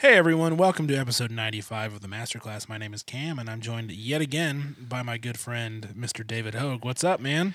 Hey 0.00 0.16
everyone, 0.16 0.56
welcome 0.56 0.88
to 0.88 0.96
episode 0.96 1.30
95 1.30 1.94
of 1.94 2.00
the 2.00 2.08
Masterclass. 2.08 2.68
My 2.68 2.76
name 2.78 2.92
is 2.92 3.02
Cam 3.02 3.38
and 3.38 3.48
I'm 3.48 3.60
joined 3.60 3.92
yet 3.92 4.20
again 4.20 4.74
by 4.78 5.02
my 5.02 5.16
good 5.18 5.38
friend 5.38 5.94
Mr. 5.96 6.26
David 6.26 6.56
Hogue. 6.56 6.84
What's 6.84 7.04
up, 7.04 7.20
man? 7.20 7.54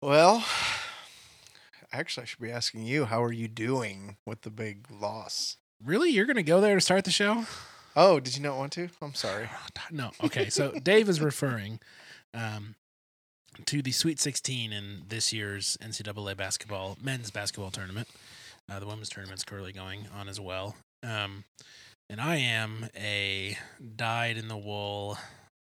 Well, 0.00 0.42
actually, 1.92 2.22
I 2.22 2.24
should 2.26 2.40
be 2.40 2.50
asking 2.50 2.84
you, 2.86 3.04
how 3.04 3.22
are 3.22 3.32
you 3.32 3.46
doing 3.46 4.16
with 4.26 4.40
the 4.40 4.50
big 4.50 4.90
loss? 4.90 5.58
Really? 5.84 6.10
You're 6.10 6.24
going 6.24 6.36
to 6.36 6.42
go 6.42 6.60
there 6.62 6.74
to 6.74 6.80
start 6.80 7.04
the 7.04 7.10
show? 7.10 7.44
Oh, 7.94 8.20
did 8.20 8.36
you 8.36 8.42
not 8.42 8.56
want 8.56 8.72
to? 8.72 8.88
I'm 9.02 9.14
sorry. 9.14 9.48
No. 9.92 10.12
Okay, 10.24 10.48
so 10.48 10.72
Dave 10.72 11.08
is 11.08 11.20
referring 11.20 11.78
um, 12.32 12.74
to 13.66 13.82
the 13.82 13.92
Sweet 13.92 14.18
16 14.18 14.72
in 14.72 15.02
this 15.08 15.32
year's 15.32 15.76
NCAA 15.82 16.36
basketball 16.36 16.96
men's 17.02 17.30
basketball 17.30 17.70
tournament. 17.70 18.08
Uh, 18.68 18.80
the 18.80 18.86
women's 18.86 19.08
tournament's 19.10 19.44
currently 19.44 19.72
going 19.72 20.06
on 20.16 20.28
as 20.28 20.40
well. 20.40 20.74
Um, 21.02 21.44
and 22.08 22.20
I 22.20 22.36
am 22.36 22.88
a 22.96 23.56
dyed 23.96 24.36
in 24.36 24.48
the 24.48 24.56
wool 24.56 25.16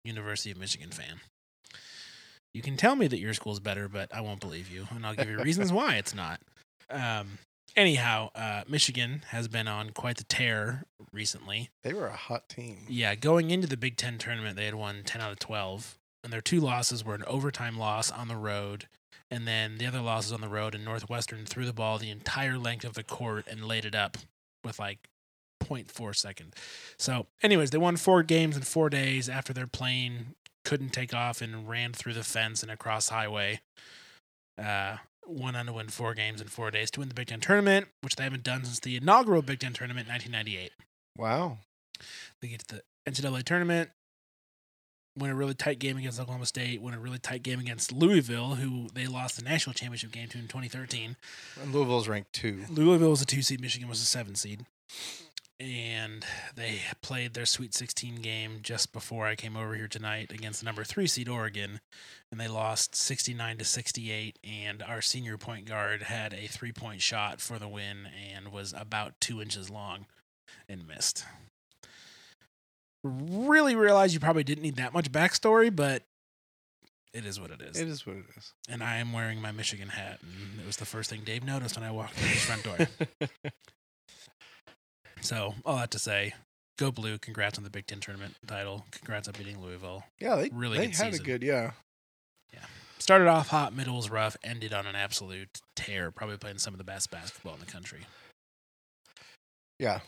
University 0.03 0.52
of 0.52 0.57
Michigan 0.57 0.89
fan. 0.89 1.20
You 2.53 2.62
can 2.62 2.75
tell 2.77 2.95
me 2.95 3.07
that 3.07 3.20
your 3.20 3.34
school's 3.34 3.59
better, 3.59 3.88
but 3.88 4.13
I 4.13 4.21
won't 4.21 4.39
believe 4.39 4.70
you, 4.70 4.88
and 4.89 5.05
I'll 5.05 5.15
give 5.15 5.29
you 5.29 5.38
reasons 5.43 5.71
why 5.71 5.95
it's 5.95 6.13
not. 6.13 6.41
Um, 6.89 7.39
anyhow, 7.76 8.29
uh, 8.35 8.63
Michigan 8.67 9.23
has 9.29 9.48
been 9.48 9.67
on 9.67 9.91
quite 9.91 10.17
the 10.17 10.23
tear 10.26 10.84
recently. 11.13 11.70
They 11.84 11.93
were 11.93 12.07
a 12.07 12.15
hot 12.15 12.49
team. 12.49 12.79
Yeah, 12.90 13.15
going 13.15 13.51
into 13.51 13.67
the 13.67 13.77
Big 13.77 13.98
Ten 13.98 14.17
tournament, 14.17 14.57
they 14.57 14.65
had 14.65 14.76
won 14.76 15.03
10 15.05 15.21
out 15.21 15.31
of 15.31 15.40
12. 15.40 15.98
And 16.23 16.31
their 16.31 16.41
two 16.41 16.59
losses 16.59 17.03
were 17.03 17.15
an 17.15 17.23
overtime 17.26 17.77
loss 17.77 18.12
on 18.12 18.27
the 18.27 18.35
road. 18.35 18.88
And 19.31 19.48
then 19.48 19.77
the 19.77 19.88
other 19.88 20.01
losses 20.01 20.31
on 20.31 20.41
the 20.41 20.49
road, 20.49 20.76
and 20.76 20.85
Northwestern 20.85 21.45
threw 21.45 21.65
the 21.65 21.73
ball 21.73 21.98
the 21.98 22.09
entire 22.09 22.57
length 22.57 22.84
of 22.85 22.93
the 22.93 23.03
court 23.03 23.48
and 23.49 23.65
laid 23.65 23.85
it 23.85 23.95
up 23.95 24.17
with 24.63 24.77
like 24.77 24.99
0.4 25.61 26.15
second. 26.15 26.53
So, 26.97 27.27
anyways, 27.41 27.70
they 27.71 27.77
won 27.77 27.97
four 27.97 28.23
games 28.23 28.55
in 28.55 28.63
four 28.63 28.89
days 28.89 29.29
after 29.29 29.54
their 29.54 29.68
plane 29.68 30.35
couldn't 30.63 30.93
take 30.93 31.13
off 31.13 31.41
and 31.41 31.68
ran 31.68 31.93
through 31.93 32.13
the 32.13 32.23
fence 32.23 32.62
and 32.62 32.71
across 32.71 33.09
highway. 33.09 33.62
Uh, 34.62 34.98
went 35.26 35.57
on 35.57 35.65
to 35.68 35.73
win 35.73 35.87
four 35.87 36.13
games 36.13 36.41
in 36.41 36.48
four 36.48 36.71
days 36.71 36.91
to 36.91 36.99
win 36.99 37.09
the 37.09 37.15
Big 37.15 37.27
Ten 37.27 37.40
tournament, 37.40 37.87
which 38.01 38.15
they 38.15 38.23
haven't 38.23 38.43
done 38.43 38.63
since 38.63 38.79
the 38.79 38.95
inaugural 38.95 39.41
Big 39.41 39.59
Ten 39.59 39.73
tournament 39.73 40.07
in 40.07 40.13
1998. 40.13 40.71
Wow. 41.18 41.59
They 42.41 42.48
get 42.49 42.68
to 42.68 42.75
the 42.75 42.84
NCAA 43.09 43.43
tournament, 43.43 43.90
win 45.18 45.31
a 45.31 45.35
really 45.35 45.53
tight 45.53 45.79
game 45.79 45.98
against 45.98 46.20
Oklahoma 46.20 46.46
State, 46.46 46.81
win 46.81 46.93
a 46.93 46.99
really 46.99 47.20
tight 47.20 47.43
game 47.43 47.59
against 47.59 47.91
Louisville, 47.91 48.55
who 48.55 48.87
they 48.93 49.07
lost 49.07 49.37
the 49.37 49.43
national 49.43 49.73
championship 49.73 50.12
game 50.12 50.27
to 50.29 50.37
in 50.37 50.46
2013. 50.46 51.15
And 51.62 51.73
Louisville's 51.73 52.07
ranked 52.07 52.34
two. 52.34 52.65
Louisville 52.70 53.09
was 53.09 53.21
a 53.21 53.25
two 53.25 53.41
seed, 53.41 53.62
Michigan 53.62 53.90
was 53.90 54.01
a 54.01 54.05
seven 54.05 54.35
seed. 54.35 54.65
And 55.62 56.26
they 56.55 56.79
played 57.04 57.35
their 57.35 57.45
Sweet 57.45 57.76
16 57.76 58.15
game 58.15 58.59
just 58.63 58.91
before 58.91 59.27
I 59.27 59.35
came 59.35 59.55
over 59.55 59.76
here 59.76 59.87
tonight 59.87 60.31
against 60.31 60.62
the 60.62 60.65
number 60.65 60.84
three 60.84 61.05
seed 61.05 61.29
Oregon, 61.29 61.81
and 62.31 62.40
they 62.40 62.48
lost 62.48 62.95
69 62.95 63.59
to 63.59 63.65
68. 63.65 64.40
And 64.44 64.81
our 64.81 65.01
senior 65.01 65.38
point 65.38 65.66
guard 65.66 66.01
had 66.01 66.34
a 66.34 66.47
three 66.47 66.72
point 66.72 67.03
shot 67.03 67.40
for 67.40 67.59
the 67.59 67.68
win 67.68 68.07
and 68.34 68.51
was 68.51 68.73
about 68.75 69.13
two 69.22 69.40
inches 69.40 69.69
long 69.69 70.07
and 70.68 70.88
missed. 70.88 71.25
Really 73.03 73.75
realize 73.75 74.16
you 74.16 74.19
probably 74.19 74.44
didn't 74.44 74.63
need 74.63 74.78
that 74.78 74.94
much 74.94 75.12
backstory, 75.12 75.75
but 75.75 76.01
it 77.13 77.23
is 77.23 77.40
what 77.40 77.51
it 77.51 77.62
is. 77.62 77.79
It 77.79 77.88
is 77.88 78.07
what 78.07 78.16
it 78.16 78.25
is. 78.35 78.53
And 78.68 78.84
I 78.84 78.97
am 78.97 79.13
wearing 79.13 79.40
my 79.40 79.51
Michigan 79.51 79.90
hat, 79.90 80.22
and 80.23 80.59
it 80.59 80.66
was 80.66 80.78
the 80.78 80.85
first 80.85 81.12
thing 81.12 81.22
Dave 81.23 81.44
noticed 81.44 81.78
when 81.78 81.88
I 81.88 81.91
walked 81.91 82.18
in 82.18 82.28
his 82.29 82.46
front 82.46 82.63
door. 82.63 82.88
So 85.22 85.56
all 85.66 85.78
that 85.78 85.91
to 85.91 86.00
say, 86.00 86.34
go 86.78 86.91
blue! 86.91 87.18
Congrats 87.18 87.58
on 87.58 87.64
the 87.64 87.69
Big 87.69 87.88
Ten 87.88 88.00
tournament 88.00 88.36
title. 88.47 88.86
Congrats 88.91 89.28
on 89.28 89.34
beating 89.38 89.62
Louisville. 89.62 90.03
yeah, 90.19 90.36
they 90.36 90.50
Really 90.52 90.78
they 90.80 90.86
had 90.88 90.96
season. 90.96 91.22
a 91.22 91.25
good 91.25 91.44
yeah. 91.44 91.72
Yeah, 92.53 92.66
started 93.00 93.28
off 93.28 93.48
hot, 93.50 93.74
middle 93.74 93.96
was 93.98 94.10
rough, 94.10 94.36
ended 94.44 94.74
on 94.74 94.86
an 94.86 94.96
absolute 94.96 95.62
tear. 95.76 96.12
Probably 96.12 96.38
playing 96.38 96.58
some 96.58 96.74
of 96.74 96.78
the 96.80 96.84
best 96.84 97.10
basketball 97.12 97.54
in 97.54 97.60
the 97.62 97.66
country. 97.66 98.02
Yeah. 99.80 100.00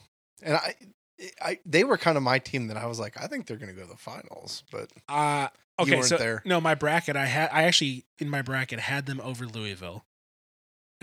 And 0.41 0.55
I 0.55 0.75
I 1.41 1.59
they 1.65 1.83
were 1.83 1.97
kind 1.97 2.17
of 2.17 2.23
my 2.23 2.39
team 2.39 2.67
that 2.67 2.77
I 2.77 2.85
was 2.85 2.99
like, 2.99 3.21
I 3.21 3.27
think 3.27 3.45
they're 3.45 3.57
gonna 3.57 3.73
go 3.73 3.83
to 3.83 3.87
the 3.87 3.95
finals, 3.97 4.63
but 4.71 4.89
Uh 5.07 5.47
okay, 5.79 5.95
weren't 5.95 6.05
so 6.05 6.17
there. 6.17 6.41
no, 6.45 6.59
my 6.59 6.75
bracket 6.75 7.15
I 7.15 7.25
had 7.27 7.49
I 7.53 7.63
actually 7.63 8.03
in 8.19 8.29
my 8.29 8.41
bracket 8.41 8.79
had 8.79 9.05
them 9.05 9.21
over 9.21 9.45
Louisville. 9.45 10.03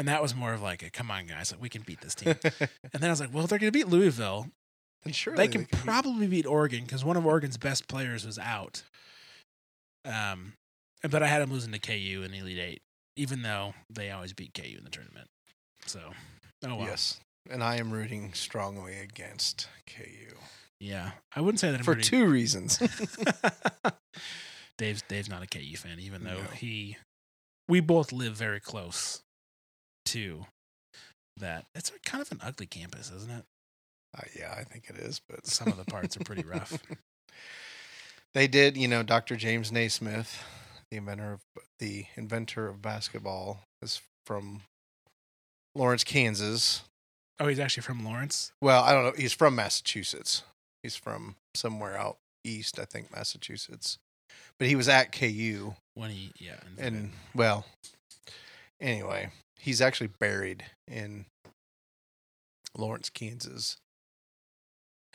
And 0.00 0.08
that 0.08 0.22
was 0.22 0.34
more 0.34 0.54
of 0.54 0.62
like, 0.62 0.82
a, 0.82 0.88
come 0.88 1.10
on, 1.10 1.26
guys, 1.26 1.52
we 1.60 1.68
can 1.68 1.82
beat 1.82 2.00
this 2.00 2.14
team. 2.14 2.34
and 2.42 3.02
then 3.02 3.04
I 3.04 3.10
was 3.10 3.20
like, 3.20 3.34
well, 3.34 3.44
if 3.44 3.50
they're 3.50 3.58
going 3.58 3.70
to 3.70 3.78
beat 3.78 3.86
Louisville. 3.86 4.46
and 5.04 5.14
surely 5.14 5.36
they 5.36 5.48
can 5.48 5.62
beat- 5.64 5.72
probably 5.72 6.26
beat 6.26 6.46
Oregon 6.46 6.84
because 6.84 7.04
one 7.04 7.18
of 7.18 7.26
Oregon's 7.26 7.58
best 7.58 7.86
players 7.86 8.24
was 8.24 8.38
out. 8.38 8.82
Um, 10.06 10.54
but 11.02 11.22
I 11.22 11.26
had 11.26 11.42
them 11.42 11.52
losing 11.52 11.72
to 11.72 11.78
KU 11.78 12.22
in 12.24 12.30
the 12.32 12.38
Elite 12.38 12.58
Eight, 12.58 12.82
even 13.16 13.42
though 13.42 13.74
they 13.90 14.10
always 14.10 14.32
beat 14.32 14.54
KU 14.54 14.78
in 14.78 14.84
the 14.84 14.90
tournament. 14.90 15.28
So, 15.84 16.00
oh 16.64 16.76
well. 16.76 16.86
Yes. 16.86 17.20
And 17.50 17.62
I 17.62 17.76
am 17.76 17.90
rooting 17.90 18.32
strongly 18.32 18.98
against 19.00 19.68
KU. 19.86 20.34
Yeah, 20.80 21.10
I 21.36 21.42
wouldn't 21.42 21.60
say 21.60 21.70
that 21.72 21.80
I'm 21.80 21.84
For 21.84 21.90
rooting- 21.92 22.04
two 22.08 22.26
reasons. 22.26 22.78
Dave's 24.78 25.02
Dave's 25.08 25.28
not 25.28 25.42
a 25.42 25.46
KU 25.46 25.76
fan, 25.76 25.98
even 26.00 26.24
though 26.24 26.38
No. 26.38 26.48
he, 26.56 26.96
we 27.68 27.80
both 27.80 28.12
live 28.12 28.34
very 28.34 28.60
close 28.60 29.20
to 30.06 30.46
that. 31.36 31.66
It's 31.74 31.90
kind 32.04 32.22
of 32.22 32.30
an 32.32 32.40
ugly 32.42 32.66
campus, 32.66 33.10
isn't 33.14 33.30
it? 33.30 33.44
Uh, 34.16 34.22
yeah, 34.38 34.54
I 34.58 34.64
think 34.64 34.88
it 34.88 34.96
is, 34.96 35.20
but 35.28 35.46
Some 35.46 35.68
of 35.68 35.76
the 35.76 35.84
parts 35.90 36.16
are 36.16 36.24
pretty 36.24 36.42
rough. 36.42 36.78
they 38.34 38.46
did, 38.48 38.76
you 38.76 38.88
know, 38.88 39.02
Dr. 39.02 39.36
James 39.36 39.70
Naismith, 39.70 40.42
the 40.90 40.96
inventor 40.96 41.32
of 41.34 41.40
the 41.78 42.06
inventor 42.16 42.66
of 42.66 42.82
basketball, 42.82 43.60
is 43.82 44.00
from 44.26 44.62
Lawrence, 45.74 46.04
Kansas. 46.04 46.82
Oh, 47.38 47.46
he's 47.46 47.60
actually 47.60 47.82
from 47.84 48.04
Lawrence. 48.04 48.52
Well, 48.60 48.82
I 48.82 48.92
don't 48.92 49.04
know. 49.04 49.12
He's 49.16 49.32
from 49.32 49.54
Massachusetts. 49.54 50.42
He's 50.82 50.96
from 50.96 51.36
somewhere 51.54 51.96
out 51.96 52.18
east, 52.44 52.78
I 52.78 52.84
think, 52.84 53.14
Massachusetts. 53.14 53.98
But 54.58 54.68
he 54.68 54.76
was 54.76 54.88
at 54.88 55.12
KU, 55.12 55.74
When 55.94 56.10
he, 56.10 56.32
yeah, 56.38 56.60
and 56.78 57.12
well, 57.34 57.64
anyway, 58.80 59.30
he's 59.60 59.80
actually 59.80 60.08
buried 60.18 60.64
in 60.88 61.26
Lawrence, 62.76 63.10
Kansas. 63.10 63.76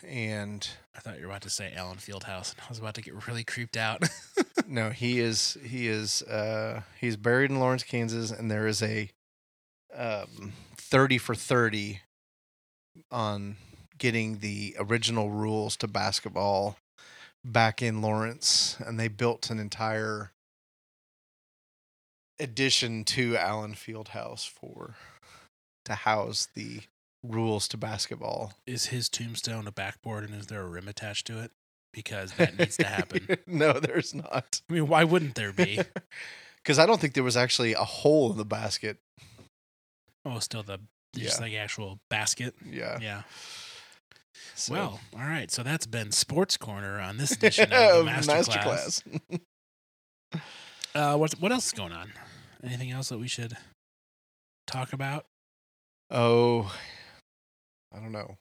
And 0.06 0.68
I 0.96 1.00
thought 1.00 1.18
you 1.18 1.26
were 1.26 1.32
about 1.32 1.42
to 1.44 1.50
say 1.50 1.74
Allen 1.76 1.98
Fieldhouse, 1.98 2.52
and 2.52 2.62
I 2.62 2.70
was 2.70 2.80
about 2.80 2.96
to 2.96 3.02
get 3.02 3.28
really 3.28 3.44
creeped 3.44 3.78
out. 3.78 4.04
no, 4.68 4.90
he 4.90 5.20
is 5.20 5.58
he 5.64 5.88
is 5.88 6.22
uh 6.24 6.82
he's 7.00 7.16
buried 7.16 7.50
in 7.50 7.60
Lawrence, 7.60 7.84
Kansas, 7.84 8.30
and 8.30 8.52
there 8.52 8.68
is 8.68 8.84
a 8.84 9.10
um 9.96 10.52
thirty 10.76 11.18
for 11.18 11.34
thirty 11.34 12.02
on 13.10 13.56
getting 13.98 14.40
the 14.40 14.76
original 14.78 15.30
rules 15.30 15.78
to 15.78 15.88
basketball 15.88 16.78
back 17.46 17.82
in 17.82 18.02
Lawrence, 18.02 18.78
and 18.86 19.00
they 19.00 19.08
built 19.08 19.50
an 19.50 19.60
entire 19.60 20.32
addition 22.40 23.04
to 23.06 23.38
Allen 23.38 23.74
Fieldhouse 23.74 24.48
for 24.48 24.96
to 25.86 25.96
house 25.96 26.48
the 26.54 26.82
rules 27.24 27.68
to 27.70 27.78
basketball. 27.78 28.54
is 28.68 28.88
his 28.88 29.10
tombstone 29.10 29.68
a 29.68 29.72
backboard, 29.72 30.24
and 30.24 30.34
is 30.40 30.48
there 30.48 30.62
a 30.62 30.68
rim 30.68 30.88
attached 30.88 31.28
to 31.28 31.40
it? 31.42 31.52
Because 31.94 32.34
that 32.34 32.58
needs 32.60 32.78
to 32.78 32.86
happen. 32.86 33.38
no, 33.48 33.80
there's 33.80 34.14
not. 34.14 34.62
I 34.70 34.74
mean, 34.74 34.88
why 34.88 35.04
wouldn't 35.04 35.36
there 35.36 35.54
be? 35.54 35.80
Because 36.64 36.80
I 36.80 36.88
don't 36.88 37.00
think 37.00 37.14
there 37.14 37.24
was 37.24 37.38
actually 37.38 37.74
a 37.74 37.84
hole 37.84 38.32
in 38.32 38.38
the 38.40 38.44
basket. 38.46 38.98
Oh, 40.26 40.40
still 40.40 40.64
the 40.64 40.80
just 41.16 41.38
Yeah. 41.40 41.46
like 41.46 41.54
actual 41.54 42.00
basket. 42.10 42.56
Yeah. 42.68 42.98
Yeah. 43.00 43.22
So- 44.56 44.74
Well, 44.74 45.00
all 45.14 45.20
right. 45.28 45.52
So 45.52 45.62
that's 45.62 45.86
been 45.86 46.12
Sports 46.12 46.58
Corner 46.58 47.00
on 47.00 47.18
this 47.18 47.32
edition 47.38 47.72
of 47.72 48.06
the 48.06 48.12
Masterclass. 48.12 49.04
Uh, 50.96 51.18
what 51.18 51.34
what 51.42 51.52
else 51.52 51.66
is 51.68 51.72
going 51.74 51.92
on? 51.92 52.14
Anything 52.64 52.90
else 52.90 53.10
that 53.10 53.20
we 53.20 53.28
should 53.28 53.58
talk 54.66 54.94
about? 54.94 55.26
Oh, 56.10 56.74
I 57.94 58.00
don't 58.00 58.14
know. 58.14 58.38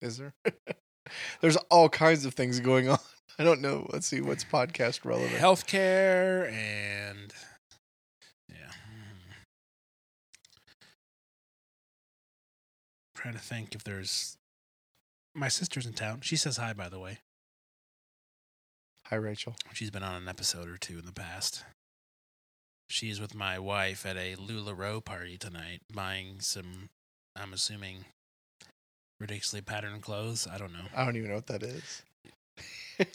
Is 0.00 0.16
there? 0.16 0.32
There's 1.40 1.56
all 1.68 1.88
kinds 1.88 2.24
of 2.24 2.34
things 2.34 2.60
going 2.60 2.88
on. 2.88 2.98
I 3.40 3.42
don't 3.44 3.60
know. 3.60 3.88
Let's 3.92 4.06
see 4.06 4.20
what's 4.20 4.44
podcast 4.44 5.04
relevant. 5.04 5.32
Healthcare 5.32 6.52
and 6.52 7.34
yeah. 8.48 8.70
Hmm. 8.86 9.32
Trying 13.16 13.34
to 13.34 13.40
think 13.40 13.74
if 13.74 13.82
there's. 13.82 14.36
My 15.34 15.48
sister's 15.48 15.86
in 15.86 15.94
town. 15.94 16.20
She 16.22 16.36
says 16.36 16.56
hi, 16.56 16.72
by 16.72 16.88
the 16.88 17.00
way. 17.00 17.18
Hi, 19.06 19.16
Rachel. 19.16 19.56
She's 19.72 19.90
been 19.90 20.02
on 20.04 20.14
an 20.14 20.28
episode 20.28 20.68
or 20.68 20.76
two 20.76 20.98
in 20.98 21.04
the 21.06 21.12
past. 21.12 21.64
She's 22.90 23.20
with 23.20 23.36
my 23.36 23.56
wife 23.56 24.04
at 24.04 24.16
a 24.16 24.34
LuLaRoe 24.34 25.04
party 25.04 25.38
tonight, 25.38 25.80
buying 25.94 26.40
some, 26.40 26.88
I'm 27.36 27.52
assuming, 27.52 28.04
ridiculously 29.20 29.60
patterned 29.60 30.02
clothes. 30.02 30.48
I 30.52 30.58
don't 30.58 30.72
know. 30.72 30.86
I 30.96 31.04
don't 31.04 31.16
even 31.16 31.28
know 31.28 31.36
what 31.36 31.46
that 31.46 31.62
is. 31.62 32.02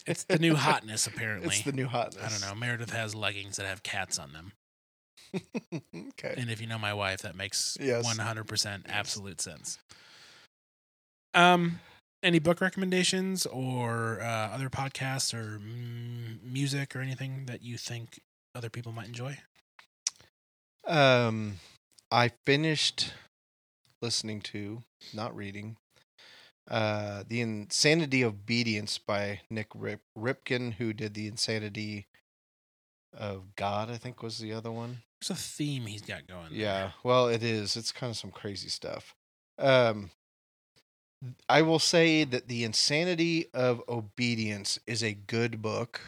It's 0.06 0.24
the 0.24 0.38
new 0.38 0.54
hotness, 0.56 1.06
apparently. 1.06 1.48
It's 1.48 1.62
the 1.62 1.72
new 1.72 1.88
hotness. 1.88 2.24
I 2.24 2.28
don't 2.30 2.40
know. 2.40 2.58
Meredith 2.58 2.90
has 2.92 3.14
leggings 3.14 3.56
that 3.56 3.66
have 3.66 3.82
cats 3.82 4.18
on 4.18 4.32
them. 4.32 4.52
okay. 5.94 6.34
And 6.38 6.48
if 6.48 6.58
you 6.58 6.66
know 6.66 6.78
my 6.78 6.94
wife, 6.94 7.20
that 7.20 7.36
makes 7.36 7.76
Yes. 7.78 8.06
100% 8.06 8.82
absolute 8.88 9.42
sense. 9.42 9.78
Um, 11.34 11.80
any 12.22 12.38
book 12.38 12.62
recommendations 12.62 13.44
or 13.44 14.22
uh, 14.22 14.24
other 14.24 14.70
podcasts 14.70 15.34
or 15.34 15.58
mm, 15.58 16.42
music 16.42 16.96
or 16.96 17.00
anything 17.00 17.44
that 17.44 17.62
you 17.62 17.76
think 17.76 18.20
other 18.54 18.70
people 18.70 18.90
might 18.92 19.08
enjoy? 19.08 19.36
Um, 20.86 21.54
I 22.10 22.30
finished 22.44 23.12
listening 24.00 24.40
to, 24.42 24.82
not 25.12 25.34
reading, 25.34 25.76
uh, 26.70 27.24
The 27.28 27.40
Insanity 27.40 28.22
of 28.22 28.34
Obedience 28.34 28.98
by 28.98 29.40
Nik 29.50 29.68
Rip- 29.74 30.02
Ripken, 30.16 30.74
who 30.74 30.92
did 30.92 31.14
The 31.14 31.26
Insanity 31.26 32.06
of 33.12 33.56
God, 33.56 33.90
I 33.90 33.96
think 33.96 34.22
was 34.22 34.38
the 34.38 34.52
other 34.52 34.70
one. 34.70 34.98
There's 35.20 35.30
a 35.38 35.42
theme 35.42 35.86
he's 35.86 36.02
got 36.02 36.26
going. 36.26 36.50
there. 36.50 36.58
Yeah, 36.58 36.90
well, 37.02 37.28
it 37.28 37.42
is. 37.42 37.76
It's 37.76 37.92
kind 37.92 38.10
of 38.10 38.16
some 38.16 38.30
crazy 38.30 38.68
stuff. 38.68 39.14
Um, 39.58 40.10
I 41.48 41.62
will 41.62 41.78
say 41.78 42.24
that 42.24 42.48
The 42.48 42.64
Insanity 42.64 43.46
of 43.54 43.82
Obedience 43.88 44.78
is 44.86 45.02
a 45.02 45.14
good 45.14 45.62
book. 45.62 46.00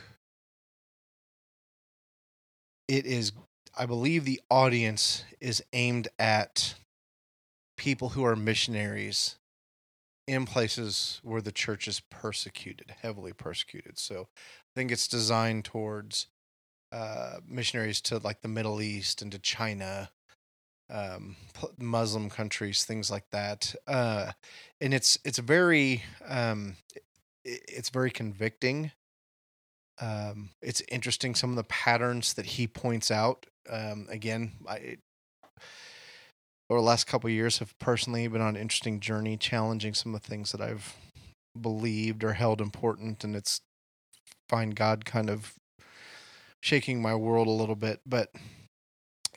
It 2.87 3.07
is, 3.07 3.33
I 3.79 3.87
believe, 3.87 4.25
the 4.25 4.41
audience 4.51 5.25
is 5.41 5.63
aimed 5.73 6.09
at 6.19 6.75
people 7.77 8.11
who 8.11 8.25
are 8.25 8.37
missionaries 8.37 9.37
in 10.27 10.47
places 10.47 11.21
where 11.23 11.41
the 11.41 11.53
church 11.53 11.89
is 11.89 12.01
persecuted, 12.01 12.95
heavily 13.03 13.33
persecuted. 13.33 13.99
So 13.99 14.29
I 14.35 14.73
think 14.75 14.93
it's 14.93 15.09
designed 15.09 15.65
towards 15.65 16.29
uh, 16.93 17.39
missionaries 17.47 18.01
to 18.03 18.19
like 18.19 18.43
the 18.43 18.49
Middle 18.49 18.83
East 18.83 19.23
and 19.23 19.33
to 19.33 19.39
China, 19.39 20.11
um, 20.91 21.37
Muslim 21.79 22.31
countries, 22.31 22.85
things 22.85 23.11
like 23.11 23.31
that. 23.33 23.75
Uh, 23.87 24.33
and 24.81 24.95
it's 24.95 25.19
it's 25.25 25.39
very 25.39 26.05
um, 26.27 26.77
it's 27.45 27.91
very 27.91 28.11
convicting. 28.11 28.93
Um, 30.01 30.51
it's 30.63 30.83
interesting 30.89 31.35
some 31.35 31.51
of 31.51 31.57
the 31.57 31.65
patterns 31.65 32.35
that 32.35 32.47
he 32.47 32.67
points 32.67 33.11
out. 33.11 33.47
Um, 33.69 34.07
again, 34.11 34.53
I 34.69 34.99
over 36.71 36.81
the 36.81 36.87
last 36.87 37.07
couple 37.07 37.31
years 37.31 37.59
have 37.59 37.79
personally 37.79 38.27
been 38.29 38.43
on 38.43 38.57
an 38.57 38.61
interesting 38.61 39.01
journey, 39.01 39.37
challenging 39.37 39.95
some 39.95 40.15
of 40.15 40.23
the 40.23 40.29
things 40.29 40.53
that 40.53 40.61
I've 40.61 40.97
believed 41.59 42.23
or 42.23 42.35
held 42.35 42.61
important, 42.61 43.25
and 43.25 43.35
it's 43.35 43.61
find 44.49 44.75
God 44.77 45.05
kind 45.05 45.31
of 45.31 45.55
shaking 46.63 47.01
my 47.01 47.15
world 47.15 47.47
a 47.47 47.53
little 47.53 47.77
bit. 47.77 48.01
But 48.07 48.31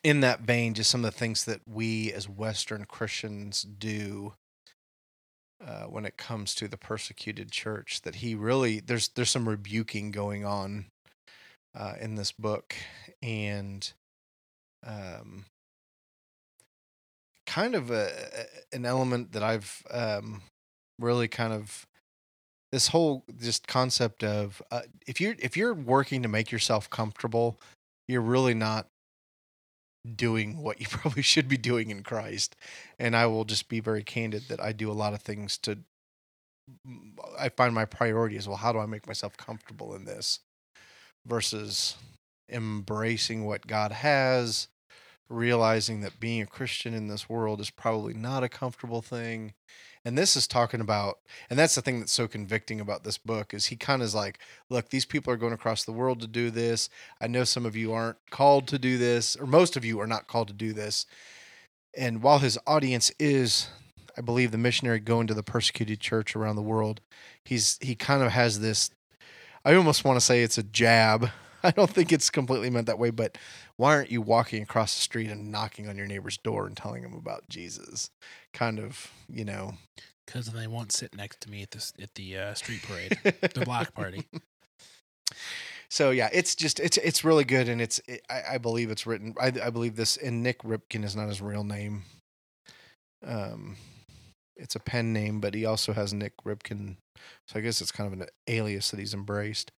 in 0.03 0.21
that 0.21 0.41
vein, 0.41 0.73
just 0.73 0.89
some 0.89 1.05
of 1.05 1.11
the 1.11 1.17
things 1.17 1.45
that 1.45 1.61
we 1.67 2.11
as 2.11 2.27
Western 2.27 2.85
Christians 2.85 3.61
do 3.61 4.33
uh, 5.65 5.83
when 5.83 6.05
it 6.05 6.17
comes 6.17 6.55
to 6.55 6.67
the 6.67 6.77
persecuted 6.77 7.51
church, 7.51 8.01
that 8.01 8.15
he 8.15 8.35
really 8.35 8.79
there's 8.79 9.09
there's 9.09 9.29
some 9.29 9.47
rebuking 9.47 10.11
going 10.11 10.45
on 10.45 10.85
uh, 11.75 11.93
in 11.99 12.15
this 12.15 12.31
book, 12.31 12.75
and 13.21 13.93
um, 14.85 15.45
kind 17.45 17.75
of 17.75 17.91
a 17.91 18.11
an 18.73 18.85
element 18.85 19.33
that 19.33 19.43
I've 19.43 19.83
um, 19.91 20.41
really 20.99 21.27
kind 21.27 21.53
of 21.53 21.85
this 22.71 22.87
whole 22.87 23.23
just 23.39 23.67
concept 23.67 24.23
of 24.23 24.61
uh, 24.71 24.81
if 25.05 25.19
you're 25.19 25.35
if 25.39 25.57
you're 25.57 25.73
working 25.73 26.23
to 26.23 26.29
make 26.29 26.51
yourself 26.51 26.89
comfortable, 26.89 27.57
you're 28.07 28.21
really 28.21 28.53
not 28.53 28.87
doing 30.15 30.61
what 30.61 30.79
you 30.79 30.87
probably 30.89 31.21
should 31.21 31.47
be 31.47 31.57
doing 31.57 31.89
in 31.89 32.03
Christ. 32.03 32.55
And 32.99 33.15
I 33.15 33.25
will 33.27 33.45
just 33.45 33.69
be 33.69 33.79
very 33.79 34.03
candid 34.03 34.43
that 34.49 34.61
I 34.61 34.71
do 34.71 34.91
a 34.91 34.93
lot 34.93 35.13
of 35.13 35.21
things 35.21 35.57
to 35.59 35.79
I 37.37 37.49
find 37.49 37.73
my 37.73 37.85
priority 37.85 38.37
is 38.37 38.47
well, 38.47 38.57
how 38.57 38.71
do 38.71 38.79
I 38.79 38.85
make 38.85 39.07
myself 39.07 39.35
comfortable 39.35 39.93
in 39.93 40.05
this 40.05 40.39
versus 41.25 41.95
embracing 42.49 43.45
what 43.45 43.67
God 43.67 43.91
has, 43.91 44.67
realizing 45.29 46.01
that 46.01 46.19
being 46.19 46.41
a 46.41 46.47
Christian 46.47 46.93
in 46.93 47.07
this 47.07 47.29
world 47.29 47.59
is 47.61 47.69
probably 47.69 48.13
not 48.13 48.43
a 48.43 48.49
comfortable 48.49 49.01
thing. 49.01 49.53
And 50.03 50.17
this 50.17 50.35
is 50.35 50.47
talking 50.47 50.81
about, 50.81 51.19
and 51.49 51.59
that's 51.59 51.75
the 51.75 51.81
thing 51.81 51.99
that's 51.99 52.11
so 52.11 52.27
convicting 52.27 52.81
about 52.81 53.03
this 53.03 53.19
book 53.19 53.53
is 53.53 53.67
he 53.67 53.75
kind 53.75 54.01
of 54.01 54.07
is 54.07 54.15
like, 54.15 54.39
look, 54.69 54.89
these 54.89 55.05
people 55.05 55.31
are 55.31 55.37
going 55.37 55.53
across 55.53 55.83
the 55.83 55.91
world 55.91 56.21
to 56.21 56.27
do 56.27 56.49
this. 56.49 56.89
I 57.21 57.27
know 57.27 57.43
some 57.43 57.65
of 57.67 57.75
you 57.75 57.93
aren't 57.93 58.17
called 58.31 58.67
to 58.69 58.79
do 58.79 58.97
this, 58.97 59.35
or 59.35 59.45
most 59.45 59.77
of 59.77 59.85
you 59.85 59.99
are 59.99 60.07
not 60.07 60.27
called 60.27 60.47
to 60.47 60.53
do 60.55 60.73
this. 60.73 61.05
And 61.95 62.23
while 62.23 62.39
his 62.39 62.57
audience 62.65 63.11
is, 63.19 63.67
I 64.17 64.21
believe, 64.21 64.51
the 64.51 64.57
missionary 64.57 64.99
going 64.99 65.27
to 65.27 65.35
the 65.35 65.43
persecuted 65.43 65.99
church 65.99 66.35
around 66.35 66.55
the 66.55 66.61
world, 66.61 67.01
he's 67.43 67.77
he 67.81 67.95
kind 67.95 68.23
of 68.23 68.31
has 68.31 68.59
this. 68.59 68.89
I 69.63 69.75
almost 69.75 70.03
want 70.03 70.17
to 70.17 70.25
say 70.25 70.41
it's 70.41 70.57
a 70.57 70.63
jab. 70.63 71.29
I 71.63 71.69
don't 71.69 71.91
think 71.91 72.11
it's 72.11 72.31
completely 72.31 72.71
meant 72.71 72.87
that 72.87 72.97
way, 72.97 73.11
but 73.11 73.37
why 73.81 73.95
aren't 73.95 74.11
you 74.11 74.21
walking 74.21 74.61
across 74.61 74.93
the 74.93 75.01
street 75.01 75.31
and 75.31 75.51
knocking 75.51 75.89
on 75.89 75.97
your 75.97 76.05
neighbor's 76.05 76.37
door 76.37 76.67
and 76.67 76.77
telling 76.77 77.01
them 77.01 77.15
about 77.15 77.49
Jesus? 77.49 78.11
Kind 78.53 78.77
of, 78.77 79.11
you 79.27 79.43
know, 79.43 79.73
Because 80.27 80.45
they 80.45 80.67
won't 80.67 80.91
sit 80.91 81.15
next 81.15 81.41
to 81.41 81.49
me 81.49 81.63
at 81.63 81.71
the 81.71 81.91
at 81.99 82.13
the 82.13 82.37
uh, 82.37 82.53
street 82.53 82.83
parade, 82.83 83.17
the 83.23 83.65
block 83.65 83.93
party. 83.95 84.25
So 85.89 86.11
yeah, 86.11 86.29
it's 86.31 86.55
just 86.55 86.79
it's 86.79 86.95
it's 86.97 87.25
really 87.25 87.43
good, 87.43 87.67
and 87.67 87.81
it's 87.81 87.99
it, 88.07 88.21
I, 88.29 88.53
I 88.53 88.57
believe 88.59 88.91
it's 88.91 89.05
written. 89.05 89.35
I, 89.37 89.47
I 89.47 89.69
believe 89.71 89.97
this, 89.97 90.15
and 90.15 90.41
Nik 90.41 90.59
Ripken 90.59 91.03
is 91.03 91.17
not 91.17 91.27
his 91.27 91.41
real 91.41 91.65
name. 91.65 92.03
Um, 93.25 93.75
it's 94.55 94.75
a 94.75 94.79
pen 94.79 95.11
name, 95.11 95.41
but 95.41 95.53
he 95.53 95.65
also 95.65 95.91
has 95.91 96.13
Nik 96.13 96.31
Ripken, 96.45 96.95
so 97.49 97.59
I 97.59 97.61
guess 97.61 97.81
it's 97.81 97.91
kind 97.91 98.07
of 98.07 98.17
an 98.21 98.27
alias 98.47 98.89
that 98.91 99.01
he's 99.01 99.13
embraced. 99.13 99.69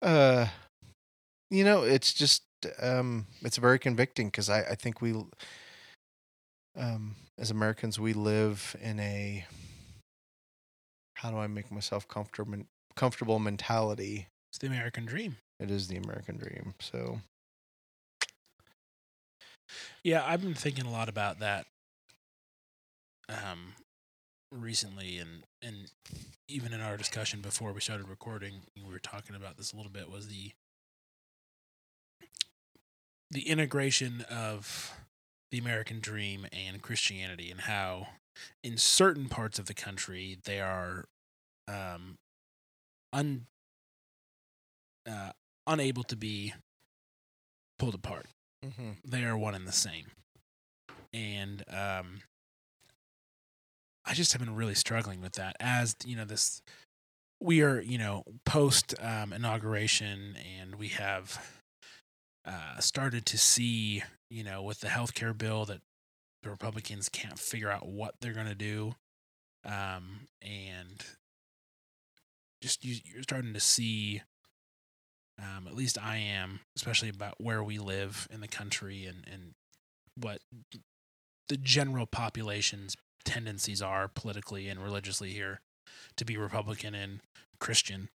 Uh, 0.00 0.46
you 1.50 1.64
know, 1.64 1.82
it's 1.82 2.12
just 2.12 2.42
um, 2.80 3.26
it's 3.42 3.56
very 3.56 3.78
convicting 3.78 4.28
because 4.28 4.48
I 4.50 4.60
I 4.62 4.74
think 4.74 5.00
we, 5.00 5.14
um, 6.76 7.16
as 7.38 7.50
Americans, 7.50 7.98
we 7.98 8.12
live 8.12 8.76
in 8.80 9.00
a 9.00 9.44
how 11.14 11.30
do 11.30 11.38
I 11.38 11.46
make 11.46 11.70
myself 11.70 12.06
comfortable 12.08 12.64
comfortable 12.94 13.38
mentality 13.38 14.28
It's 14.50 14.58
the 14.58 14.66
American 14.66 15.04
dream. 15.06 15.36
it 15.60 15.70
is 15.70 15.88
the 15.88 15.96
American 15.96 16.36
dream. 16.36 16.74
So 16.80 17.20
Yeah, 20.04 20.24
I've 20.26 20.42
been 20.42 20.54
thinking 20.54 20.86
a 20.86 20.90
lot 20.90 21.08
about 21.08 21.38
that 21.40 21.66
um 23.28 23.74
recently 24.52 25.18
and 25.18 25.42
and 25.62 25.90
even 26.48 26.72
in 26.72 26.80
our 26.80 26.96
discussion 26.96 27.40
before 27.40 27.72
we 27.72 27.80
started 27.80 28.08
recording, 28.08 28.60
we 28.76 28.92
were 28.92 29.00
talking 29.00 29.34
about 29.34 29.56
this 29.56 29.72
a 29.72 29.76
little 29.76 29.90
bit 29.90 30.10
was 30.10 30.28
the 30.28 30.52
the 33.30 33.48
integration 33.48 34.24
of 34.30 34.92
the 35.50 35.58
American 35.58 36.00
dream 36.00 36.46
and 36.52 36.82
Christianity 36.82 37.50
and 37.50 37.62
how 37.62 38.08
in 38.62 38.76
certain 38.76 39.28
parts 39.28 39.58
of 39.58 39.66
the 39.66 39.74
country 39.74 40.38
they 40.44 40.60
are 40.60 41.06
um 41.68 42.16
un 43.12 43.46
uh, 45.08 45.30
unable 45.66 46.02
to 46.04 46.16
be 46.16 46.52
pulled 47.78 47.94
apart 47.94 48.26
they 49.04 49.22
are 49.24 49.36
one 49.38 49.54
and 49.54 49.66
the 49.66 49.72
same. 49.72 50.06
And 51.14 51.62
um 51.68 52.20
I 54.04 54.14
just 54.14 54.32
have 54.32 54.40
been 54.40 54.54
really 54.54 54.74
struggling 54.74 55.20
with 55.20 55.32
that 55.34 55.56
as 55.60 55.96
you 56.04 56.16
know 56.16 56.24
this 56.24 56.62
we 57.40 57.60
are, 57.62 57.80
you 57.80 57.98
know, 57.98 58.24
post 58.44 58.94
um 59.00 59.32
inauguration 59.32 60.36
and 60.58 60.76
we 60.76 60.88
have 60.88 61.60
uh 62.46 62.78
started 62.80 63.26
to 63.26 63.38
see, 63.38 64.02
you 64.30 64.44
know, 64.44 64.62
with 64.62 64.80
the 64.80 64.88
healthcare 64.88 65.36
bill 65.36 65.64
that 65.64 65.80
the 66.42 66.50
Republicans 66.50 67.08
can't 67.08 67.38
figure 67.38 67.70
out 67.70 67.86
what 67.88 68.14
they're 68.20 68.32
going 68.32 68.46
to 68.46 68.54
do. 68.54 68.94
Um 69.64 70.28
and 70.42 71.04
just 72.62 72.84
you, 72.84 72.96
you're 73.04 73.22
starting 73.22 73.54
to 73.54 73.60
see 73.60 74.22
um, 75.38 75.66
at 75.66 75.74
least 75.74 75.98
I 76.02 76.16
am, 76.16 76.60
especially 76.76 77.10
about 77.10 77.34
where 77.38 77.62
we 77.62 77.78
live 77.78 78.26
in 78.30 78.40
the 78.40 78.48
country 78.48 79.04
and, 79.04 79.24
and 79.30 79.52
what 80.18 80.40
the 81.48 81.58
general 81.58 82.06
population's 82.06 82.96
tendencies 83.24 83.82
are 83.82 84.08
politically 84.08 84.68
and 84.68 84.82
religiously 84.82 85.30
here 85.30 85.60
to 86.16 86.24
be 86.24 86.36
Republican 86.36 86.94
and 86.94 87.20
Christian. 87.60 88.08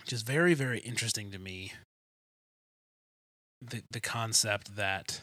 Which 0.00 0.12
is 0.12 0.22
very, 0.22 0.54
very 0.54 0.80
interesting 0.80 1.30
to 1.30 1.38
me. 1.38 1.72
The 3.60 3.82
the 3.90 4.00
concept 4.00 4.76
that 4.76 5.22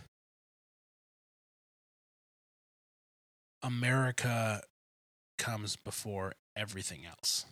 America 3.63 4.63
comes 5.38 5.75
before 5.75 6.33
everything 6.55 7.05
else. 7.05 7.45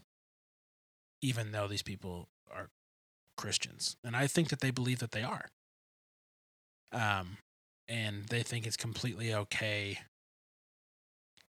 Even 1.21 1.51
though 1.51 1.67
these 1.67 1.81
people 1.81 2.29
are 2.51 2.69
Christians. 3.37 3.95
And 4.03 4.15
I 4.15 4.27
think 4.27 4.49
that 4.49 4.59
they 4.59 4.71
believe 4.71 4.99
that 4.99 5.11
they 5.11 5.23
are. 5.23 5.49
Um, 6.91 7.37
and 7.87 8.25
they 8.25 8.43
think 8.43 8.65
it's 8.65 8.77
completely 8.77 9.33
okay. 9.33 9.99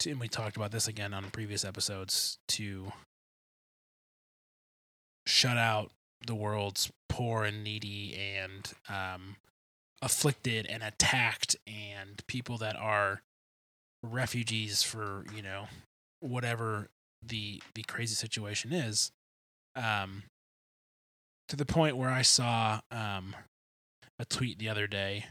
To, 0.00 0.11
and 0.11 0.20
we 0.20 0.28
talked 0.28 0.56
about 0.56 0.70
this 0.70 0.87
again 0.87 1.12
on 1.12 1.30
previous 1.30 1.64
episodes 1.64 2.38
to 2.49 2.92
shut 5.26 5.58
out 5.58 5.90
the 6.26 6.35
world's 6.35 6.90
poor 7.18 7.42
and 7.42 7.64
needy 7.64 8.16
and 8.16 8.72
um, 8.88 9.34
afflicted 10.00 10.66
and 10.66 10.84
attacked 10.84 11.56
and 11.66 12.22
people 12.28 12.56
that 12.58 12.76
are 12.76 13.22
refugees 14.04 14.84
for 14.84 15.25
you 15.34 15.42
know 15.42 15.66
whatever 16.20 16.87
the 17.26 17.60
the 17.75 17.82
crazy 17.82 18.14
situation 18.14 18.72
is 18.72 19.10
um 19.75 20.22
to 21.48 21.56
the 21.56 21.66
point 21.66 21.96
where 21.96 22.10
i 22.10 22.22
saw 22.22 22.78
um 22.92 23.34
a 24.20 24.25
tweet 24.25 24.60
the 24.60 24.68
other 24.68 24.87
day 24.87 25.25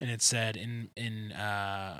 and 0.00 0.10
it 0.10 0.22
said 0.22 0.56
in 0.56 0.90
in 0.96 1.32
uh 1.32 1.98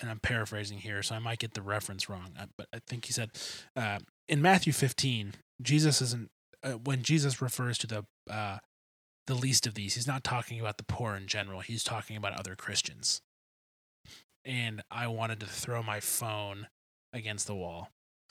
and 0.00 0.10
i'm 0.10 0.20
paraphrasing 0.20 0.78
here 0.78 1.02
so 1.02 1.14
i 1.14 1.18
might 1.18 1.38
get 1.38 1.52
the 1.52 1.62
reference 1.62 2.08
wrong 2.08 2.30
uh, 2.40 2.46
but 2.56 2.66
i 2.72 2.78
think 2.86 3.04
he 3.04 3.12
said 3.12 3.28
uh 3.76 3.98
in 4.30 4.40
matthew 4.40 4.72
15 4.72 5.34
jesus 5.60 6.00
isn't 6.00 6.30
uh, 6.64 6.72
when 6.72 7.02
jesus 7.02 7.40
refers 7.40 7.78
to 7.78 7.86
the 7.86 8.04
uh 8.30 8.58
the 9.26 9.34
least 9.34 9.66
of 9.66 9.74
these 9.74 9.94
he's 9.94 10.06
not 10.06 10.24
talking 10.24 10.58
about 10.60 10.76
the 10.78 10.84
poor 10.84 11.14
in 11.14 11.26
general 11.26 11.60
he's 11.60 11.84
talking 11.84 12.16
about 12.16 12.32
other 12.38 12.54
christians 12.56 13.20
and 14.44 14.82
I 14.90 15.06
wanted 15.06 15.40
to 15.40 15.46
throw 15.46 15.82
my 15.82 16.00
phone 16.00 16.66
against 17.14 17.46
the 17.46 17.54
wall. 17.54 17.88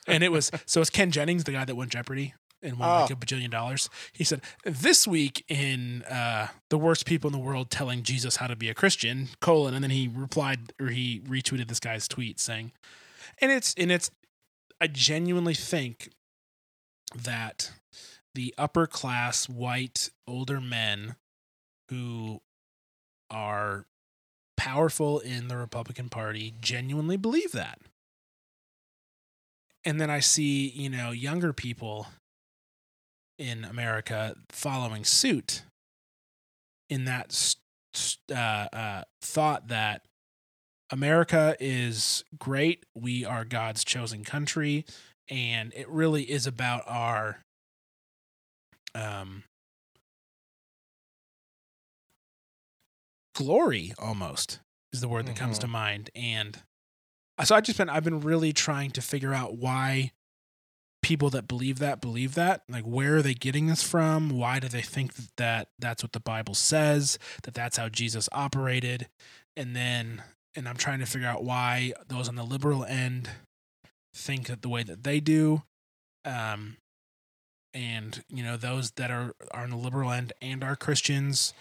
And 0.07 0.23
it 0.23 0.31
was 0.31 0.51
so 0.67 0.79
it's 0.79 0.91
Ken 0.91 1.09
Jennings, 1.09 1.43
the 1.43 1.51
guy 1.53 1.65
that 1.65 1.75
won 1.75 1.89
Jeopardy 1.89 2.35
and 2.61 2.77
won 2.77 2.87
like 3.01 3.09
Oh. 3.09 3.13
a 3.13 3.17
bajillion 3.17 3.49
dollars. 3.49 3.89
He 4.13 4.23
said, 4.23 4.41
This 4.63 5.07
week 5.07 5.43
in 5.47 6.03
uh 6.03 6.49
the 6.69 6.77
worst 6.77 7.07
people 7.07 7.29
in 7.29 7.31
the 7.31 7.39
world 7.43 7.71
telling 7.71 8.03
Jesus 8.03 8.35
how 8.35 8.45
to 8.45 8.55
be 8.55 8.69
a 8.69 8.75
Christian, 8.75 9.29
colon, 9.41 9.73
and 9.73 9.83
then 9.83 9.89
he 9.89 10.07
replied 10.13 10.71
or 10.79 10.89
he 10.89 11.21
retweeted 11.21 11.67
this 11.67 11.79
guy's 11.79 12.07
tweet 12.07 12.39
saying 12.39 12.73
and 13.41 13.51
it's 13.51 13.73
and 13.75 13.91
it's 13.91 14.11
I 14.79 14.85
genuinely 14.87 15.55
think 15.55 16.09
that 17.15 17.71
the 18.35 18.53
upper 18.57 18.87
class 18.87 19.47
white 19.47 20.09
older 20.27 20.59
men 20.59 21.15
who 21.89 22.41
are 23.29 23.85
powerful 24.57 25.19
in 25.19 25.47
the 25.47 25.57
Republican 25.57 26.09
Party 26.09 26.53
genuinely 26.61 27.17
believe 27.17 27.51
that. 27.51 27.79
And 29.85 29.99
then 29.99 30.09
I 30.09 30.19
see, 30.19 30.69
you 30.69 30.89
know, 30.89 31.11
younger 31.11 31.51
people 31.51 32.07
in 33.37 33.65
America 33.65 34.35
following 34.49 35.03
suit 35.03 35.63
in 36.89 37.05
that 37.05 37.55
uh, 38.31 38.35
uh, 38.35 39.03
thought 39.21 39.67
that 39.67 40.03
America 40.89 41.55
is 41.59 42.23
great. 42.37 42.85
We 42.95 43.25
are 43.25 43.43
God's 43.43 43.83
chosen 43.83 44.23
country. 44.23 44.85
And 45.29 45.73
it 45.73 45.89
really 45.89 46.23
is 46.23 46.45
about 46.45 46.83
our 46.85 47.39
um, 48.95 49.43
glory 53.35 53.93
almost 53.97 54.59
is 54.91 55.01
the 55.01 55.07
word 55.07 55.25
that 55.25 55.35
comes 55.35 55.59
to 55.59 55.67
mind. 55.67 56.09
And 56.15 56.59
so 57.43 57.55
I've 57.55 57.63
just 57.63 57.77
been 57.77 57.89
i've 57.89 58.03
been 58.03 58.21
really 58.21 58.53
trying 58.53 58.91
to 58.91 59.01
figure 59.01 59.33
out 59.33 59.57
why 59.57 60.11
people 61.01 61.29
that 61.31 61.47
believe 61.47 61.79
that 61.79 61.99
believe 61.99 62.35
that. 62.35 62.63
Like 62.69 62.83
where 62.85 63.17
are 63.17 63.21
they 63.21 63.33
getting 63.33 63.67
this 63.67 63.83
from? 63.83 64.29
Why 64.29 64.59
do 64.59 64.67
they 64.69 64.81
think 64.81 65.15
that, 65.15 65.27
that 65.37 65.67
that's 65.79 66.03
what 66.03 66.13
the 66.13 66.19
bible 66.19 66.53
says 66.53 67.17
that 67.43 67.53
that's 67.53 67.77
how 67.77 67.89
jesus 67.89 68.29
operated? 68.31 69.07
And 69.57 69.75
then 69.75 70.23
and 70.55 70.67
i'm 70.69 70.77
trying 70.77 70.99
to 70.99 71.05
figure 71.05 71.27
out 71.27 71.43
why 71.43 71.93
those 72.07 72.29
on 72.29 72.35
the 72.35 72.43
liberal 72.43 72.85
end 72.85 73.29
think 74.15 74.47
that 74.47 74.61
the 74.61 74.69
way 74.69 74.83
that 74.83 75.03
they 75.03 75.19
do. 75.19 75.63
Um 76.23 76.77
and 77.73 78.23
you 78.29 78.43
know 78.43 78.57
those 78.57 78.91
that 78.91 79.11
are 79.11 79.33
are 79.51 79.63
on 79.63 79.69
the 79.69 79.77
liberal 79.77 80.11
end 80.11 80.33
and 80.41 80.63
are 80.63 80.75
christians 80.75 81.53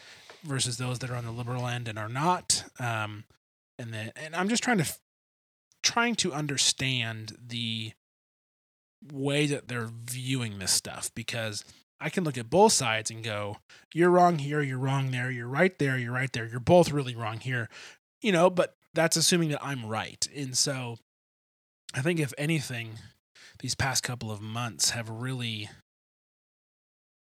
versus 0.45 0.76
those 0.76 0.99
that 1.00 1.11
are 1.11 1.16
on 1.16 1.25
the 1.25 1.33
liberal 1.33 1.66
end 1.66 1.88
and 1.88 1.99
are 1.99 2.09
not. 2.09 2.64
Um, 2.78 3.25
and 3.78 3.92
then, 3.92 4.12
and 4.16 4.35
I'm 4.35 4.49
just 4.49 4.62
trying 4.62 4.78
to 4.78 4.92
trying 5.83 6.14
to 6.14 6.33
understand 6.33 7.37
the 7.45 7.92
way 9.12 9.47
that 9.47 9.66
they're 9.66 9.90
viewing 10.04 10.59
this 10.59 10.71
stuff 10.71 11.11
because 11.14 11.64
I 12.00 12.09
can 12.09 12.23
look 12.25 12.38
at 12.38 12.50
both 12.50 12.73
sides 12.73 13.11
and 13.11 13.23
go, 13.23 13.59
"You're 13.92 14.11
wrong 14.11 14.38
here. 14.38 14.62
You're 14.62 14.78
wrong 14.78 15.11
there. 15.11 15.31
You're 15.31 15.49
right 15.49 15.76
there. 15.78 15.99
You're 15.99 16.12
right 16.12 16.33
there. 16.33 16.47
You're 16.47 16.61
both 16.61 16.90
really 16.90 17.14
wrong 17.14 17.40
here." 17.40 17.69
You 18.21 18.33
know, 18.33 18.50
but 18.50 18.76
that's 18.95 19.16
assuming 19.16 19.49
that 19.50 19.64
I'm 19.64 19.87
right. 19.87 20.26
And 20.35 20.57
so, 20.57 20.99
I 21.95 22.02
think 22.02 22.21
if 22.21 22.33
anything, 22.38 22.99
these 23.61 23.75
past 23.75 24.02
couple 24.04 24.31
of 24.31 24.40
months 24.40 24.90
have 24.90 25.09
really 25.09 25.69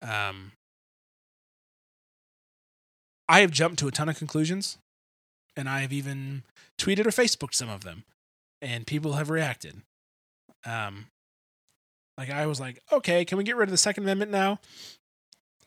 um 0.03 0.53
I 3.29 3.41
have 3.41 3.51
jumped 3.51 3.79
to 3.79 3.89
a 3.89 3.93
ton 3.93 4.09
of 4.11 4.19
conclusions, 4.19 4.77
and 5.57 5.69
I 5.69 5.81
have 5.81 5.93
even 5.93 6.43
tweeted 6.79 7.07
or 7.07 7.11
Facebooked 7.11 7.55
some 7.55 7.71
of 7.71 7.83
them, 7.83 8.05
and 8.61 8.87
people 8.87 9.15
have 9.15 9.31
reacted. 9.31 9.83
Um, 10.67 11.07
like 12.19 12.31
I 12.31 12.47
was 12.47 12.61
like, 12.61 12.81
okay, 12.93 13.25
can 13.25 13.39
we 13.39 13.45
get 13.45 13.57
rid 13.57 13.69
of 13.69 13.71
the 13.71 13.79
Second 13.79 14.05
Amendment 14.05 14.31
now? 14.31 14.61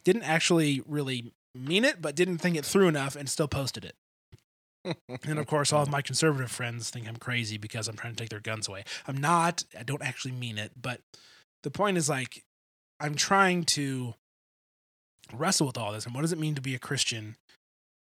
Didn't 0.03 0.23
actually 0.23 0.83
really 0.85 1.31
mean 1.55 1.85
it, 1.85 2.01
but 2.01 2.15
didn't 2.15 2.37
think 2.37 2.55
it 2.55 2.65
through 2.65 2.87
enough, 2.87 3.15
and 3.15 3.27
still 3.27 3.47
posted 3.47 3.85
it. 3.85 3.95
And 5.23 5.39
of 5.39 5.47
course, 5.47 5.73
all 5.73 5.81
of 5.81 5.89
my 5.89 6.03
conservative 6.03 6.51
friends 6.51 6.91
think 6.91 7.07
I'm 7.07 7.15
crazy 7.15 7.57
because 7.57 7.87
I'm 7.87 7.95
trying 7.95 8.13
to 8.13 8.21
take 8.21 8.29
their 8.29 8.39
guns 8.39 8.67
away. 8.67 8.83
I'm 9.07 9.17
not. 9.17 9.63
I 9.77 9.81
don't 9.81 10.03
actually 10.03 10.33
mean 10.33 10.59
it, 10.59 10.73
but 10.79 11.01
the 11.63 11.71
point 11.71 11.97
is 11.97 12.07
like, 12.07 12.43
I'm 12.99 13.15
trying 13.15 13.63
to 13.63 14.13
wrestle 15.33 15.67
with 15.67 15.77
all 15.77 15.91
this 15.91 16.05
and 16.05 16.13
what 16.13 16.21
does 16.21 16.31
it 16.31 16.39
mean 16.39 16.55
to 16.55 16.61
be 16.61 16.75
a 16.75 16.79
Christian 16.79 17.35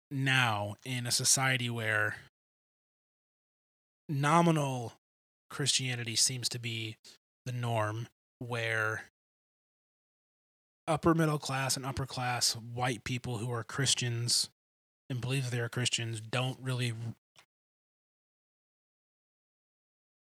now 0.09 0.75
in 0.85 1.05
a 1.05 1.11
society 1.11 1.69
where 1.69 2.17
nominal 4.09 4.93
Christianity 5.49 6.15
seems 6.15 6.49
to 6.49 6.59
be 6.59 6.97
the 7.45 7.51
norm, 7.51 8.07
where 8.39 9.03
upper 10.87 11.13
middle 11.13 11.39
class 11.39 11.75
and 11.75 11.85
upper 11.85 12.05
class 12.05 12.53
white 12.53 13.03
people 13.03 13.37
who 13.37 13.51
are 13.51 13.63
Christians 13.63 14.49
and 15.09 15.21
believe 15.21 15.51
they're 15.51 15.69
Christians 15.69 16.21
don't 16.21 16.57
really 16.61 16.93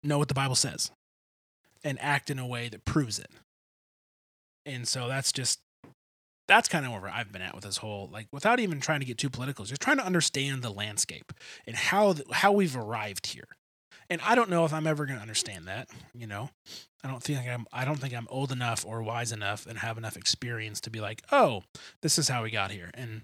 know 0.03 0.19
what 0.19 0.29
the 0.29 0.35
Bible 0.35 0.55
says 0.55 0.91
and 1.85 1.99
act 2.01 2.31
in 2.31 2.39
a 2.39 2.47
way 2.47 2.69
that 2.69 2.85
proves 2.85 3.19
it. 3.19 3.31
And 4.65 4.87
so 4.87 5.09
that's 5.09 5.33
just 5.33 5.61
that's 6.49 6.69
kind 6.69 6.85
of 6.85 6.93
where 6.93 7.11
I've 7.11 7.31
been 7.31 7.43
at 7.43 7.55
with 7.55 7.64
this 7.64 7.76
whole 7.76 8.09
like 8.12 8.26
without 8.33 8.59
even 8.59 8.81
trying 8.81 9.00
to 9.00 9.07
get 9.07 9.19
too 9.19 9.31
political, 9.31 9.64
just 9.64 9.83
trying 9.83 9.99
to 9.99 10.07
understand 10.07 10.62
the 10.62 10.71
landscape 10.71 11.33
and 11.67 11.76
how 11.76 12.14
th- 12.14 12.26
how 12.33 12.52
we've 12.52 12.76
arrived 12.76 13.28
here. 13.28 13.49
And 14.11 14.23
I 14.25 14.35
don't 14.35 14.49
know 14.49 14.64
if 14.64 14.73
I'm 14.73 14.87
ever 14.87 15.05
going 15.05 15.19
to 15.19 15.23
understand 15.23 15.69
that, 15.69 15.90
you 16.14 16.26
know. 16.26 16.49
I 17.05 17.09
don't 17.09 17.23
think 17.23 17.47
I'm 17.47 17.67
I 17.73 17.85
don't 17.85 17.99
think 17.99 18.14
I'm 18.14 18.26
old 18.31 18.50
enough 18.50 18.85
or 18.85 19.02
wise 19.02 19.31
enough 19.31 19.67
and 19.67 19.78
have 19.78 19.99
enough 19.99 20.17
experience 20.17 20.81
to 20.81 20.90
be 20.90 21.00
like, 21.00 21.23
"Oh, 21.31 21.62
this 22.00 22.19
is 22.19 22.28
how 22.28 22.43
we 22.43 22.50
got 22.50 22.71
here." 22.71 22.90
And 22.95 23.23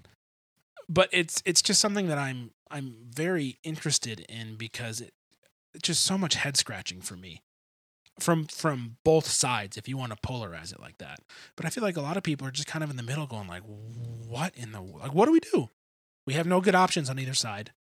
but 0.87 1.09
it's 1.11 1.41
it's 1.45 1.61
just 1.61 1.81
something 1.81 2.07
that 2.07 2.17
I'm 2.17 2.51
I'm 2.69 2.95
very 3.09 3.57
interested 3.63 4.21
in 4.29 4.55
because 4.55 5.01
it 5.01 5.13
it's 5.73 5.87
just 5.87 6.05
so 6.05 6.17
much 6.17 6.35
head 6.35 6.55
scratching 6.55 7.01
for 7.01 7.15
me 7.17 7.41
from 8.19 8.45
from 8.45 8.97
both 9.03 9.27
sides 9.27 9.77
if 9.77 9.87
you 9.87 9.97
want 9.97 10.11
to 10.11 10.27
polarize 10.27 10.71
it 10.71 10.79
like 10.79 10.97
that. 10.99 11.19
But 11.55 11.65
i 11.65 11.69
feel 11.69 11.83
like 11.83 11.97
a 11.97 12.01
lot 12.01 12.17
of 12.17 12.23
people 12.23 12.47
are 12.47 12.51
just 12.51 12.67
kind 12.67 12.83
of 12.83 12.89
in 12.89 12.97
the 12.97 13.03
middle 13.03 13.27
going 13.27 13.47
like 13.47 13.63
what 14.27 14.55
in 14.55 14.71
the 14.71 14.81
like 14.81 15.13
what 15.13 15.25
do 15.25 15.31
we 15.31 15.39
do? 15.39 15.69
We 16.25 16.33
have 16.33 16.47
no 16.47 16.61
good 16.61 16.75
options 16.75 17.09
on 17.09 17.19
either 17.19 17.33
side 17.33 17.71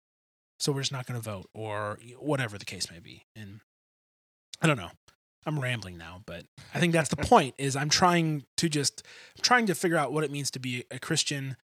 so 0.58 0.72
we're 0.72 0.80
just 0.82 0.92
not 0.92 1.06
going 1.06 1.20
to 1.20 1.24
vote 1.24 1.48
or 1.54 1.98
whatever 2.18 2.58
the 2.58 2.64
case 2.64 2.90
may 2.90 2.98
be. 2.98 3.24
And 3.34 3.60
i 4.60 4.66
don't 4.66 4.76
know. 4.76 4.90
I'm 5.46 5.60
rambling 5.60 5.98
now 5.98 6.22
but 6.24 6.46
i 6.74 6.80
think 6.80 6.94
that's 6.94 7.10
the 7.10 7.16
point 7.16 7.54
is 7.58 7.76
i'm 7.76 7.90
trying 7.90 8.44
to 8.56 8.68
just 8.70 9.02
I'm 9.36 9.42
trying 9.42 9.66
to 9.66 9.74
figure 9.74 9.98
out 9.98 10.10
what 10.10 10.24
it 10.24 10.30
means 10.30 10.50
to 10.52 10.58
be 10.58 10.84
a 10.90 10.98
christian 10.98 11.56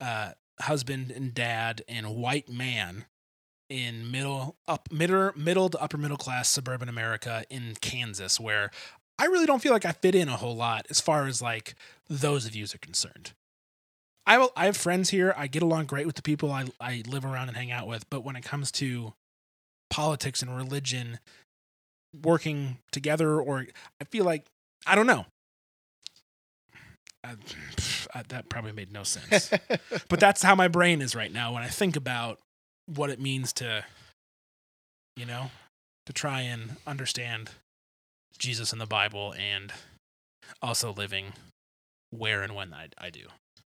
uh 0.00 0.32
husband 0.60 1.10
and 1.10 1.34
dad 1.34 1.82
and 1.88 2.16
white 2.16 2.48
man 2.48 3.04
in 3.68 4.10
middle 4.10 4.56
up 4.66 4.90
middle 4.90 5.32
middle 5.36 5.68
to 5.68 5.80
upper 5.80 5.98
middle 5.98 6.16
class 6.16 6.48
suburban 6.48 6.88
America 6.88 7.44
in 7.50 7.76
Kansas 7.80 8.40
where 8.40 8.70
I 9.18 9.26
really 9.26 9.46
don't 9.46 9.60
feel 9.60 9.72
like 9.72 9.84
I 9.84 9.92
fit 9.92 10.14
in 10.14 10.28
a 10.28 10.36
whole 10.36 10.56
lot 10.56 10.86
as 10.90 11.00
far 11.00 11.26
as 11.26 11.42
like 11.42 11.74
those 12.08 12.46
views 12.46 12.74
are 12.74 12.78
concerned. 12.78 13.32
I 14.26 14.38
will 14.38 14.52
I 14.56 14.66
have 14.66 14.76
friends 14.76 15.10
here. 15.10 15.34
I 15.36 15.46
get 15.46 15.62
along 15.62 15.86
great 15.86 16.06
with 16.06 16.16
the 16.16 16.22
people 16.22 16.52
I 16.52 16.66
I 16.80 17.02
live 17.06 17.24
around 17.24 17.48
and 17.48 17.56
hang 17.56 17.70
out 17.72 17.86
with, 17.86 18.08
but 18.10 18.24
when 18.24 18.36
it 18.36 18.44
comes 18.44 18.70
to 18.72 19.14
politics 19.90 20.42
and 20.42 20.56
religion, 20.56 21.18
working 22.22 22.78
together 22.92 23.40
or 23.40 23.66
I 24.00 24.04
feel 24.04 24.24
like 24.24 24.46
I 24.86 24.94
don't 24.94 25.06
know. 25.06 25.26
Uh, 27.24 27.34
I, 28.14 28.18
I, 28.18 28.22
that 28.28 28.48
probably 28.48 28.72
made 28.72 28.92
no 28.92 29.02
sense. 29.02 29.50
but 30.08 30.20
that's 30.20 30.42
how 30.42 30.54
my 30.54 30.68
brain 30.68 31.02
is 31.02 31.14
right 31.14 31.32
now 31.32 31.52
when 31.52 31.62
I 31.62 31.68
think 31.68 31.96
about 31.96 32.38
what 32.94 33.10
it 33.10 33.20
means 33.20 33.52
to 33.54 33.84
you 35.18 35.26
know, 35.26 35.50
to 36.06 36.12
try 36.12 36.42
and 36.42 36.76
understand 36.86 37.50
Jesus 38.38 38.72
in 38.72 38.78
the 38.78 38.86
Bible 38.86 39.34
and 39.36 39.72
also 40.62 40.92
living 40.92 41.32
where 42.10 42.42
and 42.42 42.54
when 42.54 42.72
I, 42.72 42.86
I 42.96 43.10
do. 43.10 43.26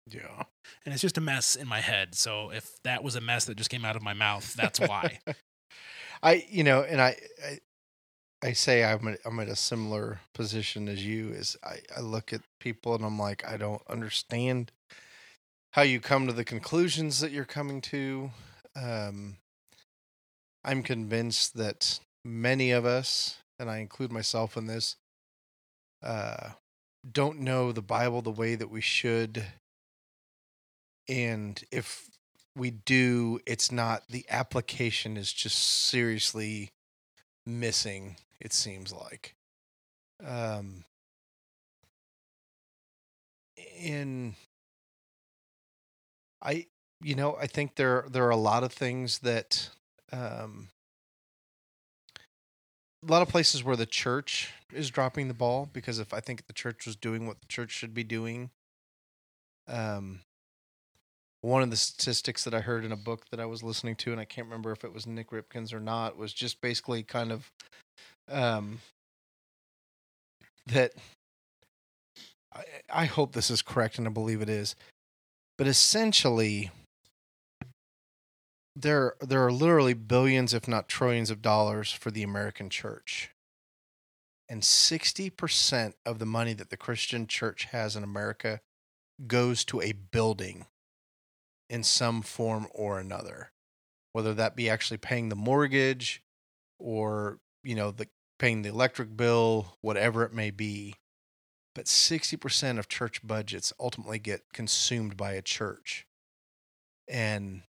yeah. 0.08 0.44
And 0.86 0.94
it's 0.94 1.02
just 1.02 1.18
a 1.18 1.20
mess 1.20 1.56
in 1.56 1.66
my 1.66 1.80
head. 1.80 2.14
So 2.14 2.50
if 2.50 2.70
that 2.84 3.02
was 3.02 3.16
a 3.16 3.20
mess 3.20 3.46
that 3.46 3.56
just 3.56 3.70
came 3.70 3.84
out 3.84 3.96
of 3.96 4.02
my 4.02 4.14
mouth, 4.14 4.54
that's 4.54 4.78
why. 4.78 5.18
I 6.22 6.46
you 6.48 6.62
know, 6.62 6.82
and 6.82 7.00
I 7.00 7.16
I, 7.44 7.58
I 8.44 8.52
say 8.52 8.84
I'm 8.84 9.08
a, 9.08 9.16
I'm 9.24 9.40
at 9.40 9.48
a 9.48 9.56
similar 9.56 10.20
position 10.34 10.88
as 10.88 11.04
you. 11.04 11.30
Is 11.30 11.56
I 11.64 11.80
I 11.96 12.00
look 12.00 12.32
at 12.32 12.42
people 12.60 12.94
and 12.94 13.04
I'm 13.04 13.18
like 13.18 13.44
I 13.46 13.56
don't 13.56 13.82
understand 13.88 14.70
how 15.72 15.82
you 15.82 15.98
come 15.98 16.28
to 16.28 16.32
the 16.32 16.44
conclusions 16.44 17.18
that 17.20 17.32
you're 17.32 17.44
coming 17.44 17.80
to. 17.80 18.30
Um, 18.74 19.36
I'm 20.64 20.82
convinced 20.82 21.56
that 21.56 22.00
many 22.24 22.70
of 22.70 22.84
us, 22.84 23.38
and 23.58 23.70
I 23.70 23.78
include 23.78 24.12
myself 24.12 24.56
in 24.56 24.66
this, 24.66 24.96
uh, 26.02 26.50
don't 27.10 27.40
know 27.40 27.72
the 27.72 27.82
Bible 27.82 28.22
the 28.22 28.30
way 28.30 28.54
that 28.54 28.70
we 28.70 28.80
should. 28.80 29.44
And 31.08 31.62
if 31.70 32.08
we 32.56 32.70
do, 32.70 33.40
it's 33.46 33.72
not 33.72 34.04
the 34.08 34.24
application 34.28 35.16
is 35.16 35.32
just 35.32 35.58
seriously 35.58 36.70
missing, 37.44 38.16
it 38.40 38.52
seems 38.52 38.92
like. 38.92 39.34
Um, 40.24 40.84
in 43.56 44.36
I 46.40 46.66
you 47.02 47.14
know, 47.14 47.36
I 47.40 47.46
think 47.46 47.76
there 47.76 48.04
there 48.08 48.24
are 48.26 48.30
a 48.30 48.36
lot 48.36 48.64
of 48.64 48.72
things 48.72 49.20
that 49.20 49.70
um 50.12 50.68
a 53.06 53.10
lot 53.10 53.22
of 53.22 53.28
places 53.28 53.64
where 53.64 53.76
the 53.76 53.86
church 53.86 54.52
is 54.72 54.90
dropping 54.90 55.28
the 55.28 55.34
ball 55.34 55.68
because 55.72 55.98
if 55.98 56.14
I 56.14 56.20
think 56.20 56.46
the 56.46 56.52
church 56.52 56.86
was 56.86 56.94
doing 56.94 57.26
what 57.26 57.40
the 57.40 57.48
church 57.48 57.72
should 57.72 57.94
be 57.94 58.04
doing, 58.04 58.50
um, 59.66 60.20
one 61.40 61.62
of 61.62 61.70
the 61.70 61.76
statistics 61.76 62.44
that 62.44 62.54
I 62.54 62.60
heard 62.60 62.84
in 62.84 62.92
a 62.92 62.96
book 62.96 63.24
that 63.30 63.40
I 63.40 63.46
was 63.46 63.64
listening 63.64 63.96
to, 63.96 64.12
and 64.12 64.20
I 64.20 64.24
can't 64.24 64.46
remember 64.46 64.70
if 64.70 64.84
it 64.84 64.94
was 64.94 65.06
Nik 65.06 65.30
Ripken's 65.30 65.72
or 65.72 65.80
not, 65.80 66.16
was 66.16 66.32
just 66.32 66.60
basically 66.60 67.02
kind 67.02 67.32
of 67.32 67.50
um, 68.30 68.78
that 70.66 70.92
I, 72.54 72.62
I 72.88 73.04
hope 73.06 73.32
this 73.32 73.50
is 73.50 73.62
correct 73.62 73.98
and 73.98 74.06
I 74.06 74.10
believe 74.10 74.42
it 74.42 74.48
is, 74.48 74.76
but 75.58 75.66
essentially 75.66 76.70
there 78.74 79.14
there 79.20 79.44
are 79.44 79.52
literally 79.52 79.94
billions 79.94 80.54
if 80.54 80.66
not 80.66 80.88
trillions 80.88 81.30
of 81.30 81.42
dollars 81.42 81.92
for 81.92 82.10
the 82.10 82.22
American 82.22 82.70
church. 82.70 83.30
And 84.48 84.62
60% 84.62 85.94
of 86.04 86.18
the 86.18 86.26
money 86.26 86.52
that 86.52 86.68
the 86.68 86.76
Christian 86.76 87.26
church 87.26 87.64
has 87.66 87.96
in 87.96 88.02
America 88.04 88.60
goes 89.26 89.64
to 89.66 89.80
a 89.80 89.92
building 89.92 90.66
in 91.70 91.82
some 91.82 92.20
form 92.20 92.66
or 92.74 92.98
another. 92.98 93.52
Whether 94.12 94.34
that 94.34 94.54
be 94.54 94.68
actually 94.68 94.98
paying 94.98 95.30
the 95.30 95.36
mortgage 95.36 96.22
or, 96.78 97.38
you 97.64 97.74
know, 97.74 97.92
the 97.92 98.08
paying 98.38 98.62
the 98.62 98.68
electric 98.68 99.16
bill, 99.16 99.78
whatever 99.80 100.24
it 100.24 100.34
may 100.34 100.50
be. 100.50 100.96
But 101.74 101.86
60% 101.86 102.78
of 102.78 102.88
church 102.88 103.26
budgets 103.26 103.72
ultimately 103.80 104.18
get 104.18 104.52
consumed 104.52 105.16
by 105.16 105.32
a 105.32 105.40
church. 105.40 106.06
And 107.08 107.62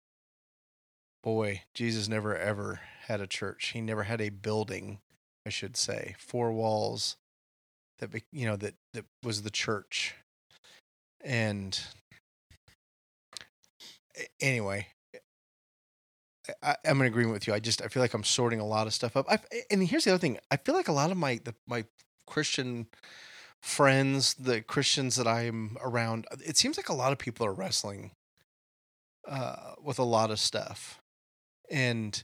boy, 1.23 1.63
Jesus 1.73 2.07
never 2.07 2.37
ever 2.37 2.81
had 3.07 3.21
a 3.21 3.27
church. 3.27 3.69
He 3.69 3.81
never 3.81 4.03
had 4.03 4.21
a 4.21 4.29
building, 4.29 4.99
I 5.45 5.49
should 5.49 5.75
say, 5.75 6.15
four 6.19 6.51
walls 6.51 7.15
that 7.99 8.09
you 8.31 8.45
know 8.45 8.57
that 8.57 8.75
that 8.93 9.05
was 9.23 9.41
the 9.41 9.49
church. 9.49 10.15
And 11.23 11.79
anyway, 14.41 14.87
I, 16.61 16.75
I'm 16.85 16.99
in 17.01 17.07
agreement 17.07 17.33
with 17.33 17.47
you. 17.47 17.53
I 17.53 17.59
just 17.59 17.81
I 17.81 17.87
feel 17.87 18.03
like 18.03 18.13
I'm 18.13 18.23
sorting 18.23 18.59
a 18.59 18.67
lot 18.67 18.87
of 18.87 18.93
stuff 18.93 19.17
up. 19.17 19.25
I, 19.29 19.39
and 19.71 19.87
here's 19.87 20.03
the 20.03 20.11
other 20.11 20.19
thing: 20.19 20.37
I 20.51 20.57
feel 20.57 20.75
like 20.75 20.89
a 20.89 20.93
lot 20.93 21.11
of 21.11 21.17
my 21.17 21.39
the, 21.43 21.55
my 21.65 21.85
Christian 22.27 22.87
friends, 23.61 24.33
the 24.33 24.61
Christians 24.61 25.15
that 25.15 25.27
I'm 25.27 25.77
around, 25.81 26.27
it 26.45 26.57
seems 26.57 26.75
like 26.75 26.89
a 26.89 26.93
lot 26.93 27.13
of 27.13 27.17
people 27.17 27.45
are 27.45 27.53
wrestling 27.53 28.11
uh, 29.25 29.75
with 29.81 29.99
a 29.99 30.03
lot 30.03 30.31
of 30.31 30.39
stuff 30.39 30.99
and 31.73 32.23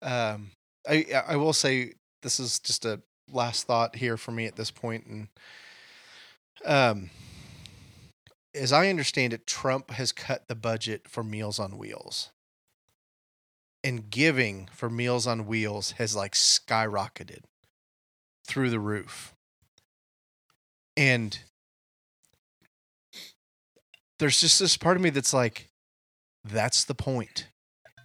um, 0.00 0.52
I 0.88 1.04
I 1.26 1.36
will 1.36 1.52
say 1.52 1.94
this 2.22 2.40
is 2.40 2.60
just 2.60 2.86
a 2.86 3.02
last 3.30 3.66
thought 3.66 3.96
here 3.96 4.16
for 4.16 4.30
me 4.30 4.46
at 4.46 4.56
this 4.56 4.70
point, 4.70 5.04
and 5.06 5.28
um, 6.64 7.10
as 8.54 8.72
I 8.72 8.88
understand 8.88 9.32
it, 9.32 9.46
Trump 9.46 9.90
has 9.90 10.12
cut 10.12 10.46
the 10.46 10.54
budget 10.54 11.08
for 11.08 11.24
Meals 11.24 11.58
on 11.58 11.76
Wheels, 11.76 12.30
and 13.82 14.08
giving 14.08 14.68
for 14.72 14.88
Meals 14.88 15.26
on 15.26 15.46
Wheels 15.46 15.92
has 15.92 16.14
like 16.14 16.32
skyrocketed 16.32 17.40
through 18.46 18.70
the 18.70 18.80
roof, 18.80 19.34
and 20.96 21.40
there's 24.20 24.40
just 24.40 24.60
this 24.60 24.76
part 24.76 24.96
of 24.96 25.02
me 25.02 25.10
that's 25.10 25.34
like, 25.34 25.68
that's 26.44 26.84
the 26.84 26.94
point 26.94 27.48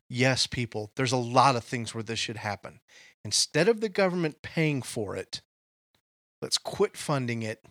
yes, 0.09 0.47
people, 0.47 0.91
there's 0.95 1.11
a 1.11 1.17
lot 1.17 1.55
of 1.55 1.63
things 1.63 1.93
where 1.93 2.03
this 2.03 2.19
should 2.19 2.37
happen. 2.37 2.79
Instead 3.23 3.67
of 3.67 3.81
the 3.81 3.89
government 3.89 4.41
paying 4.41 4.81
for 4.81 5.15
it, 5.15 5.41
let's 6.41 6.57
quit 6.57 6.97
funding 6.97 7.41
it 7.41 7.63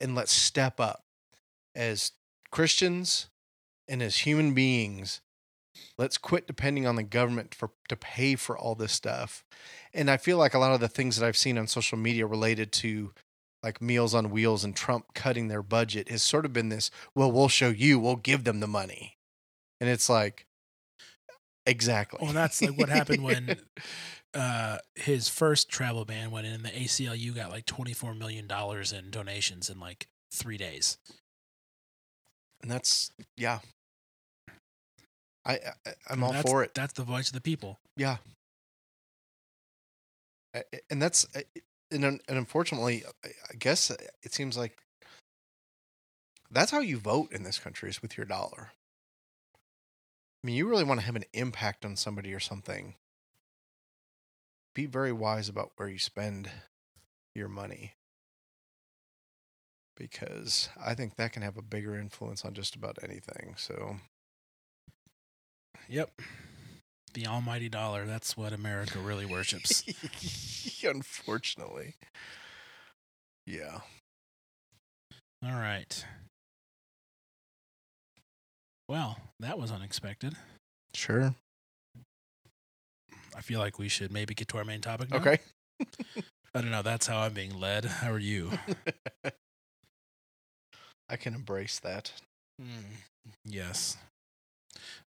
and 0.00 0.14
let's 0.14 0.32
step 0.32 0.80
up 0.80 1.04
as 1.74 2.12
Christians 2.50 3.28
and 3.88 4.02
as 4.02 4.18
human 4.18 4.54
beings. 4.54 5.20
Let's 5.98 6.18
quit 6.18 6.46
depending 6.46 6.86
on 6.86 6.96
the 6.96 7.02
government 7.02 7.54
for 7.54 7.70
to 7.88 7.96
pay 7.96 8.34
for 8.34 8.56
all 8.56 8.74
this 8.74 8.92
stuff. 8.92 9.44
And 9.92 10.10
I 10.10 10.16
feel 10.16 10.38
like 10.38 10.54
a 10.54 10.58
lot 10.58 10.72
of 10.72 10.80
the 10.80 10.88
things 10.88 11.16
that 11.16 11.26
I've 11.26 11.36
seen 11.36 11.58
on 11.58 11.66
social 11.66 11.98
media 11.98 12.26
related 12.26 12.72
to 12.72 13.12
like 13.62 13.82
Meals 13.82 14.14
on 14.14 14.30
Wheels 14.30 14.64
and 14.64 14.74
Trump 14.76 15.06
cutting 15.14 15.48
their 15.48 15.62
budget 15.62 16.08
has 16.08 16.22
sort 16.22 16.44
of 16.44 16.52
been 16.52 16.68
this, 16.68 16.90
well, 17.14 17.30
we'll 17.30 17.48
show 17.48 17.68
you, 17.68 17.98
we'll 17.98 18.16
give 18.16 18.44
them 18.44 18.60
the 18.60 18.66
money. 18.66 19.16
And 19.80 19.90
it's 19.90 20.08
like, 20.08 20.46
Exactly. 21.66 22.20
Well, 22.22 22.32
that's 22.32 22.62
like 22.62 22.78
what 22.78 22.88
happened 22.88 23.24
when 23.24 23.56
uh, 24.34 24.78
his 24.94 25.28
first 25.28 25.68
travel 25.68 26.04
ban 26.04 26.30
went 26.30 26.46
in, 26.46 26.52
and 26.54 26.64
the 26.64 26.70
ACLU 26.70 27.34
got 27.34 27.50
like 27.50 27.66
twenty 27.66 27.92
four 27.92 28.14
million 28.14 28.46
dollars 28.46 28.92
in 28.92 29.10
donations 29.10 29.68
in 29.68 29.80
like 29.80 30.06
three 30.32 30.56
days. 30.56 30.98
and 32.62 32.70
that's 32.70 33.10
yeah. 33.36 33.60
I, 35.44 35.52
I 35.54 35.58
I'm 36.08 36.14
And 36.14 36.24
all 36.24 36.32
that's, 36.32 36.50
for 36.50 36.62
it. 36.64 36.74
That's 36.74 36.92
the 36.94 37.04
voice 37.04 37.28
of 37.28 37.34
the 37.34 37.40
people. 37.40 37.78
Yeah. 37.96 38.16
And 40.90 41.00
that's 41.02 41.26
and, 41.90 42.04
and 42.04 42.20
unfortunately, 42.28 43.04
I 43.24 43.54
guess 43.58 43.90
it 43.90 44.32
seems 44.32 44.56
like 44.56 44.78
that's 46.50 46.70
how 46.70 46.80
you 46.80 46.98
vote 46.98 47.32
in 47.32 47.42
this 47.42 47.58
country 47.58 47.90
is 47.90 48.02
with 48.02 48.16
your 48.16 48.26
dollar. 48.26 48.72
I 50.46 50.48
mean, 50.48 50.54
you 50.54 50.68
really 50.68 50.84
want 50.84 51.00
to 51.00 51.06
have 51.06 51.16
an 51.16 51.24
impact 51.32 51.84
on 51.84 51.96
somebody 51.96 52.32
or 52.32 52.38
something. 52.38 52.94
Be 54.76 54.86
very 54.86 55.10
wise 55.10 55.48
about 55.48 55.72
where 55.74 55.88
you 55.88 55.98
spend 55.98 56.48
your 57.34 57.48
money. 57.48 57.94
Because 59.96 60.68
I 60.80 60.94
think 60.94 61.16
that 61.16 61.32
can 61.32 61.42
have 61.42 61.56
a 61.56 61.62
bigger 61.62 61.98
influence 61.98 62.44
on 62.44 62.54
just 62.54 62.76
about 62.76 62.96
anything. 63.02 63.54
So, 63.56 63.96
Yep. 65.88 66.12
The 67.14 67.26
almighty 67.26 67.68
dollar. 67.68 68.06
That's 68.06 68.36
what 68.36 68.52
America 68.52 69.00
really 69.00 69.26
worships. 69.26 69.82
unfortunately. 70.84 71.96
Yeah. 73.44 73.80
All 75.44 75.54
right. 75.54 76.04
Well, 78.88 79.18
that 79.40 79.58
was 79.58 79.70
unexpected. 79.72 80.34
Sure. 80.94 81.34
I 83.36 83.40
feel 83.42 83.58
like 83.58 83.78
we 83.78 83.88
should 83.88 84.12
maybe 84.12 84.34
get 84.34 84.48
to 84.48 84.58
our 84.58 84.64
main 84.64 84.80
topic. 84.80 85.10
Now. 85.10 85.18
Okay. 85.18 85.38
I 86.54 86.62
don't 86.62 86.70
know. 86.70 86.82
That's 86.82 87.06
how 87.06 87.18
I'm 87.18 87.34
being 87.34 87.58
led. 87.60 87.84
How 87.84 88.10
are 88.10 88.18
you? 88.18 88.52
I 91.08 91.16
can 91.16 91.34
embrace 91.34 91.78
that. 91.80 92.12
Hmm. 92.60 92.94
Yes. 93.44 93.96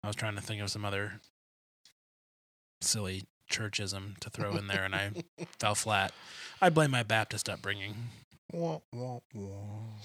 I 0.03 0.09
was 0.09 0.17
trying 0.17 0.35
to 0.35 0.41
think 0.41 0.61
of 0.61 0.71
some 0.71 0.85
other 0.85 1.21
silly 2.81 3.25
churchism 3.51 4.19
to 4.19 4.31
throw 4.31 4.57
in 4.57 4.67
there, 4.67 4.85
and 4.85 4.95
I 4.95 5.11
fell 5.59 5.75
flat. 5.75 6.13
I 6.61 6.69
blame 6.69 6.91
my 6.91 7.03
Baptist 7.03 7.49
upbringing. 7.49 7.95
Wah, 8.53 8.81
wah, 8.93 9.21
wah. 9.35 10.01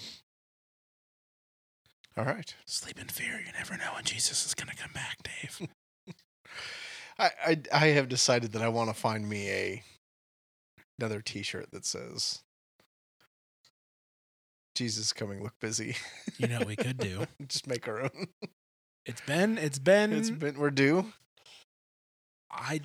All 2.18 2.26
right. 2.26 2.54
Sleep 2.66 3.00
in 3.00 3.08
fear. 3.08 3.42
You 3.46 3.52
never 3.58 3.78
know 3.78 3.94
when 3.96 4.04
Jesus 4.04 4.46
is 4.46 4.54
gonna 4.54 4.76
come 4.76 4.92
back, 4.94 5.18
Dave. 5.24 5.68
I, 7.20 7.30
I 7.46 7.62
I 7.74 7.88
have 7.88 8.10
decided 8.10 8.52
that 8.54 8.62
I 8.62 8.68
want 8.70 8.90
to 8.90 8.94
find 8.94 9.28
me 9.30 9.50
a 9.50 9.84
another 11.00 11.22
T-shirt 11.22 11.72
that 11.72 11.86
says 11.86 12.40
"Jesus 14.76 15.14
coming, 15.14 15.42
look 15.44 15.60
busy." 15.60 15.96
You 16.38 16.48
know 16.48 16.60
what 16.60 16.68
we 16.68 16.76
could 16.76 16.98
do? 16.98 17.26
Just 17.48 17.68
make 17.68 17.88
our 17.88 18.02
own. 18.04 18.28
It's 19.06 19.22
been 19.22 19.58
it's 19.58 19.80
been 19.80 20.12
It's 20.14 20.30
been 20.30 20.58
we're 20.60 20.70
due. 20.72 21.14
I 22.52 22.82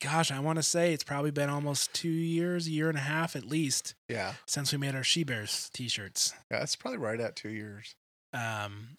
gosh, 0.00 0.30
I 0.30 0.38
want 0.38 0.56
to 0.58 0.62
say 0.62 0.92
it's 0.92 1.02
probably 1.04 1.30
been 1.30 1.50
almost 1.50 1.92
two 1.94 2.08
years, 2.08 2.66
a 2.66 2.70
year 2.70 2.88
and 2.88 2.98
a 2.98 3.00
half 3.02 3.34
at 3.34 3.44
least, 3.44 3.94
Yeah, 4.08 4.34
since 4.46 4.70
we 4.70 4.78
made 4.78 4.94
our 4.94 5.02
She 5.02 5.24
Bears 5.24 5.70
t-shirts. 5.72 6.32
yeah, 6.50 6.62
it's 6.62 6.76
probably 6.76 6.98
right 6.98 7.20
at 7.20 7.34
two 7.36 7.48
years. 7.50 7.94
Um, 8.34 8.96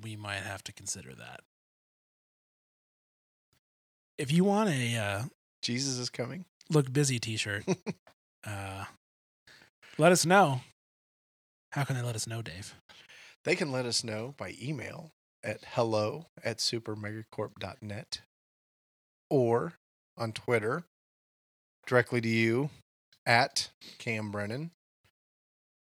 we 0.00 0.16
might 0.16 0.42
have 0.42 0.64
to 0.64 0.72
consider 0.72 1.14
that. 1.14 1.40
If 4.18 4.32
you 4.32 4.44
want 4.44 4.70
a 4.70 4.96
uh, 4.96 5.22
Jesus 5.62 5.98
is 5.98 6.10
coming. 6.10 6.44
look 6.70 6.92
busy 6.92 7.18
T-shirt, 7.18 7.64
uh, 8.46 8.84
let 9.98 10.12
us 10.12 10.24
know. 10.24 10.60
How 11.72 11.84
can 11.84 11.96
they 11.96 12.02
let 12.02 12.14
us 12.14 12.26
know, 12.26 12.42
Dave? 12.42 12.74
They 13.44 13.56
can 13.56 13.72
let 13.72 13.86
us 13.86 14.04
know 14.04 14.34
by 14.36 14.54
email 14.62 15.10
at 15.42 15.60
hello 15.72 16.26
at 16.44 16.58
supermegacorp.net 16.58 18.20
or 19.30 19.74
on 20.16 20.32
Twitter 20.32 20.84
directly 21.86 22.20
to 22.20 22.28
you 22.28 22.70
at 23.26 23.70
Cam 23.98 24.30
Brennan, 24.30 24.70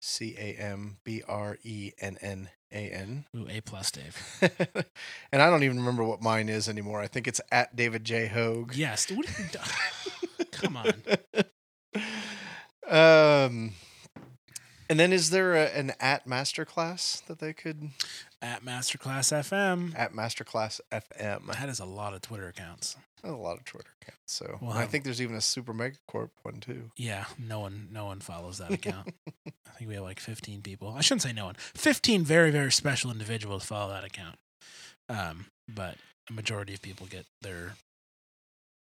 C 0.02 0.36
A 0.38 0.56
M 0.56 0.98
B 1.04 1.22
R 1.28 1.58
E 1.64 1.92
N 2.00 2.18
N 2.22 2.50
A 2.72 2.90
N. 2.90 3.26
Ooh, 3.36 3.48
A 3.50 3.62
plus, 3.62 3.92
Dave. 3.92 4.18
And 5.32 5.42
I 5.42 5.50
don't 5.50 5.64
even 5.64 5.78
remember 5.78 6.04
what 6.04 6.22
mine 6.22 6.50
is 6.50 6.68
anymore. 6.68 7.00
I 7.00 7.08
think 7.08 7.28
it's 7.28 7.40
at 7.52 7.76
David 7.76 8.04
J. 8.04 8.28
Hogue. 8.28 8.76
Yes. 8.76 9.10
What 9.12 9.26
have 9.28 9.40
you 9.40 9.52
done? 9.52 10.48
Come 10.52 10.78
on. 10.78 10.94
Um, 12.88 13.74
and 14.92 15.00
then 15.00 15.14
is 15.14 15.30
there 15.30 15.54
a, 15.54 15.68
an 15.68 15.94
at 16.02 16.28
masterclass 16.28 17.26
that 17.28 17.40
they 17.40 17.54
could 17.54 17.92
At 18.42 18.62
Masterclass 18.66 19.32
FM. 19.32 19.98
at 19.98 20.12
masterclass 20.12 20.82
FM? 20.92 21.48
That 21.58 21.70
is 21.70 21.80
a 21.80 21.86
lot 21.86 22.14
of 22.14 22.22
Twitter 22.22 22.50
accounts. 22.50 22.98
A 23.24 23.32
lot 23.32 23.58
of 23.58 23.64
Twitter 23.64 23.88
accounts. 24.02 24.20
So 24.26 24.58
We'll 24.62 24.72
I 24.74 24.86
think 24.86 25.06
there's 25.06 25.22
even 25.22 25.38
a 25.38 25.42
Super 25.42 25.74
Megacorp 25.74 26.32
one 26.44 26.56
too. 26.60 26.92
Yeah, 26.98 27.26
no 27.40 27.62
one, 27.62 27.88
no 27.90 28.04
one 28.06 28.20
follows 28.20 28.58
that 28.58 28.72
account. 28.72 29.14
I 29.48 29.72
think 29.78 29.88
we 29.88 29.94
have 29.96 30.04
like 30.04 30.20
15 30.20 30.62
people. 30.62 30.94
I 30.98 31.00
shouldn't 31.00 31.22
say 31.22 31.32
no 31.32 31.46
one. 31.46 31.56
15 31.58 32.26
very, 32.26 32.52
very 32.52 32.72
special 32.72 33.12
individuals 33.12 33.64
follow 33.64 33.94
that 33.94 34.04
account. 34.04 34.36
Um, 35.08 35.46
but 35.74 35.96
a 36.30 36.34
majority 36.34 36.74
of 36.74 36.82
people 36.82 37.08
get 37.08 37.26
their 37.42 37.76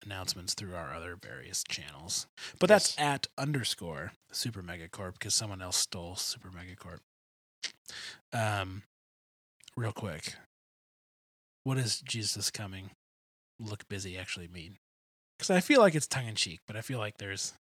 announcements 0.06 0.54
through 0.54 0.76
our 0.76 0.94
other 0.94 1.16
various 1.22 1.64
channels. 1.68 2.28
But 2.60 2.68
that's 2.68 2.98
at 3.00 3.28
underscore 3.38 4.14
Super 4.32 4.62
Megacorp 4.62 5.14
because 5.14 5.36
someone 5.36 5.62
else 5.62 5.78
stole 5.78 6.16
Super 6.16 6.50
Megacorp. 6.50 7.00
Um, 8.34 8.84
real 9.76 9.92
quick, 9.92 10.36
what 11.64 11.76
does 11.78 12.02
Jesus 12.02 12.52
coming, 12.52 12.92
look 13.60 13.88
busy 13.90 14.18
actually 14.18 14.48
mean? 14.48 14.78
Because 15.38 15.50
I 15.50 15.60
feel 15.62 15.80
like 15.82 15.96
it's 15.96 16.08
tongue 16.08 16.28
in 16.28 16.36
cheek, 16.36 16.60
but 16.68 16.76
I 16.76 16.82
feel 16.82 17.00
like 17.00 17.18
there's 17.18 17.54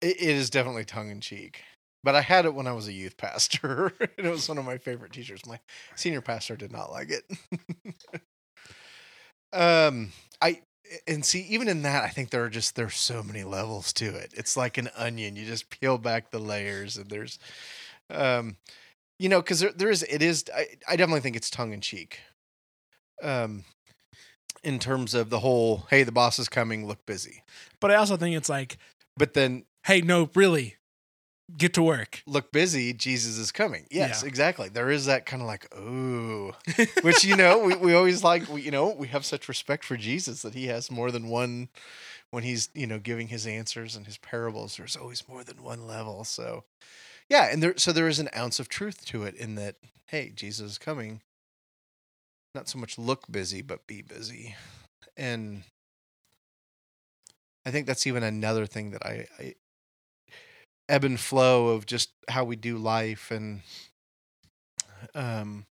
It, 0.00 0.16
it 0.20 0.36
is 0.36 0.50
definitely 0.50 0.84
tongue 0.84 1.10
in 1.10 1.20
cheek. 1.20 1.62
But 2.04 2.14
I 2.14 2.20
had 2.20 2.44
it 2.46 2.54
when 2.54 2.66
I 2.68 2.72
was 2.72 2.86
a 2.86 2.92
youth 2.92 3.16
pastor, 3.16 3.92
and 4.00 4.26
it 4.26 4.30
was 4.30 4.48
one 4.48 4.58
of 4.58 4.64
my 4.64 4.78
favorite 4.78 5.12
teachers. 5.12 5.44
My 5.46 5.58
senior 5.96 6.20
pastor 6.20 6.56
did 6.56 6.72
not 6.72 6.90
like 6.90 7.10
it. 7.10 7.24
um, 9.52 10.12
I 10.40 10.62
and 11.06 11.24
see 11.24 11.40
even 11.48 11.68
in 11.68 11.82
that, 11.82 12.04
I 12.04 12.08
think 12.08 12.30
there 12.30 12.44
are 12.44 12.48
just 12.48 12.76
there's 12.76 12.96
so 12.96 13.22
many 13.22 13.44
levels 13.44 13.92
to 13.94 14.06
it. 14.06 14.32
It's 14.34 14.56
like 14.56 14.78
an 14.78 14.90
onion. 14.96 15.36
You 15.36 15.46
just 15.46 15.70
peel 15.70 15.98
back 15.98 16.30
the 16.30 16.38
layers, 16.38 16.96
and 16.96 17.08
there's, 17.10 17.38
um, 18.10 18.56
you 19.18 19.28
know, 19.28 19.40
because 19.40 19.60
there 19.60 19.72
there 19.72 19.90
is 19.90 20.02
it 20.04 20.22
is. 20.22 20.44
I, 20.54 20.66
I 20.88 20.96
definitely 20.96 21.20
think 21.20 21.36
it's 21.36 21.50
tongue 21.50 21.72
in 21.72 21.80
cheek. 21.80 22.20
Um, 23.22 23.64
in 24.62 24.78
terms 24.78 25.14
of 25.14 25.30
the 25.30 25.40
whole, 25.40 25.86
hey, 25.90 26.02
the 26.02 26.12
boss 26.12 26.38
is 26.38 26.48
coming, 26.48 26.86
look 26.86 27.04
busy. 27.06 27.42
But 27.80 27.90
I 27.90 27.94
also 27.94 28.16
think 28.16 28.36
it's 28.36 28.48
like, 28.48 28.78
But 29.16 29.34
then 29.34 29.64
hey, 29.84 30.00
no, 30.00 30.30
really, 30.34 30.76
get 31.56 31.72
to 31.74 31.82
work. 31.82 32.22
look 32.26 32.52
busy, 32.52 32.92
Jesus 32.92 33.38
is 33.38 33.50
coming. 33.52 33.86
Yes, 33.90 34.22
Yeah. 34.22 34.28
exactly. 34.28 34.68
There 34.68 34.90
is 34.90 35.06
that 35.06 35.24
kind 35.26 35.40
of 35.42 35.48
like, 35.48 35.74
ooh, 35.76 36.52
which, 37.02 37.24
you 37.24 37.36
know, 37.36 37.58
we, 37.60 37.74
we 37.76 37.94
always 37.94 38.22
like, 38.22 38.48
we, 38.48 38.62
you 38.62 38.70
know, 38.70 38.90
we 38.94 39.08
have 39.08 39.24
such 39.24 39.48
respect 39.48 39.84
for 39.84 39.96
Jesus 39.96 40.42
that 40.42 40.54
he 40.54 40.66
has 40.66 40.90
more 40.90 41.10
than 41.10 41.28
one, 41.28 41.68
when 42.30 42.42
he's, 42.42 42.68
you 42.74 42.86
know, 42.86 42.98
giving 42.98 43.28
his 43.28 43.46
answers 43.46 43.96
and 43.96 44.04
his 44.04 44.18
parables, 44.18 44.76
there's 44.76 44.96
always 44.96 45.26
more 45.26 45.42
than 45.42 45.62
one 45.62 45.86
level. 45.86 46.24
So, 46.24 46.64
yeah. 47.30 47.50
And 47.50 47.62
there, 47.62 47.74
so 47.78 47.90
there 47.92 48.08
is 48.08 48.18
an 48.18 48.28
ounce 48.36 48.60
of 48.60 48.68
truth 48.68 49.06
to 49.06 49.22
it 49.24 49.34
in 49.34 49.54
that, 49.54 49.76
hey, 50.08 50.32
Jesus 50.36 50.72
is 50.72 50.78
coming. 50.78 51.22
Not 52.54 52.68
so 52.68 52.78
much 52.78 52.98
look 52.98 53.24
busy, 53.30 53.62
but 53.62 53.86
be 53.86 54.02
busy. 54.02 54.56
And 55.16 55.62
I 57.64 57.70
think 57.70 57.86
that's 57.86 58.06
even 58.06 58.22
another 58.22 58.66
thing 58.66 58.90
that 58.90 59.04
I, 59.04 59.26
I 59.38 59.54
ebb 60.88 61.04
and 61.04 61.20
flow 61.20 61.68
of 61.68 61.86
just 61.86 62.10
how 62.28 62.44
we 62.44 62.56
do 62.56 62.78
life 62.78 63.30
and 63.30 63.62
um 65.14 65.66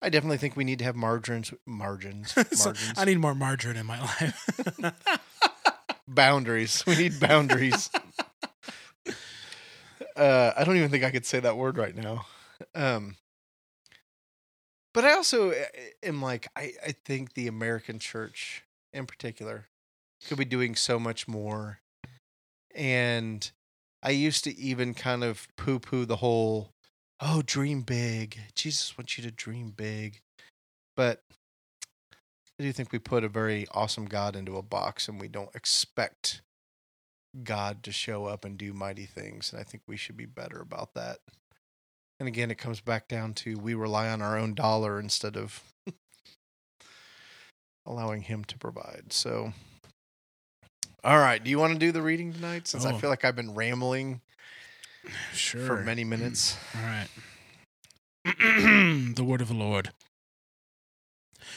I 0.00 0.08
definitely 0.08 0.38
think 0.38 0.56
we 0.56 0.64
need 0.64 0.78
to 0.80 0.84
have 0.84 0.96
margins 0.96 1.52
margins 1.66 2.34
So, 2.52 2.72
I 2.96 3.04
need 3.04 3.18
more 3.18 3.34
margarine 3.34 3.76
in 3.76 3.86
my 3.86 4.00
life. 4.00 4.60
boundaries. 6.08 6.84
We 6.86 6.96
need 6.96 7.20
boundaries. 7.20 7.90
uh 10.16 10.52
I 10.56 10.64
don't 10.64 10.76
even 10.76 10.90
think 10.90 11.04
I 11.04 11.10
could 11.10 11.26
say 11.26 11.40
that 11.40 11.56
word 11.56 11.76
right 11.76 11.94
now. 11.94 12.26
Um 12.74 13.16
but 14.94 15.04
I 15.04 15.14
also 15.14 15.52
uh, 15.52 15.54
am 16.02 16.20
like 16.20 16.48
I 16.56 16.72
I 16.86 16.94
think 17.04 17.34
the 17.34 17.48
American 17.48 17.98
church 17.98 18.64
in 18.92 19.06
particular 19.06 19.68
could 20.26 20.38
be 20.38 20.44
doing 20.44 20.74
so 20.74 20.98
much 20.98 21.26
more 21.26 21.80
and 22.74 23.50
I 24.02 24.10
used 24.10 24.44
to 24.44 24.58
even 24.58 24.94
kind 24.94 25.22
of 25.22 25.46
poo 25.56 25.78
poo 25.78 26.04
the 26.04 26.16
whole, 26.16 26.70
oh, 27.20 27.42
dream 27.44 27.82
big. 27.82 28.38
Jesus 28.54 28.98
wants 28.98 29.16
you 29.16 29.24
to 29.24 29.30
dream 29.30 29.70
big. 29.70 30.20
But 30.96 31.22
I 32.58 32.64
do 32.64 32.72
think 32.72 32.92
we 32.92 32.98
put 32.98 33.24
a 33.24 33.28
very 33.28 33.66
awesome 33.72 34.06
God 34.06 34.34
into 34.34 34.56
a 34.56 34.62
box 34.62 35.08
and 35.08 35.20
we 35.20 35.28
don't 35.28 35.54
expect 35.54 36.42
God 37.44 37.82
to 37.84 37.92
show 37.92 38.26
up 38.26 38.44
and 38.44 38.58
do 38.58 38.72
mighty 38.72 39.06
things. 39.06 39.52
And 39.52 39.60
I 39.60 39.64
think 39.64 39.84
we 39.86 39.96
should 39.96 40.16
be 40.16 40.26
better 40.26 40.60
about 40.60 40.94
that. 40.94 41.18
And 42.18 42.28
again, 42.28 42.50
it 42.50 42.58
comes 42.58 42.80
back 42.80 43.08
down 43.08 43.34
to 43.34 43.56
we 43.56 43.74
rely 43.74 44.08
on 44.08 44.20
our 44.20 44.36
own 44.36 44.54
dollar 44.54 45.00
instead 45.00 45.36
of 45.36 45.62
allowing 47.86 48.22
Him 48.22 48.44
to 48.44 48.58
provide. 48.58 49.12
So. 49.12 49.52
All 51.04 51.18
right. 51.18 51.42
Do 51.42 51.50
you 51.50 51.58
want 51.58 51.72
to 51.72 51.78
do 51.78 51.90
the 51.92 52.02
reading 52.02 52.32
tonight? 52.32 52.68
Since 52.68 52.84
I 52.84 52.92
Oh. 52.92 52.98
feel 52.98 53.10
like 53.10 53.24
I've 53.24 53.36
been 53.36 53.54
rambling 53.54 54.20
sure. 55.32 55.66
for 55.66 55.82
many 55.82 56.04
minutes. 56.04 56.56
All 56.76 56.82
right. 56.82 57.08
the 59.16 59.24
word 59.24 59.40
of 59.40 59.48
the 59.48 59.54
Lord. 59.54 59.90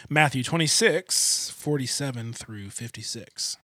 Matthew 0.09 0.43
26, 0.43 1.51
47 1.51 2.33
through 2.33 2.69
56. 2.71 3.57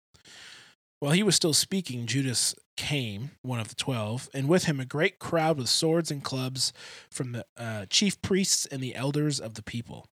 While 0.98 1.12
he 1.12 1.22
was 1.22 1.34
still 1.34 1.54
speaking, 1.54 2.06
Judas 2.06 2.54
came, 2.76 3.30
one 3.40 3.58
of 3.58 3.68
the 3.68 3.74
twelve, 3.74 4.28
and 4.34 4.48
with 4.48 4.64
him 4.64 4.78
a 4.78 4.84
great 4.84 5.18
crowd 5.18 5.56
with 5.56 5.70
swords 5.70 6.10
and 6.10 6.22
clubs 6.22 6.74
from 7.10 7.32
the 7.32 7.46
uh, 7.56 7.86
chief 7.88 8.20
priests 8.20 8.66
and 8.66 8.82
the 8.82 8.94
elders 8.94 9.40
of 9.40 9.54
the 9.54 9.62
people. 9.62 10.06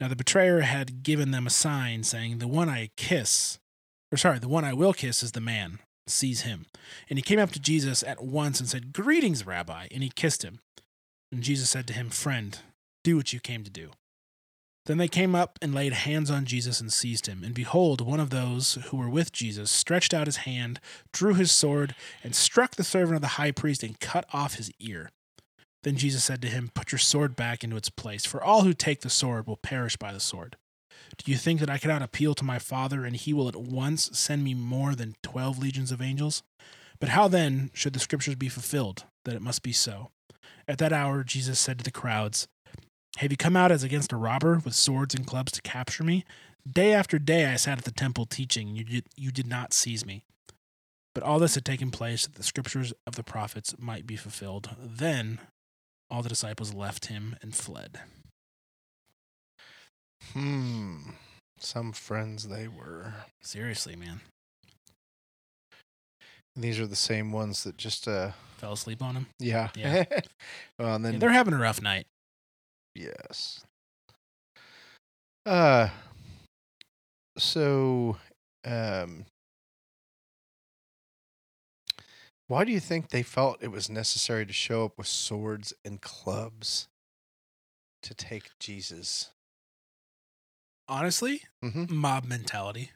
Now 0.00 0.08
the 0.08 0.16
betrayer 0.16 0.60
had 0.62 1.04
given 1.04 1.30
them 1.30 1.46
a 1.46 1.50
sign, 1.50 2.02
saying, 2.02 2.38
The 2.38 2.48
one 2.48 2.68
I 2.68 2.90
kiss, 2.96 3.60
or 4.14 4.16
sorry, 4.16 4.38
the 4.38 4.46
one 4.46 4.64
I 4.64 4.72
will 4.72 4.92
kiss 4.92 5.24
is 5.24 5.32
the 5.32 5.40
man. 5.40 5.80
Seize 6.06 6.42
him. 6.42 6.66
And 7.10 7.18
he 7.18 7.22
came 7.22 7.40
up 7.40 7.50
to 7.50 7.58
Jesus 7.58 8.04
at 8.04 8.22
once 8.22 8.60
and 8.60 8.68
said, 8.68 8.92
Greetings, 8.92 9.44
Rabbi. 9.44 9.88
And 9.90 10.04
he 10.04 10.08
kissed 10.08 10.44
him. 10.44 10.60
And 11.32 11.42
Jesus 11.42 11.68
said 11.68 11.88
to 11.88 11.92
him, 11.92 12.10
Friend, 12.10 12.56
do 13.02 13.16
what 13.16 13.32
you 13.32 13.40
came 13.40 13.64
to 13.64 13.70
do. 13.70 13.90
Then 14.86 14.98
they 14.98 15.08
came 15.08 15.34
up 15.34 15.58
and 15.60 15.74
laid 15.74 15.94
hands 15.94 16.30
on 16.30 16.44
Jesus 16.44 16.80
and 16.80 16.92
seized 16.92 17.26
him. 17.26 17.42
And 17.42 17.56
behold, 17.56 18.02
one 18.02 18.20
of 18.20 18.30
those 18.30 18.74
who 18.90 18.98
were 18.98 19.10
with 19.10 19.32
Jesus 19.32 19.68
stretched 19.68 20.14
out 20.14 20.28
his 20.28 20.36
hand, 20.38 20.78
drew 21.12 21.34
his 21.34 21.50
sword, 21.50 21.96
and 22.22 22.36
struck 22.36 22.76
the 22.76 22.84
servant 22.84 23.16
of 23.16 23.22
the 23.22 23.28
high 23.28 23.50
priest 23.50 23.82
and 23.82 23.98
cut 23.98 24.26
off 24.32 24.54
his 24.54 24.70
ear. 24.78 25.10
Then 25.82 25.96
Jesus 25.96 26.22
said 26.22 26.40
to 26.42 26.48
him, 26.48 26.70
Put 26.72 26.92
your 26.92 27.00
sword 27.00 27.34
back 27.34 27.64
into 27.64 27.76
its 27.76 27.90
place, 27.90 28.24
for 28.24 28.44
all 28.44 28.62
who 28.62 28.74
take 28.74 29.00
the 29.00 29.10
sword 29.10 29.48
will 29.48 29.56
perish 29.56 29.96
by 29.96 30.12
the 30.12 30.20
sword. 30.20 30.56
Do 31.16 31.30
you 31.30 31.36
think 31.36 31.60
that 31.60 31.70
I 31.70 31.78
cannot 31.78 32.02
appeal 32.02 32.34
to 32.34 32.44
my 32.44 32.58
Father, 32.58 33.04
and 33.04 33.16
he 33.16 33.32
will 33.32 33.48
at 33.48 33.56
once 33.56 34.10
send 34.12 34.44
me 34.44 34.54
more 34.54 34.94
than 34.94 35.16
twelve 35.22 35.58
legions 35.58 35.92
of 35.92 36.02
angels? 36.02 36.42
But 37.00 37.10
how 37.10 37.28
then 37.28 37.70
should 37.74 37.92
the 37.92 38.00
scriptures 38.00 38.34
be 38.34 38.48
fulfilled, 38.48 39.04
that 39.24 39.34
it 39.34 39.42
must 39.42 39.62
be 39.62 39.72
so? 39.72 40.10
At 40.66 40.78
that 40.78 40.92
hour, 40.92 41.24
Jesus 41.24 41.58
said 41.58 41.78
to 41.78 41.84
the 41.84 41.90
crowds, 41.90 42.48
Have 43.18 43.30
you 43.30 43.36
come 43.36 43.56
out 43.56 43.72
as 43.72 43.82
against 43.82 44.12
a 44.12 44.16
robber 44.16 44.60
with 44.64 44.74
swords 44.74 45.14
and 45.14 45.26
clubs 45.26 45.52
to 45.52 45.62
capture 45.62 46.04
me? 46.04 46.24
Day 46.70 46.92
after 46.94 47.18
day 47.18 47.46
I 47.46 47.56
sat 47.56 47.78
at 47.78 47.84
the 47.84 47.90
temple 47.90 48.26
teaching, 48.26 48.68
and 48.68 48.78
you 48.78 48.84
did, 48.84 49.04
you 49.16 49.30
did 49.30 49.46
not 49.46 49.74
seize 49.74 50.06
me. 50.06 50.24
But 51.14 51.22
all 51.22 51.38
this 51.38 51.54
had 51.54 51.64
taken 51.64 51.90
place 51.90 52.26
that 52.26 52.34
the 52.34 52.42
scriptures 52.42 52.92
of 53.06 53.16
the 53.16 53.22
prophets 53.22 53.74
might 53.78 54.06
be 54.06 54.16
fulfilled. 54.16 54.70
Then 54.82 55.38
all 56.10 56.22
the 56.22 56.28
disciples 56.28 56.74
left 56.74 57.06
him 57.06 57.36
and 57.42 57.54
fled. 57.54 58.00
Hmm. 60.32 60.83
Some 61.64 61.92
friends 61.92 62.48
they 62.48 62.68
were. 62.68 63.14
Seriously, 63.40 63.96
man. 63.96 64.20
These 66.54 66.78
are 66.78 66.86
the 66.86 66.94
same 66.94 67.32
ones 67.32 67.64
that 67.64 67.76
just 67.78 68.06
uh 68.06 68.32
Fell 68.58 68.74
asleep 68.74 69.02
on 69.02 69.16
him. 69.16 69.26
yeah. 69.38 69.70
Yeah. 69.74 70.04
well, 70.78 70.94
and 70.94 71.04
then 71.04 71.14
Yeah, 71.14 71.18
they're 71.20 71.30
having 71.30 71.54
a 71.54 71.58
rough 71.58 71.80
night. 71.82 72.06
yes. 72.94 73.64
Uh 75.46 75.88
so 77.36 78.18
um 78.64 79.24
why 82.46 82.64
do 82.64 82.72
you 82.72 82.78
think 82.80 83.08
they 83.08 83.22
felt 83.22 83.62
it 83.62 83.72
was 83.72 83.88
necessary 83.88 84.44
to 84.46 84.52
show 84.52 84.84
up 84.84 84.98
with 84.98 85.06
swords 85.06 85.72
and 85.84 86.00
clubs 86.02 86.88
to 88.02 88.14
take 88.14 88.50
Jesus? 88.60 89.30
Honestly, 90.88 91.42
Mhm. 91.62 91.90
mob 91.90 92.24
mentality. 92.24 92.92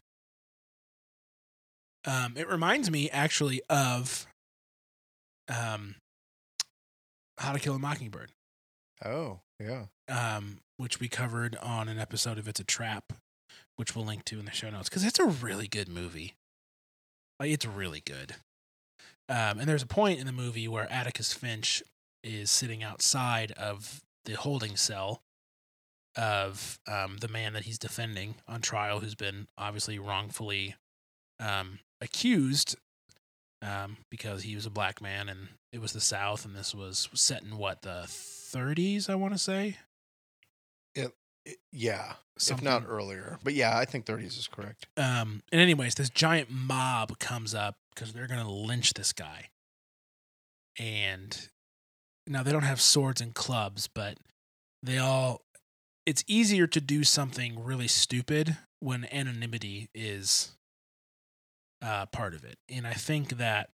Um, 2.05 2.37
it 2.37 2.49
reminds 2.49 2.91
me 2.91 3.11
actually 3.11 3.63
of 3.69 4.27
um, 5.49 5.97
How 7.39 7.53
to 7.53 7.59
Kill 7.59 7.75
a 7.75 7.79
Mockingbird, 7.79 8.33
Oh, 9.05 9.41
yeah. 9.59 9.87
um, 10.09 10.61
which 10.77 11.01
we 11.01 11.09
covered 11.09 11.57
on 11.57 11.89
an 11.89 11.99
episode 11.99 12.39
of 12.39 12.47
It's 12.49 12.61
a 12.61 12.65
Trap, 12.65 13.15
which 13.77 13.95
we'll 13.97 14.05
link 14.05 14.25
to 14.27 14.39
in 14.39 14.45
the 14.45 14.51
show 14.53 14.69
notes 14.69 14.89
because 14.91 15.05
it's 15.05 15.19
a 15.19 15.25
really 15.27 15.67
good 15.69 15.89
movie. 15.89 16.35
Like 17.41 17.51
it's 17.51 17.65
really 17.65 18.01
good. 18.03 18.37
Um, 19.31 19.59
and 19.59 19.63
there's 19.69 19.83
a 19.83 19.87
point 19.87 20.19
in 20.21 20.27
the 20.27 20.33
movie 20.33 20.69
where 20.69 20.91
Atticus 20.93 21.33
Finch 21.33 21.83
is 22.23 22.51
sitting 22.51 22.83
outside 22.83 23.53
of 23.53 24.03
the 24.27 24.35
holding 24.35 24.77
cell 24.77 25.23
of 26.19 26.79
um, 26.87 27.17
the 27.21 27.29
man 27.29 27.53
that 27.55 27.63
he's 27.63 27.79
defending 27.79 28.35
on 28.47 28.61
trial, 28.61 29.01
who's 29.01 29.15
been 29.15 29.47
obviously 29.57 29.99
wrongfully 29.99 30.75
um, 31.41 31.79
accused 32.01 32.77
um, 33.63 33.97
because 34.11 34.43
he 34.43 34.55
was 34.55 34.67
a 34.67 34.71
black 34.71 35.01
man 35.01 35.29
and 35.29 35.49
it 35.73 35.81
was 35.81 35.93
the 35.93 36.01
South, 36.01 36.45
and 36.45 36.55
this 36.57 36.75
was 36.75 37.09
set 37.15 37.43
in 37.43 37.57
what 37.57 37.83
the 37.83 38.05
30s, 38.07 39.09
I 39.09 39.15
want 39.15 39.33
to 39.35 39.39
say. 39.39 39.77
It- 40.95 41.15
yeah, 41.73 42.15
Something. 42.37 42.67
if 42.67 42.73
not 42.83 42.85
earlier. 42.87 43.39
But 43.43 43.55
yeah, 43.55 43.79
I 43.79 43.87
think 43.87 44.05
30s 44.05 44.37
is 44.39 44.49
correct. 44.53 44.87
um 44.99 45.43
and 45.51 45.61
anyways 45.63 45.95
this 45.95 46.11
giant 46.11 46.51
mob 46.51 47.19
comes 47.19 47.55
up 47.55 47.77
because 47.95 48.13
they're 48.13 48.27
gonna 48.27 48.51
lynch 48.51 48.93
this 48.93 49.15
guy 49.15 49.49
and 50.79 51.49
now 52.27 52.43
they 52.43 52.53
don't 52.53 52.63
have 52.65 52.81
swords 52.83 53.21
and 53.23 53.35
clubs 53.35 53.89
but 53.89 54.19
they 54.83 54.99
all 54.99 55.41
it's 56.09 56.25
easier 56.27 56.67
to 56.67 56.81
do 56.81 57.05
something 57.05 57.63
really 57.63 57.89
stupid 57.89 58.57
when 58.81 59.07
anonymity 59.13 59.89
is 59.95 60.53
uh 61.83 62.07
part 62.07 62.35
of 62.35 62.45
it 62.45 62.57
and 62.69 62.87
i 62.87 62.93
think 62.93 63.37
that 63.39 63.71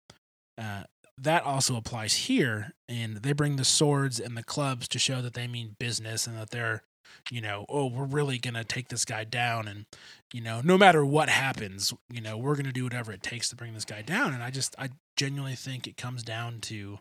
uh 0.57 0.83
that 1.17 1.43
also 1.43 1.75
applies 1.75 2.13
here 2.15 2.73
and 2.89 3.17
they 3.17 3.33
bring 3.33 3.55
the 3.55 3.63
swords 3.63 4.19
and 4.19 4.35
the 4.35 4.43
clubs 4.43 4.87
to 4.87 4.97
show 4.97 5.21
that 5.21 5.35
they 5.35 5.47
mean 5.47 5.75
business 5.79 6.25
and 6.25 6.37
that 6.37 6.49
they're 6.49 6.83
you 7.29 7.39
know 7.39 7.65
oh 7.69 7.85
we're 7.85 8.03
really 8.03 8.37
gonna 8.37 8.63
take 8.63 8.89
this 8.89 9.05
guy 9.05 9.23
down 9.23 9.67
and 9.67 9.85
you 10.33 10.41
know, 10.41 10.61
no 10.63 10.77
matter 10.79 11.05
what 11.05 11.29
happens, 11.29 11.93
you 12.11 12.19
know, 12.19 12.37
we're 12.37 12.55
going 12.55 12.65
to 12.65 12.71
do 12.71 12.83
whatever 12.83 13.11
it 13.11 13.21
takes 13.21 13.49
to 13.49 13.55
bring 13.55 13.75
this 13.75 13.85
guy 13.85 14.01
down. 14.01 14.33
And 14.33 14.41
I 14.41 14.49
just, 14.49 14.75
I 14.79 14.89
genuinely 15.15 15.55
think 15.55 15.87
it 15.87 15.95
comes 15.95 16.23
down 16.23 16.59
to 16.61 16.97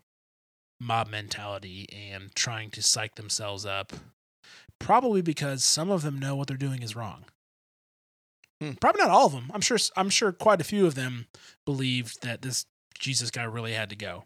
mob 0.79 1.09
mentality 1.09 1.89
and 1.91 2.35
trying 2.35 2.71
to 2.73 2.83
psych 2.83 3.15
themselves 3.15 3.65
up. 3.65 3.95
Probably 4.83 5.23
because 5.23 5.65
some 5.65 5.91
of 5.91 6.03
them 6.03 6.19
know 6.19 6.35
what 6.37 6.49
they're 6.49 6.57
doing 6.57 6.83
is 6.83 6.95
wrong. 6.97 7.25
Hmm. 8.61 8.73
Probably 8.73 9.01
not 9.03 9.11
all 9.11 9.27
of 9.27 9.33
them. 9.33 9.51
I'm 9.55 9.61
sure, 9.61 9.79
I'm 9.97 10.11
sure 10.11 10.33
quite 10.33 10.61
a 10.61 10.65
few 10.65 10.87
of 10.87 10.95
them 10.95 11.27
believed 11.65 12.23
that 12.23 12.43
this 12.43 12.67
Jesus 12.99 13.31
guy 13.31 13.45
really 13.45 13.73
had 13.73 13.91
to 13.91 13.97
go 13.97 14.25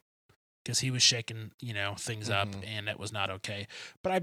because 0.65 0.81
he 0.81 0.91
was 0.91 1.03
shaking, 1.03 1.53
you 1.61 1.73
know, 1.73 1.95
things 1.99 2.29
up 2.29 2.49
Mhm. 2.49 2.67
and 2.67 2.89
it 2.89 2.99
was 2.99 3.13
not 3.13 3.31
okay. 3.31 3.67
But 4.03 4.13
I 4.13 4.21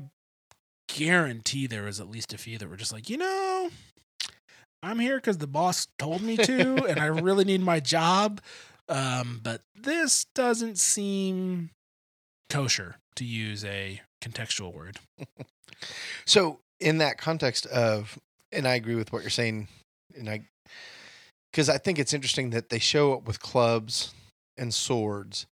guarantee 0.94 1.66
there 1.68 1.84
was 1.84 2.00
at 2.00 2.10
least 2.10 2.34
a 2.34 2.38
few 2.38 2.58
that 2.58 2.70
were 2.70 2.78
just 2.78 2.92
like, 2.94 3.10
you 3.10 3.18
know, 3.18 3.72
I'm 4.84 5.00
here 5.00 5.16
because 5.18 5.38
the 5.38 5.48
boss 5.48 5.88
told 5.98 6.22
me 6.22 6.36
to, 6.38 6.86
and 6.86 7.00
I 7.00 7.06
really 7.08 7.46
need 7.46 7.62
my 7.62 7.80
job. 7.80 8.42
Um, 8.90 9.40
but 9.42 9.62
this 9.74 10.26
doesn't 10.36 10.78
seem 10.78 11.70
kosher 12.50 12.98
to 13.16 13.24
use 13.26 13.64
a 13.64 14.02
contextual 14.22 14.74
word. 14.74 15.00
So, 16.26 16.60
in 16.80 16.98
that 17.00 17.18
context 17.18 17.66
of, 17.68 18.20
and 18.52 18.68
I 18.68 18.76
agree 18.76 18.96
with 18.96 19.12
what 19.14 19.22
you're 19.22 19.30
saying, 19.30 19.68
and 20.18 20.30
I, 20.30 20.42
because 21.52 21.70
I 21.70 21.78
think 21.78 22.00
it's 22.00 22.14
interesting 22.14 22.50
that 22.52 22.70
they 22.70 22.80
show 22.80 23.14
up 23.14 23.26
with 23.26 23.40
clubs 23.42 24.14
and 24.58 24.74
swords, 24.74 25.46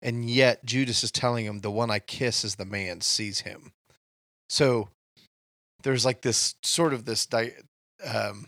and 0.00 0.28
yet 0.28 0.64
Judas 0.64 1.04
is 1.04 1.10
telling 1.10 1.44
him 1.44 1.60
the 1.60 1.70
one 1.70 1.90
I 1.90 1.98
kiss 1.98 2.44
is 2.44 2.56
the 2.56 2.64
man, 2.64 3.00
seize 3.00 3.40
him. 3.40 3.72
So, 4.48 4.88
there's 5.82 6.04
like 6.04 6.22
this 6.22 6.54
sort 6.62 6.92
of 6.92 7.04
this 7.04 7.26
di- 7.26 7.52
um, 8.04 8.46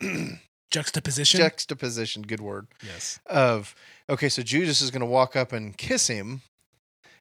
Juxtaposition. 0.70 1.38
juxtaposition, 1.38 2.22
good 2.22 2.40
word, 2.40 2.66
yes. 2.84 3.20
of 3.26 3.74
okay, 4.10 4.28
so 4.28 4.42
Judas 4.42 4.82
is 4.82 4.90
going 4.90 5.00
to 5.00 5.06
walk 5.06 5.36
up 5.36 5.52
and 5.52 5.76
kiss 5.76 6.08
him, 6.08 6.42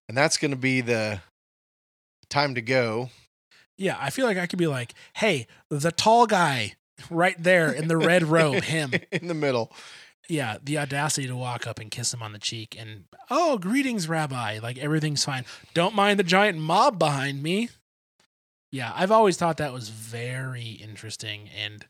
and 0.10 0.18
that's 0.18 0.38
going 0.38 0.52
to 0.52 0.58
be 0.58 0.82
the 0.82 1.22
time 2.30 2.56
to 2.56 2.62
go. 2.62 3.10
Yeah, 3.78 3.98
I 4.00 4.10
feel 4.10 4.26
like 4.26 4.38
I 4.38 4.48
could 4.48 4.60
be 4.60 4.68
like, 4.68 4.94
"Hey, 5.16 5.48
the 5.70 5.92
tall 5.92 6.28
guy 6.28 6.76
right 7.10 7.36
there 7.42 7.72
in 7.72 7.88
the 7.88 7.98
red 7.98 8.24
robe, 8.24 8.64
him." 8.64 8.94
in 9.12 9.28
the 9.28 9.34
middle. 9.34 9.72
Yeah, 10.28 10.58
the 10.64 10.80
audacity 10.80 11.28
to 11.28 11.36
walk 11.36 11.68
up 11.68 11.78
and 11.78 11.92
kiss 11.92 12.14
him 12.14 12.24
on 12.24 12.34
the 12.34 12.40
cheek 12.40 12.76
and, 12.80 13.06
"Oh, 13.30 13.58
greetings, 13.58 14.08
Rabbi." 14.08 14.60
Like 14.60 14.78
everything's 14.78 15.26
fine. 15.26 15.46
Don't 15.74 15.96
mind 15.96 16.20
the 16.20 16.24
giant 16.24 16.58
mob 16.58 16.98
behind 16.98 17.44
me. 17.44 17.70
Yeah, 18.72 18.92
I've 18.96 19.12
always 19.12 19.38
thought 19.38 19.58
that 19.58 19.74
was 19.74 19.90
very 19.90 20.72
interesting, 20.72 21.50
and 21.56 21.86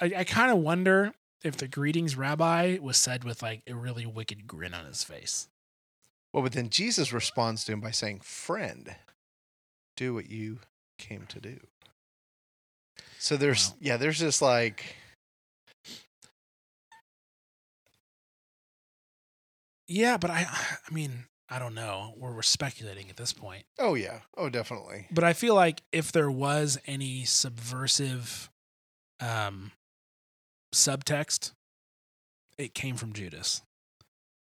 I, 0.00 0.12
I 0.18 0.24
kind 0.24 0.50
of 0.50 0.58
wonder 0.58 1.14
if 1.42 1.56
the 1.56 1.68
greetings, 1.68 2.16
Rabbi, 2.16 2.78
was 2.80 2.96
said 2.96 3.24
with 3.24 3.42
like 3.42 3.62
a 3.66 3.74
really 3.74 4.06
wicked 4.06 4.46
grin 4.46 4.74
on 4.74 4.84
his 4.84 5.04
face. 5.04 5.48
Well, 6.38 6.44
but 6.44 6.52
then 6.52 6.68
Jesus 6.70 7.12
responds 7.12 7.64
to 7.64 7.72
him 7.72 7.80
by 7.80 7.90
saying, 7.90 8.20
Friend, 8.20 8.94
do 9.96 10.14
what 10.14 10.30
you 10.30 10.60
came 10.96 11.26
to 11.30 11.40
do. 11.40 11.58
So 13.18 13.36
there's, 13.36 13.70
Wow. 13.70 13.76
yeah, 13.80 13.96
there's 13.96 14.20
just 14.20 14.40
like, 14.40 14.94
Yeah, 19.88 20.16
but 20.16 20.30
I, 20.30 20.46
I 20.88 20.94
mean, 20.94 21.24
I 21.48 21.58
don't 21.58 21.74
know. 21.74 22.14
We're, 22.16 22.32
we're 22.34 22.42
speculating 22.42 23.10
at 23.10 23.16
this 23.16 23.32
point. 23.32 23.64
oh, 23.80 23.94
yeah, 23.96 24.20
oh, 24.36 24.48
definitely. 24.48 25.08
But 25.10 25.24
I 25.24 25.32
feel 25.32 25.56
like 25.56 25.82
if 25.90 26.12
there 26.12 26.30
was 26.30 26.78
any 26.86 27.24
subversive 27.24 28.48
um, 29.18 29.72
subtext, 30.72 31.50
it 32.58 32.74
came 32.74 32.94
from 32.94 33.12
Judas. 33.12 33.62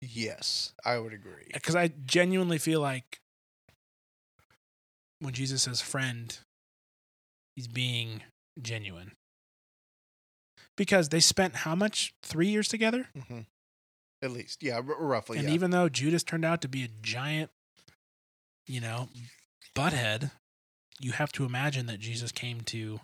Yes, 0.00 0.72
I 0.84 0.98
would 0.98 1.12
agree. 1.12 1.50
Because 1.52 1.74
I 1.74 1.88
genuinely 2.06 2.58
feel 2.58 2.80
like 2.80 3.20
when 5.20 5.32
Jesus 5.32 5.62
says 5.62 5.80
friend, 5.80 6.38
he's 7.54 7.66
being 7.68 8.22
genuine. 8.60 9.12
Because 10.76 11.08
they 11.08 11.20
spent 11.20 11.56
how 11.56 11.74
much? 11.74 12.12
Three 12.22 12.48
years 12.48 12.68
together? 12.68 13.08
hmm 13.28 13.40
At 14.22 14.30
least, 14.30 14.62
yeah, 14.62 14.76
r- 14.76 14.82
roughly. 14.82 15.38
and 15.38 15.48
yeah. 15.48 15.54
even 15.54 15.70
though 15.70 15.88
Judas 15.88 16.22
turned 16.22 16.44
out 16.44 16.60
to 16.62 16.68
be 16.68 16.84
a 16.84 16.88
giant, 17.00 17.50
you 18.66 18.80
know, 18.82 19.08
butthead, 19.74 20.32
you 21.00 21.12
have 21.12 21.32
to 21.32 21.44
imagine 21.44 21.86
that 21.86 22.00
Jesus 22.00 22.30
came 22.32 22.60
to 22.62 23.00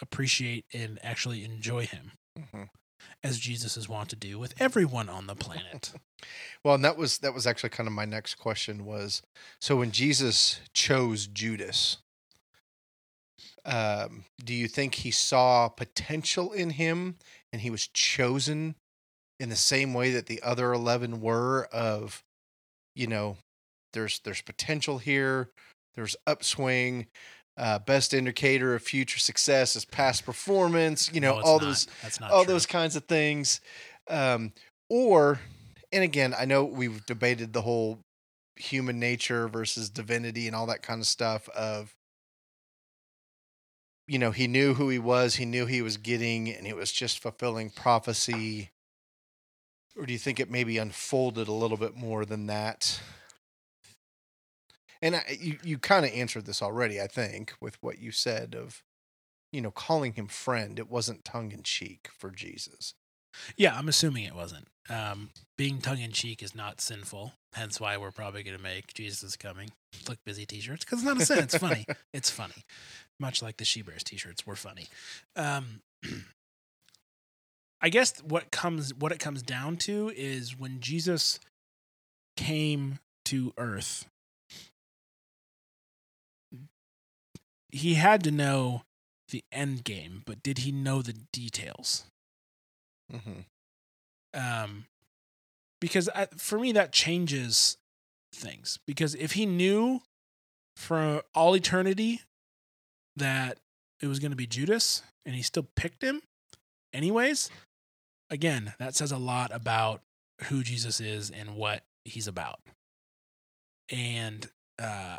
appreciate 0.00 0.64
and 0.72 0.98
actually 1.02 1.44
enjoy 1.44 1.84
him, 1.86 2.12
Mhm. 2.38 2.68
As 3.22 3.38
Jesus 3.38 3.76
is 3.76 3.88
wont 3.88 4.08
to 4.10 4.16
do 4.16 4.38
with 4.38 4.54
everyone 4.60 5.08
on 5.08 5.26
the 5.26 5.34
planet. 5.34 5.92
Well, 6.64 6.74
and 6.74 6.84
that 6.84 6.96
was 6.96 7.18
that 7.18 7.32
was 7.32 7.46
actually 7.46 7.70
kind 7.70 7.86
of 7.86 7.92
my 7.92 8.04
next 8.04 8.34
question 8.34 8.84
was 8.84 9.22
so 9.60 9.76
when 9.76 9.92
Jesus 9.92 10.60
chose 10.74 11.28
Judas, 11.28 11.98
Um, 13.64 14.24
do 14.42 14.52
you 14.54 14.66
think 14.66 14.96
he 14.96 15.12
saw 15.12 15.68
potential 15.68 16.52
in 16.52 16.70
him 16.70 17.16
and 17.52 17.62
he 17.62 17.70
was 17.70 17.86
chosen 17.86 18.74
in 19.38 19.48
the 19.48 19.56
same 19.56 19.94
way 19.94 20.10
that 20.10 20.26
the 20.26 20.42
other 20.42 20.72
11 20.72 21.20
were 21.20 21.68
of 21.70 22.24
you 22.96 23.06
know 23.06 23.36
there's 23.92 24.18
there's 24.20 24.40
potential 24.42 24.98
here 24.98 25.50
there's 25.94 26.16
upswing 26.26 27.06
uh, 27.58 27.78
best 27.80 28.14
indicator 28.14 28.74
of 28.74 28.82
future 28.82 29.18
success 29.18 29.74
is 29.76 29.84
past 29.84 30.24
performance 30.24 31.10
you 31.12 31.20
know 31.20 31.34
No, 31.36 31.42
all 31.42 31.58
not. 31.58 31.66
those 31.66 31.86
all 32.30 32.44
true. 32.44 32.52
those 32.54 32.66
kinds 32.66 32.96
of 32.96 33.04
things 33.04 33.60
um, 34.08 34.52
or 34.88 35.40
and 35.92 36.04
again 36.04 36.34
i 36.38 36.44
know 36.44 36.64
we've 36.64 37.04
debated 37.06 37.52
the 37.52 37.62
whole 37.62 37.98
human 38.56 38.98
nature 38.98 39.48
versus 39.48 39.90
divinity 39.90 40.46
and 40.46 40.56
all 40.56 40.66
that 40.66 40.82
kind 40.82 41.00
of 41.00 41.06
stuff 41.06 41.48
of 41.50 41.94
you 44.06 44.18
know 44.18 44.30
he 44.30 44.46
knew 44.46 44.74
who 44.74 44.88
he 44.88 44.98
was 44.98 45.34
he 45.36 45.44
knew 45.44 45.66
he 45.66 45.82
was 45.82 45.96
getting 45.96 46.48
and 46.48 46.66
it 46.66 46.76
was 46.76 46.90
just 46.92 47.18
fulfilling 47.20 47.70
prophecy 47.70 48.70
or 49.96 50.06
do 50.06 50.12
you 50.12 50.18
think 50.18 50.38
it 50.40 50.50
maybe 50.50 50.78
unfolded 50.78 51.48
a 51.48 51.52
little 51.52 51.76
bit 51.76 51.96
more 51.96 52.24
than 52.24 52.46
that 52.46 53.00
and 55.02 55.16
I, 55.16 55.38
you, 55.40 55.58
you 55.62 55.78
kind 55.78 56.04
of 56.04 56.12
answered 56.12 56.46
this 56.46 56.62
already 56.62 57.00
i 57.00 57.06
think 57.06 57.54
with 57.60 57.76
what 57.82 57.98
you 57.98 58.10
said 58.12 58.54
of 58.54 58.82
you 59.52 59.60
know 59.60 59.70
calling 59.70 60.14
him 60.14 60.26
friend 60.26 60.78
it 60.78 60.90
wasn't 60.90 61.24
tongue-in-cheek 61.24 62.08
for 62.16 62.30
jesus 62.30 62.94
Yeah, 63.56 63.76
I'm 63.78 63.88
assuming 63.88 64.24
it 64.24 64.34
wasn't. 64.34 64.66
Um, 64.90 65.30
being 65.56 65.80
tongue 65.80 66.00
in 66.00 66.12
cheek 66.12 66.42
is 66.42 66.54
not 66.54 66.80
sinful. 66.80 67.34
Hence 67.52 67.78
why 67.78 67.96
we're 67.96 68.10
probably 68.10 68.42
going 68.42 68.56
to 68.56 68.62
make 68.62 68.94
Jesus 68.94 69.22
is 69.22 69.36
coming. 69.36 69.70
Look 70.08 70.18
busy 70.24 70.46
t-shirts 70.46 70.84
because 70.84 71.00
it's 71.00 71.06
not 71.06 71.20
a 71.20 71.26
sin. 71.26 71.38
It's 71.40 71.56
funny. 71.58 71.84
it's 72.14 72.30
funny. 72.30 72.64
Much 73.20 73.42
like 73.42 73.58
the 73.58 73.64
She 73.64 73.82
Bears 73.82 74.02
t-shirts, 74.02 74.46
we're 74.46 74.56
funny. 74.56 74.86
Um, 75.36 75.82
I 77.80 77.90
guess 77.90 78.18
what 78.22 78.50
comes 78.50 78.92
what 78.94 79.12
it 79.12 79.20
comes 79.20 79.42
down 79.42 79.76
to 79.78 80.10
is 80.16 80.58
when 80.58 80.80
Jesus 80.80 81.38
came 82.36 82.98
to 83.26 83.52
earth, 83.56 84.06
he 87.70 87.94
had 87.94 88.22
to 88.24 88.30
know 88.30 88.82
the 89.30 89.44
end 89.52 89.84
game, 89.84 90.22
but 90.26 90.42
did 90.42 90.58
he 90.58 90.72
know 90.72 91.02
the 91.02 91.14
details? 91.32 92.04
mm-hmm. 93.12 93.40
um, 94.34 94.86
because 95.80 96.08
I, 96.14 96.26
for 96.36 96.58
me 96.58 96.72
that 96.72 96.92
changes 96.92 97.76
things. 98.34 98.78
Because 98.86 99.14
if 99.14 99.32
he 99.32 99.46
knew 99.46 100.02
for 100.76 101.22
all 101.34 101.56
eternity 101.56 102.22
that 103.16 103.58
it 104.00 104.06
was 104.06 104.18
going 104.18 104.30
to 104.30 104.36
be 104.36 104.46
Judas, 104.46 105.02
and 105.26 105.34
he 105.34 105.42
still 105.42 105.66
picked 105.76 106.02
him, 106.02 106.22
anyways, 106.92 107.50
again, 108.30 108.74
that 108.78 108.94
says 108.94 109.12
a 109.12 109.18
lot 109.18 109.50
about 109.52 110.02
who 110.44 110.62
Jesus 110.62 111.00
is 111.00 111.30
and 111.30 111.56
what 111.56 111.82
he's 112.04 112.28
about. 112.28 112.60
And 113.90 114.48
uh, 114.80 115.18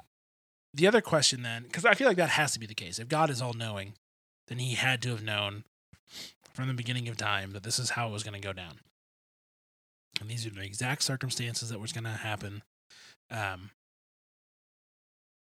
the 0.80 0.88
other 0.88 1.02
question 1.02 1.44
then, 1.44 1.64
because 1.64 1.86
I 1.86 1.94
feel 1.94 2.08
like 2.08 2.18
that 2.18 2.30
has 2.30 2.54
to 2.54 2.60
be 2.60 2.66
the 2.66 2.74
case. 2.74 3.00
If 3.00 3.08
God 3.08 3.30
is 3.30 3.42
all 3.42 3.54
knowing, 3.54 3.94
then 4.48 4.60
he 4.60 4.76
had 4.76 5.02
to 5.04 5.10
have 5.10 5.24
known 5.24 5.66
from 6.54 6.68
the 6.68 6.74
beginning 6.74 7.08
of 7.08 7.18
time 7.18 7.52
that 7.52 7.64
this 7.64 7.80
is 7.80 7.92
how 7.92 8.08
it 8.08 8.12
was 8.12 8.24
going 8.24 8.40
to 8.40 8.46
go 8.46 8.54
down. 8.54 8.80
And 10.20 10.30
these 10.30 10.46
are 10.46 10.50
the 10.50 10.62
exact 10.62 11.04
circumstances 11.04 11.70
that 11.70 11.80
was 11.80 11.94
going 11.94 12.06
to 12.06 12.10
happen. 12.10 12.64
Um, 13.30 13.72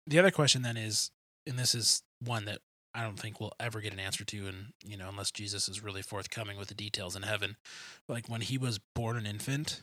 the 0.06 0.18
other 0.18 0.30
question 0.30 0.62
then 0.62 0.76
is, 0.76 1.10
and 1.46 1.58
this 1.58 1.74
is 1.74 2.02
one 2.24 2.44
that 2.44 2.58
I 2.94 3.02
don't 3.02 3.18
think 3.18 3.40
we'll 3.40 3.52
ever 3.58 3.80
get 3.80 3.92
an 3.92 4.00
answer 4.00 4.24
to, 4.24 4.46
and 4.46 4.72
you 4.84 4.96
know, 4.96 5.08
unless 5.08 5.30
Jesus 5.30 5.68
is 5.68 5.82
really 5.82 6.02
forthcoming 6.02 6.58
with 6.58 6.68
the 6.68 6.74
details 6.74 7.16
in 7.16 7.22
heaven, 7.22 7.56
like 8.08 8.28
when 8.28 8.42
he 8.42 8.58
was 8.58 8.80
born 8.94 9.16
an 9.16 9.26
infant, 9.26 9.80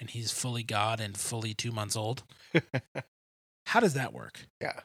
and 0.00 0.10
he's 0.10 0.30
fully 0.30 0.62
God 0.62 1.00
and 1.00 1.16
fully 1.16 1.54
two 1.54 1.72
months 1.72 1.96
old. 1.96 2.22
How 3.66 3.80
does 3.80 3.94
that 3.94 4.12
work? 4.12 4.46
yeah 4.60 4.80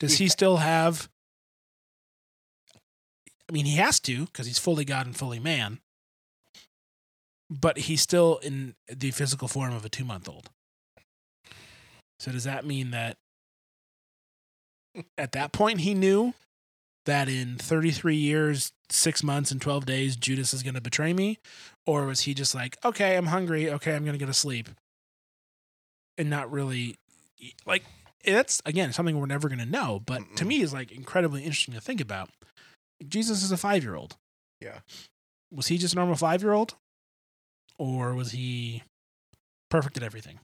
Does 0.00 0.18
he 0.18 0.28
still 0.28 0.58
have? 0.58 1.08
I 3.48 3.52
mean, 3.52 3.66
he 3.66 3.76
has 3.76 4.00
to 4.00 4.26
because 4.26 4.46
he's 4.46 4.58
fully 4.58 4.84
God 4.84 5.06
and 5.06 5.16
fully 5.16 5.38
man. 5.38 5.80
But 7.50 7.78
he's 7.78 8.00
still 8.00 8.38
in 8.38 8.74
the 8.88 9.10
physical 9.10 9.48
form 9.48 9.74
of 9.74 9.84
a 9.84 9.88
two-month-old. 9.88 10.50
So 12.18 12.32
does 12.32 12.44
that 12.44 12.64
mean 12.64 12.90
that 12.90 13.16
at 15.18 15.32
that 15.32 15.52
point 15.52 15.80
he 15.80 15.94
knew 15.94 16.34
that 17.06 17.28
in 17.28 17.56
33 17.56 18.16
years, 18.16 18.72
six 18.90 19.22
months, 19.22 19.50
and 19.50 19.60
12 19.60 19.86
days, 19.86 20.16
Judas 20.16 20.54
is 20.54 20.62
going 20.62 20.74
to 20.74 20.80
betray 20.80 21.12
me? 21.12 21.38
Or 21.86 22.06
was 22.06 22.20
he 22.20 22.34
just 22.34 22.54
like, 22.54 22.78
okay, 22.84 23.16
I'm 23.16 23.26
hungry. 23.26 23.70
Okay, 23.70 23.94
I'm 23.94 24.04
going 24.04 24.18
to 24.18 24.22
go 24.22 24.26
to 24.26 24.34
sleep? 24.34 24.68
And 26.16 26.30
not 26.30 26.50
really, 26.50 26.96
like, 27.66 27.84
that's, 28.24 28.62
again, 28.64 28.92
something 28.92 29.18
we're 29.18 29.26
never 29.26 29.48
going 29.48 29.58
to 29.58 29.66
know. 29.66 30.00
But 30.04 30.22
to 30.36 30.44
Mm-mm. 30.44 30.48
me, 30.48 30.60
is 30.62 30.72
like 30.72 30.92
incredibly 30.92 31.42
interesting 31.42 31.74
to 31.74 31.80
think 31.80 32.00
about. 32.00 32.30
Jesus 33.06 33.42
is 33.42 33.52
a 33.52 33.56
five 33.56 33.82
year 33.82 33.96
old. 33.96 34.16
Yeah. 34.60 34.78
Was 35.52 35.66
he 35.66 35.76
just 35.76 35.94
a 35.94 35.96
normal 35.96 36.16
five 36.16 36.42
year 36.42 36.52
old? 36.52 36.74
Or 37.78 38.14
was 38.14 38.30
he 38.30 38.82
perfect 39.68 39.96
at 39.96 40.02
everything? 40.02 40.38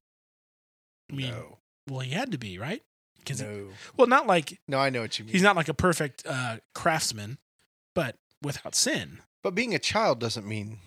I 1.10 1.14
mean, 1.14 1.30
no 1.30 1.58
well, 1.90 2.00
he 2.00 2.12
had 2.12 2.32
to 2.32 2.38
be, 2.38 2.58
right? 2.58 2.82
Because 3.20 3.40
no 3.40 3.68
well, 3.96 4.06
not 4.06 4.26
like 4.26 4.58
no 4.68 4.78
i 4.78 4.90
know 4.90 5.02
what 5.02 5.18
you 5.18 5.24
mean 5.24 5.32
he's 5.32 5.42
not 5.42 5.56
like 5.56 5.68
a 5.68 5.74
perfect 5.74 6.24
uh, 6.26 6.56
craftsman, 6.74 7.38
but 7.94 8.16
without 8.42 8.74
sin. 8.74 9.18
But 9.42 9.54
being 9.54 9.74
a 9.74 9.78
child 9.78 10.18
doesn't 10.20 10.46
mean 10.46 10.78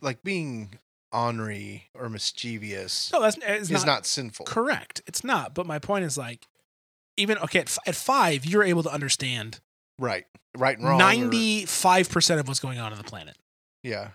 like 0.00 0.22
being 0.22 0.78
ornery 1.12 1.84
or 1.94 2.08
mischievous 2.08 3.10
No, 3.12 3.20
that's 3.22 3.36
it's 3.42 3.70
is 3.70 3.70
not, 3.70 3.86
not, 3.86 4.06
sinful. 4.06 4.46
correct. 4.46 5.00
It's 5.06 5.22
not. 5.24 5.54
But 5.54 5.66
my 5.66 5.78
point 5.78 6.04
is 6.04 6.18
like, 6.18 6.46
even 7.16 7.38
okay, 7.38 7.60
at, 7.60 7.68
f- 7.68 7.78
at 7.86 7.94
five, 7.94 8.44
you're 8.44 8.64
able 8.64 8.82
to 8.82 8.90
understand 8.90 9.60
Right. 9.98 10.24
Right 10.56 10.76
and 10.76 10.86
wrong. 10.88 10.98
ninety 10.98 11.64
five 11.66 12.08
percent 12.10 12.40
of 12.40 12.48
what's 12.48 12.60
going 12.60 12.78
on 12.78 12.92
on 12.92 12.98
the 12.98 13.04
planet. 13.04 13.36
yeah. 13.82 14.08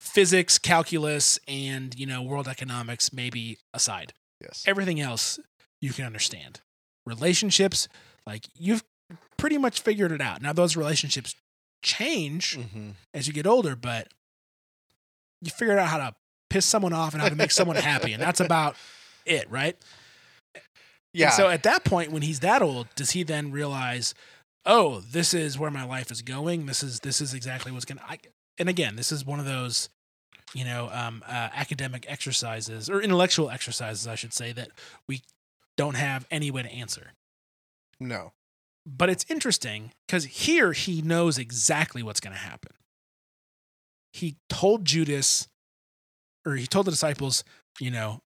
Physics, 0.00 0.58
calculus, 0.58 1.38
and 1.48 1.98
you 1.98 2.06
know 2.06 2.22
world 2.22 2.46
economics, 2.46 3.12
maybe 3.12 3.58
aside. 3.74 4.12
Yes. 4.40 4.62
Everything 4.66 5.00
else 5.00 5.40
you 5.80 5.92
can 5.92 6.04
understand. 6.04 6.60
Relationships, 7.06 7.88
like 8.26 8.46
you've 8.58 8.84
pretty 9.36 9.58
much 9.58 9.80
figured 9.80 10.12
it 10.12 10.20
out. 10.20 10.42
Now 10.42 10.52
those 10.52 10.76
relationships 10.76 11.34
change 11.82 12.56
hmm 12.56 12.90
as 13.14 13.26
you 13.26 13.32
get 13.32 13.46
older, 13.46 13.76
but 13.76 14.08
you 15.42 15.50
figured 15.50 15.78
out 15.78 15.88
how 15.88 15.98
to 15.98 16.14
piss 16.50 16.64
someone 16.66 16.92
off 16.92 17.12
and 17.12 17.22
how 17.22 17.28
to 17.28 17.36
make 17.36 17.50
someone 17.50 17.76
happy, 17.76 18.12
and 18.12 18.22
that's 18.22 18.40
about 18.40 18.76
it, 19.26 19.50
right? 19.50 19.76
Yeah. 21.12 21.26
And 21.26 21.34
so 21.34 21.48
at 21.48 21.62
that 21.62 21.84
point, 21.84 22.12
when 22.12 22.22
he's 22.22 22.40
that 22.40 22.62
old, 22.62 22.88
does 22.94 23.12
he 23.12 23.22
then 23.22 23.50
realize, 23.50 24.14
oh, 24.64 25.00
this 25.00 25.32
is 25.32 25.58
where 25.58 25.70
my 25.70 25.84
life 25.84 26.10
is 26.10 26.22
going? 26.22 26.66
This 26.66 26.82
is 26.82 27.00
this 27.00 27.20
is 27.20 27.32
exactly 27.34 27.72
what's 27.72 27.84
gonna. 27.84 28.02
I, 28.06 28.18
and 28.58 28.68
again, 28.68 28.96
this 28.96 29.12
is 29.12 29.24
one 29.24 29.38
of 29.38 29.46
those, 29.46 29.88
you 30.54 30.64
know, 30.64 30.90
um, 30.92 31.22
uh, 31.26 31.48
academic 31.54 32.04
exercises 32.08 32.90
or 32.90 33.00
intellectual 33.00 33.50
exercises, 33.50 34.06
I 34.06 34.14
should 34.14 34.32
say, 34.32 34.52
that 34.52 34.70
we 35.08 35.22
don't 35.76 35.96
have 35.96 36.26
any 36.30 36.50
way 36.50 36.62
to 36.62 36.70
answer. 36.70 37.12
no. 38.00 38.32
But 38.88 39.10
it's 39.10 39.26
interesting 39.28 39.90
because 40.06 40.24
here 40.26 40.72
he 40.72 41.02
knows 41.02 41.38
exactly 41.38 42.04
what's 42.04 42.20
going 42.20 42.34
to 42.34 42.38
happen. 42.38 42.70
He 44.12 44.36
told 44.48 44.84
Judas, 44.84 45.48
or 46.46 46.54
he 46.54 46.68
told 46.68 46.86
the 46.86 46.92
disciples, 46.92 47.42
you 47.80 47.90
know, 47.90 48.22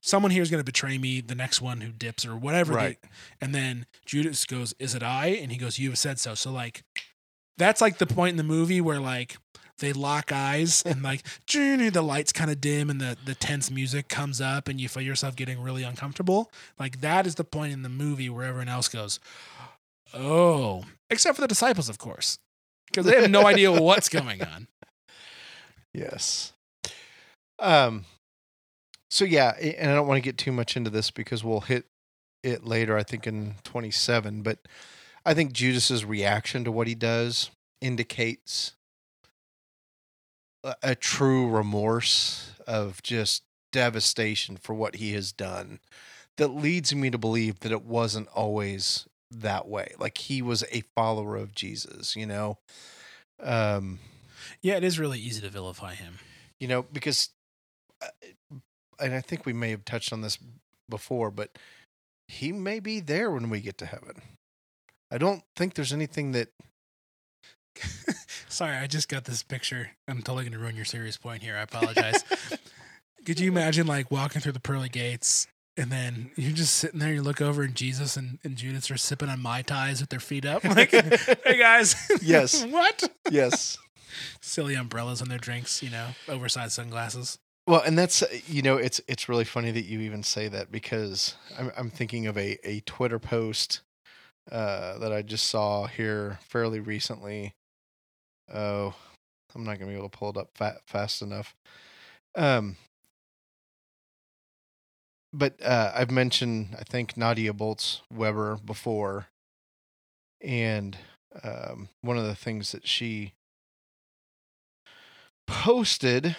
someone 0.00 0.32
here 0.32 0.42
is 0.42 0.50
going 0.50 0.60
to 0.60 0.64
betray 0.64 0.98
me, 0.98 1.20
the 1.20 1.36
next 1.36 1.60
one 1.60 1.80
who 1.80 1.92
dips 1.92 2.26
or 2.26 2.36
whatever. 2.36 2.72
Right. 2.74 2.98
and 3.40 3.54
then 3.54 3.86
Judas 4.04 4.44
goes, 4.44 4.74
Is 4.80 4.96
it 4.96 5.02
I? 5.04 5.26
And 5.28 5.52
he 5.52 5.58
goes, 5.58 5.78
You 5.78 5.90
have 5.90 5.98
said 5.98 6.18
so. 6.18 6.34
So, 6.34 6.50
like, 6.50 6.82
that's 7.56 7.80
like 7.80 7.98
the 7.98 8.06
point 8.06 8.30
in 8.32 8.36
the 8.36 8.42
movie 8.42 8.80
where, 8.80 9.00
like, 9.00 9.36
they 9.78 9.92
lock 9.92 10.32
eyes 10.32 10.82
and, 10.84 11.02
like, 11.02 11.22
the 11.52 12.02
lights 12.02 12.32
kind 12.32 12.50
of 12.50 12.60
dim 12.60 12.90
and 12.90 13.00
the, 13.00 13.16
the 13.24 13.34
tense 13.34 13.70
music 13.70 14.08
comes 14.08 14.40
up 14.40 14.68
and 14.68 14.80
you 14.80 14.88
feel 14.88 15.02
yourself 15.02 15.36
getting 15.36 15.60
really 15.62 15.82
uncomfortable. 15.82 16.50
Like, 16.78 17.00
that 17.00 17.26
is 17.26 17.36
the 17.36 17.44
point 17.44 17.72
in 17.72 17.82
the 17.82 17.88
movie 17.88 18.28
where 18.28 18.46
everyone 18.46 18.68
else 18.68 18.88
goes, 18.88 19.20
Oh, 20.14 20.84
except 21.10 21.36
for 21.36 21.42
the 21.42 21.48
disciples, 21.48 21.88
of 21.88 21.98
course, 21.98 22.38
because 22.86 23.06
they 23.06 23.20
have 23.20 23.30
no 23.30 23.46
idea 23.46 23.72
what's 23.72 24.08
going 24.08 24.42
on. 24.42 24.68
Yes. 25.92 26.52
Um. 27.58 28.04
So 29.10 29.24
yeah, 29.24 29.52
and 29.58 29.90
I 29.90 29.94
don't 29.94 30.06
want 30.06 30.18
to 30.18 30.22
get 30.22 30.36
too 30.36 30.52
much 30.52 30.76
into 30.76 30.90
this 30.90 31.10
because 31.10 31.42
we'll 31.42 31.60
hit 31.60 31.86
it 32.42 32.64
later. 32.64 32.96
I 32.96 33.02
think 33.02 33.26
in 33.26 33.54
twenty 33.64 33.90
seven, 33.90 34.42
but 34.42 34.58
I 35.24 35.34
think 35.34 35.52
Judas's 35.52 36.04
reaction 36.04 36.64
to 36.64 36.72
what 36.72 36.86
he 36.86 36.94
does 36.94 37.50
indicates 37.80 38.75
a, 40.82 40.94
true 40.94 41.48
remorse 41.48 42.52
of 42.66 43.02
just 43.02 43.42
devastation 43.72 44.56
for 44.56 44.74
what 44.74 44.96
he 44.96 45.12
has 45.12 45.32
done. 45.32 45.80
that 46.36 46.48
leads 46.48 46.94
me 46.94 47.10
to 47.10 47.18
believe 47.18 47.60
that 47.60 47.72
it 47.72 47.84
wasn't 47.84 48.28
always 48.28 49.06
that 49.30 49.66
way. 49.68 49.94
Like 49.98 50.18
he 50.18 50.42
was 50.42 50.64
a 50.70 50.82
follower 50.94 51.36
of 51.36 51.54
Jesus, 51.54 52.14
you 52.16 52.26
know. 52.26 52.58
Um, 53.42 53.98
Yeah, 54.62 54.76
it 54.76 54.84
is 54.84 54.98
really 54.98 55.18
easy 55.18 55.40
to 55.42 55.48
vilify 55.50 55.94
him. 55.94 56.18
you 56.60 56.68
know, 56.68 56.82
because, 56.82 57.30
uh, 58.02 58.08
and 59.00 59.14
I 59.14 59.20
think 59.20 59.44
we 59.44 59.52
may 59.52 59.70
have 59.70 59.84
touched 59.84 60.12
on 60.12 60.22
this 60.22 60.38
before, 60.88 61.30
but 61.30 61.58
he 62.28 62.52
may 62.52 62.80
be 62.80 63.00
there 63.00 63.30
when 63.30 63.50
we 63.50 63.60
get 63.60 63.78
to 63.78 63.86
heaven. 63.86 64.22
I 65.10 65.18
don't 65.18 65.42
think 65.54 65.74
there's 65.74 65.92
anything 65.92 66.32
that 66.32 66.48
Sorry, 68.48 68.76
I 68.76 68.86
just 68.86 69.08
got 69.08 69.24
this 69.24 69.42
picture. 69.42 69.90
I'm 70.08 70.22
totally 70.22 70.44
going 70.44 70.52
to 70.52 70.58
ruin 70.58 70.76
your 70.76 70.84
serious 70.84 71.16
point 71.16 71.42
here. 71.42 71.56
I 71.56 71.62
apologize. 71.62 72.24
Could 73.26 73.40
you 73.40 73.50
imagine 73.50 73.86
like 73.86 74.10
walking 74.10 74.40
through 74.40 74.52
the 74.52 74.60
pearly 74.60 74.88
gates 74.88 75.48
and 75.76 75.90
then 75.90 76.30
you're 76.36 76.52
just 76.52 76.74
sitting 76.74 77.00
there, 77.00 77.12
you 77.12 77.22
look 77.22 77.40
over 77.40 77.62
and 77.62 77.74
Jesus 77.74 78.16
and, 78.16 78.38
and 78.44 78.56
Judas 78.56 78.90
are 78.90 78.96
sipping 78.96 79.28
on 79.28 79.40
Mai 79.40 79.62
Tais 79.62 80.00
with 80.00 80.08
their 80.08 80.20
feet 80.20 80.46
up? 80.46 80.64
Like, 80.76 80.90
hey 80.90 81.58
guys. 81.58 81.96
Yes. 82.22 82.64
what? 82.64 83.10
yes. 83.30 83.78
Silly 84.40 84.74
umbrellas 84.74 85.20
on 85.20 85.28
their 85.28 85.38
drinks, 85.38 85.82
you 85.82 85.90
know, 85.90 86.08
oversized 86.28 86.72
sunglasses. 86.72 87.38
Well, 87.66 87.82
and 87.84 87.98
that's 87.98 88.22
uh, 88.22 88.28
you 88.46 88.62
know 88.62 88.76
it's 88.76 89.00
it's 89.08 89.28
really 89.28 89.44
funny 89.44 89.72
that 89.72 89.86
you 89.86 90.00
even 90.00 90.22
say 90.22 90.46
that 90.48 90.70
because 90.70 91.34
I'm 91.58 91.72
I'm 91.76 91.90
thinking 91.90 92.28
of 92.28 92.38
a 92.38 92.58
a 92.62 92.80
Twitter 92.80 93.18
post 93.18 93.80
uh, 94.50 94.98
that 94.98 95.12
I 95.12 95.22
just 95.22 95.48
saw 95.48 95.86
here 95.86 96.38
fairly 96.42 96.78
recently. 96.78 97.54
Oh, 98.52 98.94
I'm 99.54 99.64
not 99.64 99.78
gonna 99.78 99.90
be 99.90 99.96
able 99.96 100.08
to 100.08 100.16
pull 100.16 100.30
it 100.30 100.36
up 100.36 100.50
fa- 100.54 100.80
fast 100.86 101.22
enough. 101.22 101.54
Um, 102.34 102.76
but 105.32 105.60
uh, 105.62 105.92
I've 105.94 106.10
mentioned 106.10 106.76
I 106.78 106.84
think 106.84 107.16
Nadia 107.16 107.52
Bolts 107.52 108.02
Weber 108.12 108.58
before, 108.64 109.26
and 110.40 110.96
um, 111.42 111.88
one 112.02 112.18
of 112.18 112.24
the 112.24 112.34
things 112.34 112.72
that 112.72 112.86
she 112.86 113.32
posted 115.46 116.36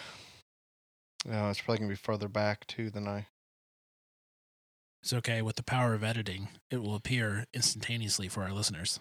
no, 1.27 1.49
it's 1.49 1.59
probably 1.59 1.79
gonna 1.79 1.89
be 1.89 1.95
further 1.95 2.29
back 2.29 2.65
too 2.67 2.89
than 2.89 3.07
I. 3.07 3.27
It's 5.01 5.13
okay. 5.13 5.41
With 5.41 5.57
the 5.57 5.63
power 5.63 5.93
of 5.93 6.03
editing, 6.03 6.49
it 6.71 6.81
will 6.81 6.95
appear 6.95 7.45
instantaneously 7.53 8.29
for 8.29 8.43
our 8.43 8.51
listeners. 8.51 8.99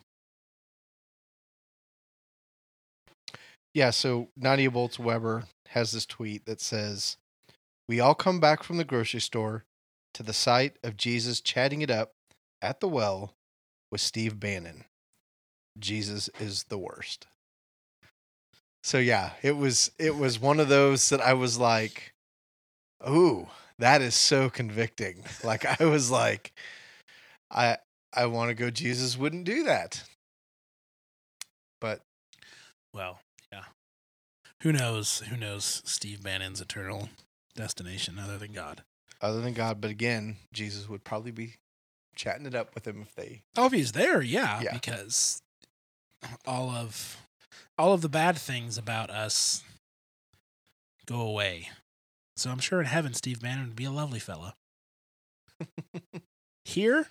Yeah, 3.76 3.90
so 3.90 4.28
Nadia 4.34 4.70
Bolz-Weber 4.70 5.48
has 5.68 5.92
this 5.92 6.06
tweet 6.06 6.46
that 6.46 6.62
says, 6.62 7.18
"We 7.86 8.00
all 8.00 8.14
come 8.14 8.40
back 8.40 8.62
from 8.62 8.78
the 8.78 8.86
grocery 8.86 9.20
store 9.20 9.66
to 10.14 10.22
the 10.22 10.32
sight 10.32 10.78
of 10.82 10.96
Jesus 10.96 11.42
chatting 11.42 11.82
it 11.82 11.90
up 11.90 12.14
at 12.62 12.80
the 12.80 12.88
well 12.88 13.34
with 13.92 14.00
Steve 14.00 14.40
Bannon. 14.40 14.86
Jesus 15.78 16.30
is 16.40 16.64
the 16.70 16.78
worst." 16.78 17.26
So 18.82 18.96
yeah, 18.96 19.32
it 19.42 19.58
was 19.58 19.90
it 19.98 20.16
was 20.16 20.40
one 20.40 20.58
of 20.58 20.70
those 20.70 21.10
that 21.10 21.20
I 21.20 21.34
was 21.34 21.58
like, 21.58 22.14
"Ooh, 23.06 23.48
that 23.78 24.00
is 24.00 24.14
so 24.14 24.48
convicting." 24.48 25.22
Like 25.44 25.66
I 25.78 25.84
was 25.84 26.10
like, 26.10 26.54
I 27.50 27.76
I 28.10 28.24
want 28.24 28.48
to 28.48 28.54
go 28.54 28.70
Jesus 28.70 29.18
wouldn't 29.18 29.44
do 29.44 29.64
that. 29.64 30.02
But 31.78 32.00
Well. 32.94 33.20
Who 34.66 34.72
knows? 34.72 35.20
Who 35.28 35.36
knows 35.36 35.80
Steve 35.84 36.24
Bannon's 36.24 36.60
eternal 36.60 37.08
destination 37.54 38.18
other 38.18 38.36
than 38.36 38.50
God? 38.52 38.82
other 39.20 39.40
than 39.40 39.52
God, 39.52 39.80
but 39.80 39.90
again, 39.92 40.38
Jesus 40.52 40.88
would 40.88 41.04
probably 41.04 41.30
be 41.30 41.54
chatting 42.16 42.46
it 42.46 42.54
up 42.56 42.74
with 42.74 42.84
him 42.84 43.00
if 43.00 43.14
they 43.14 43.42
Oh, 43.56 43.66
if 43.66 43.72
he's 43.72 43.92
there, 43.92 44.20
yeah, 44.22 44.60
Yeah. 44.60 44.72
because 44.72 45.40
all 46.44 46.68
of 46.70 47.16
all 47.78 47.92
of 47.92 48.00
the 48.00 48.08
bad 48.08 48.36
things 48.38 48.76
about 48.76 49.08
us 49.08 49.62
go 51.06 51.20
away. 51.20 51.70
So 52.36 52.50
I'm 52.50 52.58
sure 52.58 52.80
in 52.80 52.86
heaven, 52.86 53.14
Steve 53.14 53.40
Bannon 53.40 53.66
would 53.68 53.76
be 53.76 53.84
a 53.84 53.92
lovely 53.92 54.18
fella. 54.18 54.56
Here, 56.64 57.06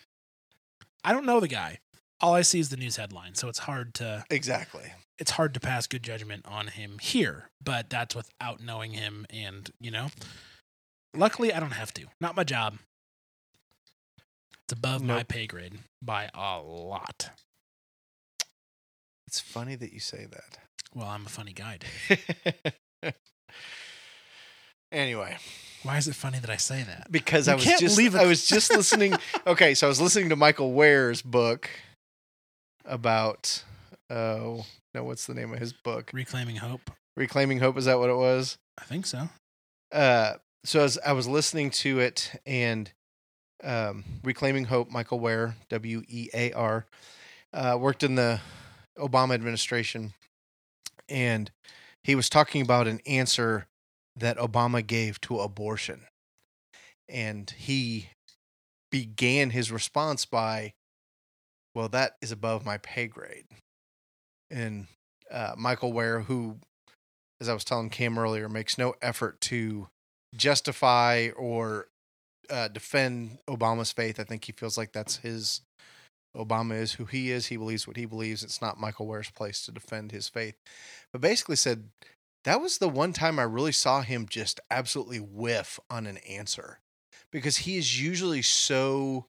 I 1.06 1.14
don't 1.14 1.26
know 1.26 1.40
the 1.40 1.48
guy. 1.48 1.80
All 2.26 2.34
I 2.34 2.42
see 2.42 2.60
is 2.60 2.70
the 2.70 2.78
news 2.78 2.96
headline, 2.96 3.36
so 3.36 3.48
it's 3.50 3.60
hard 3.60 3.94
to 3.96 4.26
Exactly. 4.32 4.94
it's 5.20 5.30
hard 5.30 5.54
to 5.54 5.60
pass 5.60 5.86
good 5.86 6.02
judgment 6.02 6.44
on 6.48 6.68
him 6.68 6.98
here. 7.00 7.52
But 7.64 7.92
that's 7.92 8.16
without 8.16 8.64
knowing 8.64 8.94
him, 8.94 9.28
and 9.30 9.70
you 9.80 9.92
know, 9.92 10.08
luckily 11.16 11.54
I 11.54 11.60
don't 11.60 11.74
have 11.74 11.94
to. 11.94 12.06
Not 12.20 12.36
my 12.36 12.44
job. 12.44 12.80
It's 14.64 14.74
above 14.74 15.04
my 15.04 15.22
pay 15.22 15.46
grade 15.46 15.74
by 16.02 16.32
a 16.34 16.60
lot. 16.60 17.30
It's 19.28 19.40
funny 19.40 19.76
that 19.76 19.94
you 19.94 20.00
say 20.00 20.26
that. 20.28 20.58
Well, 20.96 21.08
I'm 21.08 21.28
a 21.28 21.30
funny 21.30 21.54
guy, 21.54 21.78
Dave. 21.78 23.14
anyway, 24.92 25.38
Why 25.84 25.98
is 25.98 26.08
it 26.08 26.16
funny 26.16 26.40
that 26.40 26.50
I 26.50 26.58
say 26.58 26.82
that? 26.82 27.12
because 27.12 27.46
You 27.46 27.54
I 27.54 27.56
was 27.58 27.66
just 27.66 28.16
I 28.16 28.26
was 28.26 28.48
just 28.48 28.72
listening. 28.72 29.14
Okay, 29.46 29.76
so 29.76 29.86
I 29.86 29.90
was 29.90 30.02
listening 30.02 30.30
to 30.30 30.36
Michael 30.36 30.74
Wear's 30.74 31.22
book 31.22 31.70
about 32.86 33.64
oh 34.10 34.66
no, 34.94 35.04
what's 35.04 35.26
the 35.26 35.34
name 35.34 35.54
of 35.54 35.60
his 35.60 35.74
book? 35.74 36.12
Reclaiming 36.14 36.58
hope. 36.58 36.92
Reclaiming 37.18 37.60
Hope. 37.60 37.78
Is 37.78 37.86
that 37.86 37.98
what 38.00 38.10
it 38.10 38.16
was? 38.16 38.58
I 38.78 38.84
think 38.84 39.06
so. 39.06 39.30
uh, 39.94 40.34
so 40.66 40.82
as 40.82 40.98
I 41.06 41.14
was 41.14 41.28
listening 41.28 41.70
to 41.72 42.00
it 42.00 42.32
and 42.46 42.92
um, 43.64 44.04
Reclaiming 44.24 44.66
Hope, 44.66 44.92
Michael 44.92 45.20
Wear, 45.20 45.56
W 45.70 46.04
E 46.08 46.30
A 46.34 46.52
R, 46.52 46.86
uh, 47.54 47.78
worked 47.80 48.04
in 48.04 48.16
the 48.16 48.42
Obama 49.00 49.34
administration, 49.34 50.14
and 51.08 51.52
he 52.04 52.16
was 52.16 52.30
talking 52.30 52.62
about 52.62 52.88
an 52.88 53.00
answer 53.06 53.68
that 54.16 54.38
Obama 54.38 54.86
gave 54.86 55.22
to 55.22 55.40
abortion, 55.40 56.02
and 57.08 57.50
he 57.52 58.10
began 58.92 59.52
his 59.52 59.72
response 59.72 60.26
by, 60.26 60.74
"Well, 61.76 61.90
that 61.90 62.14
is 62.22 62.32
above 62.32 62.66
my 62.66 62.78
pay 62.80 63.08
grade," 63.08 63.46
and 64.50 64.88
uh, 65.30 65.54
Michael 65.58 65.94
Wear, 65.94 66.22
who 66.22 66.58
as 67.42 67.50
I 67.50 67.54
was 67.54 67.66
telling 67.66 67.90
Cam 67.90 68.18
earlier, 68.18 68.48
makes 68.48 68.78
no 68.78 68.96
effort 69.02 69.42
to 69.42 69.88
justify 70.36 71.30
or 71.36 71.88
uh, 72.50 72.68
defend 72.70 73.40
Obama's 73.48 73.92
faith. 73.92 74.20
I 74.20 74.24
think 74.24 74.46
he 74.46 74.52
feels 74.52 74.78
like 74.78 74.94
that's 74.94 75.18
his. 75.18 75.62
Obama 76.36 76.78
is 76.78 76.94
who 76.94 77.06
he 77.06 77.32
is. 77.32 77.46
He 77.46 77.56
believes 77.56 77.88
what 77.88 77.96
he 77.96 78.06
believes. 78.06 78.44
It's 78.44 78.62
not 78.62 78.78
Michael 78.78 79.08
Wear's 79.08 79.30
place 79.30 79.66
to 79.66 79.72
defend 79.72 80.12
his 80.12 80.28
faith. 80.28 80.56
But 81.14 81.22
basically 81.22 81.56
said 81.56 81.86
that 82.44 82.62
was 82.62 82.78
the 82.78 82.90
one 82.90 83.14
time 83.14 83.40
I 83.40 83.44
really 83.44 83.72
saw 83.72 84.02
him 84.02 84.28
just 84.30 84.60
absolutely 84.70 85.20
whiff 85.20 85.80
on 85.90 86.06
an 86.06 86.18
answer 86.18 86.80
because 87.32 87.58
he 87.58 87.78
is 87.78 88.02
usually 88.02 88.42
so 88.42 89.28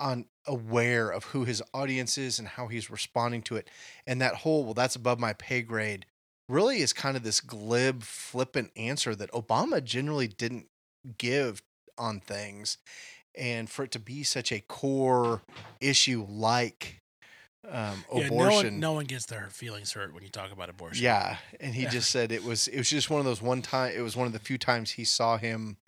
on 0.00 0.26
aware 0.46 1.10
of 1.10 1.24
who 1.24 1.44
his 1.44 1.62
audience 1.72 2.18
is 2.18 2.38
and 2.38 2.48
how 2.48 2.68
he's 2.68 2.90
responding 2.90 3.42
to 3.42 3.56
it. 3.56 3.68
And 4.06 4.20
that 4.20 4.36
whole, 4.36 4.64
well, 4.64 4.74
that's 4.74 4.96
above 4.96 5.18
my 5.18 5.32
pay 5.32 5.62
grade 5.62 6.06
really 6.48 6.78
is 6.78 6.92
kind 6.92 7.16
of 7.16 7.22
this 7.22 7.40
glib, 7.40 8.02
flippant 8.02 8.70
answer 8.76 9.14
that 9.14 9.32
Obama 9.32 9.82
generally 9.82 10.28
didn't 10.28 10.66
give 11.18 11.62
on 11.96 12.20
things. 12.20 12.78
And 13.36 13.68
for 13.68 13.84
it 13.84 13.90
to 13.92 13.98
be 13.98 14.22
such 14.22 14.52
a 14.52 14.60
core 14.60 15.42
issue 15.80 16.26
like 16.28 17.00
um, 17.68 18.04
Yeah, 18.14 18.26
abortion. 18.26 18.30
no 18.30 18.46
one, 18.48 18.80
no 18.80 18.92
one 18.92 19.04
gets 19.06 19.26
their 19.26 19.48
feelings 19.50 19.92
hurt 19.92 20.14
when 20.14 20.22
you 20.22 20.28
talk 20.28 20.52
about 20.52 20.68
abortion. 20.68 21.02
Yeah, 21.02 21.38
and 21.60 21.74
he 21.74 21.86
just 21.86 22.10
said 22.10 22.30
it 22.30 22.44
was 22.44 22.68
it 22.68 22.76
was 22.78 22.90
just 22.90 23.10
one 23.10 23.20
of 23.20 23.24
those 23.24 23.40
one 23.42 23.62
time. 23.62 23.92
It 23.96 24.02
was 24.02 24.16
one 24.16 24.26
of 24.26 24.32
the 24.32 24.38
few 24.38 24.58
times 24.58 24.92
he 24.92 25.04
saw 25.04 25.38
him, 25.38 25.78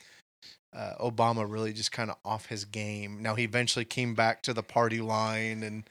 uh, 0.77 0.95
Obama, 1.01 1.51
really 1.51 1.73
just 1.73 1.91
kind 1.91 2.11
of 2.11 2.17
off 2.25 2.47
his 2.47 2.65
game. 2.65 3.23
Now 3.23 3.35
he 3.35 3.45
eventually 3.45 3.85
came 3.85 4.15
back 4.15 4.43
to 4.43 4.53
the 4.53 4.63
party 4.63 5.01
line 5.01 5.63
and 5.63 5.85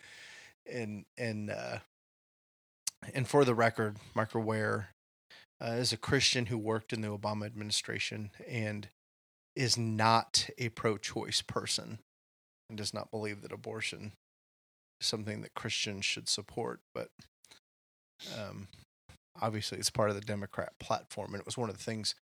and 0.72 1.06
and 1.18 1.50
uh, 1.50 1.80
and 3.14 3.28
for 3.28 3.44
the 3.44 3.56
record, 3.56 3.98
Michael 4.14 4.44
Wear 4.44 4.90
uh, 5.62 5.72
is 5.72 5.92
a 5.92 5.98
Christian 5.98 6.48
who 6.48 6.58
worked 6.58 6.94
in 6.94 7.02
the 7.02 7.10
Obama 7.10 7.46
administration 7.46 8.32
and 8.48 8.88
is 9.56 9.78
not 9.78 10.50
a 10.58 10.70
pro-choice 10.70 11.42
person 11.42 12.00
and 12.70 12.78
does 12.78 12.94
not 12.94 13.10
believe 13.10 13.42
that 13.42 13.52
abortion 13.52 14.12
is 15.00 15.08
something 15.08 15.42
that 15.42 15.56
Christians 15.56 16.06
should 16.06 16.30
support, 16.30 16.80
but. 16.94 17.10
Um, 18.40 18.68
obviously 19.42 19.78
it's 19.78 19.90
part 19.90 20.10
of 20.10 20.16
the 20.16 20.22
Democrat 20.22 20.72
platform, 20.80 21.34
and 21.34 21.42
it 21.42 21.46
was 21.46 21.58
one 21.58 21.70
of 21.70 21.78
the 21.78 21.84
things 21.84 22.16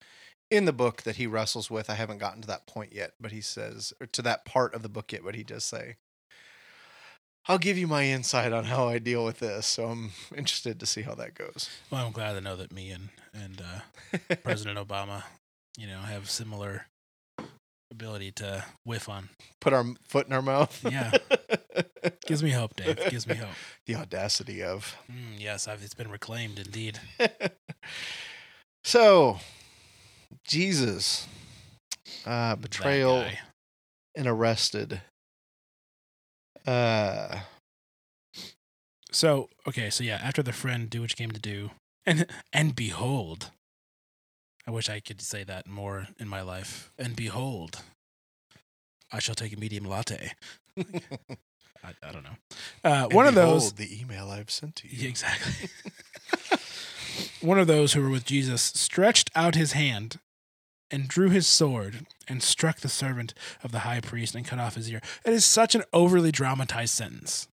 in 0.53 0.66
the 0.66 0.72
book 0.72 1.03
that 1.03 1.16
he 1.16 1.26
wrestles 1.26 1.70
with. 1.70 1.88
I 1.88 1.94
haven't 1.94 2.18
gotten 2.18 2.42
to 2.42 2.48
that 2.48 2.66
point 2.66 2.94
yet, 2.94 3.14
but 3.18 3.32
he 3.32 3.40
says, 3.40 3.94
or 3.98 4.07
to 4.09 4.20
that 4.22 4.44
part 4.44 4.74
of 4.74 4.82
the 4.82 4.88
book 4.90 5.11
yet, 5.11 5.22
but 5.24 5.34
he 5.34 5.42
does 5.42 5.64
say, 5.64 5.96
"I'll 7.48 7.59
give 7.59 7.78
you 7.78 7.86
my 7.86 8.05
insight 8.05 8.53
on 8.53 8.64
how 8.64 8.86
I 8.86 8.98
deal 8.98 9.24
with 9.24 9.38
this." 9.38 9.66
So 9.66 9.86
I'm 9.86 10.11
interested 10.36 10.78
to 10.78 10.86
see 10.86 11.03
how 11.03 11.14
that 11.14 11.34
goes. 11.34 11.70
Well, 11.90 12.07
I'm 12.07 12.12
glad 12.12 12.34
to 12.34 12.42
know 12.42 12.55
that 12.57 12.70
me 12.70 12.90
and 12.90 13.09
and 13.32 13.62
uh, 13.62 14.36
President 14.44 14.78
Obama, 14.78 15.22
you 15.78 15.86
know, 15.86 16.00
have 16.00 16.28
similar 16.28 16.86
ability 17.90 18.32
to 18.32 18.64
whiff 18.84 19.09
on. 19.09 19.30
Put 19.61 19.72
our 19.72 19.86
foot 20.07 20.26
in 20.26 20.34
our 20.34 20.42
mouth. 20.42 20.84
Yeah. 20.90 21.12
Gives 22.26 22.42
me 22.42 22.50
hope, 22.50 22.76
Dave. 22.76 22.98
Gives 23.11 23.26
me 23.26 23.36
hope. 23.36 23.48
the 23.86 23.94
audacity 23.94 24.62
of. 24.62 24.96
Mm, 25.11 25.38
yes, 25.38 25.66
I've, 25.66 25.82
it's 25.82 25.94
been 25.94 26.11
reclaimed 26.11 26.59
indeed. 26.59 27.00
so, 28.84 29.38
Jesus, 30.45 31.26
uh, 32.26 32.57
betrayal 32.57 33.24
and 34.16 34.26
arrested. 34.26 35.01
Uh, 36.66 37.40
So 39.11 39.49
okay, 39.68 39.90
so 39.90 40.03
yeah, 40.05 40.16
after 40.22 40.43
the 40.43 40.53
friend 40.53 40.88
do 40.88 41.01
what 41.03 41.11
you 41.11 41.16
came 41.16 41.32
to 41.32 41.40
do, 41.40 41.70
and 42.07 42.26
and 42.53 42.74
behold, 42.74 43.51
I 44.66 44.70
wish 44.70 44.88
I 44.88 45.01
could 45.01 45.20
say 45.20 45.45
that 45.45 45.66
more 45.66 46.09
in 46.18 46.28
my 46.28 46.40
life. 46.40 46.90
And 46.99 47.14
behold, 47.14 47.80
I 49.12 49.18
shall 49.18 49.34
take 49.34 49.53
a 49.53 49.59
medium 49.59 49.84
latte. 49.84 50.32
I, 50.78 51.95
I 52.03 52.12
don't 52.12 52.22
know. 52.22 52.36
Uh, 52.84 53.07
one 53.09 53.26
of 53.26 53.34
those, 53.34 53.72
The 53.74 54.01
email 54.01 54.30
I've 54.30 54.51
sent 54.51 54.76
to 54.76 54.88
Yeah, 54.88 55.03
you. 55.03 55.09
exactly. 55.09 55.68
one 57.43 57.59
of 57.59 57.66
those 57.66 57.93
who 57.93 58.01
were 58.03 58.09
with 58.09 58.24
Jesus 58.24 58.62
stretched 58.62 59.30
out 59.34 59.57
his 59.57 59.72
hand 59.72 60.18
and 60.93 61.09
drew 61.09 61.30
his 61.30 61.47
sword 61.47 62.07
and 62.28 62.43
struck 62.43 62.80
the 62.80 62.88
servant 62.88 63.34
of 63.64 63.72
the 63.72 63.80
high 63.80 64.01
priest 64.01 64.34
and 64.34 64.47
cut 64.47 64.59
off 64.59 64.74
his 64.74 64.90
ear. 64.90 65.01
It 65.24 65.32
is 65.32 65.45
such 65.45 65.74
an 65.74 65.82
overly 65.93 66.30
dramatized 66.30 66.95
sentence. 66.95 67.49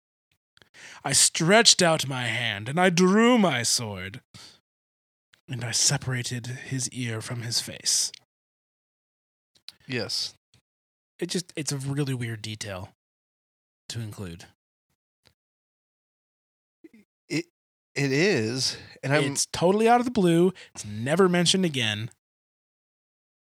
I 1.05 1.13
stretched 1.13 1.81
out 1.81 2.09
my 2.09 2.25
hand 2.25 2.69
and 2.69 2.79
I 2.79 2.91
drew 2.91 3.39
my 3.39 3.63
sword 3.63 4.21
and 5.49 5.65
I 5.65 5.71
separated 5.71 6.47
his 6.47 6.91
ear 6.91 7.21
from 7.21 7.43
his 7.43 7.61
face. 7.61 8.13
Yes. 9.87 10.35
It 11.19 11.31
just, 11.31 11.53
it's 11.57 11.73
a 11.73 11.79
really 11.79 12.15
weird 12.15 12.43
detail 12.43 12.91
to 13.89 14.01
include. 14.01 14.45
It 17.29 17.47
it 17.95 18.13
is, 18.13 18.77
and 19.03 19.13
I'm 19.13 19.33
it's 19.33 19.47
totally 19.47 19.89
out 19.89 19.99
of 19.99 20.05
the 20.05 20.13
blue. 20.13 20.53
It's 20.75 20.85
never 20.85 21.29
mentioned 21.29 21.65
again. 21.65 22.11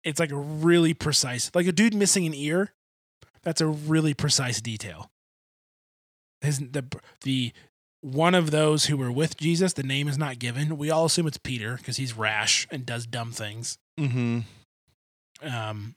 It's 0.05 0.21
like 0.21 0.31
a 0.31 0.37
really 0.37 0.95
precise, 0.95 1.51
like 1.55 1.67
a 1.67 1.73
dude 1.73 1.95
missing 1.95 2.27
an 2.27 2.35
ear. 2.35 2.73
That's 3.43 3.61
a 3.61 3.67
really 3.67 4.15
precise 4.15 4.61
detail. 4.61 5.11
His 6.41 6.59
the 6.59 6.85
the 7.23 7.53
one 8.01 8.35
of 8.35 8.51
those 8.51 8.87
who 8.87 8.97
were 8.97 9.11
with 9.11 9.37
Jesus, 9.37 9.73
the 9.73 9.83
name 9.83 10.09
is 10.09 10.17
not 10.17 10.39
given. 10.39 10.79
We 10.79 10.91
all 10.91 11.07
assume 11.07 11.27
it's 11.27 11.39
Peter 11.39 11.77
because 11.77 11.97
he's 11.97 12.17
rash 12.17 12.67
and 12.71 12.87
does 12.87 13.07
dumb 13.07 13.33
things. 13.33 13.79
Mm-hmm. 13.99 14.41
Um, 15.43 15.97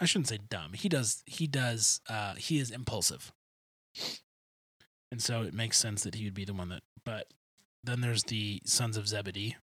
I 0.00 0.04
shouldn't 0.06 0.28
say 0.28 0.38
dumb. 0.48 0.72
He 0.72 0.88
does. 0.88 1.22
He 1.26 1.46
does. 1.46 2.00
Uh, 2.08 2.34
he 2.34 2.58
is 2.58 2.70
impulsive, 2.70 3.32
and 5.12 5.22
so 5.22 5.42
it 5.42 5.54
makes 5.54 5.78
sense 5.78 6.02
that 6.02 6.16
he 6.16 6.24
would 6.24 6.34
be 6.34 6.44
the 6.44 6.54
one 6.54 6.68
that. 6.70 6.82
But 7.04 7.26
then 7.84 8.00
there's 8.00 8.24
the 8.24 8.60
sons 8.64 8.96
of 8.96 9.08
Zebedee, 9.08 9.56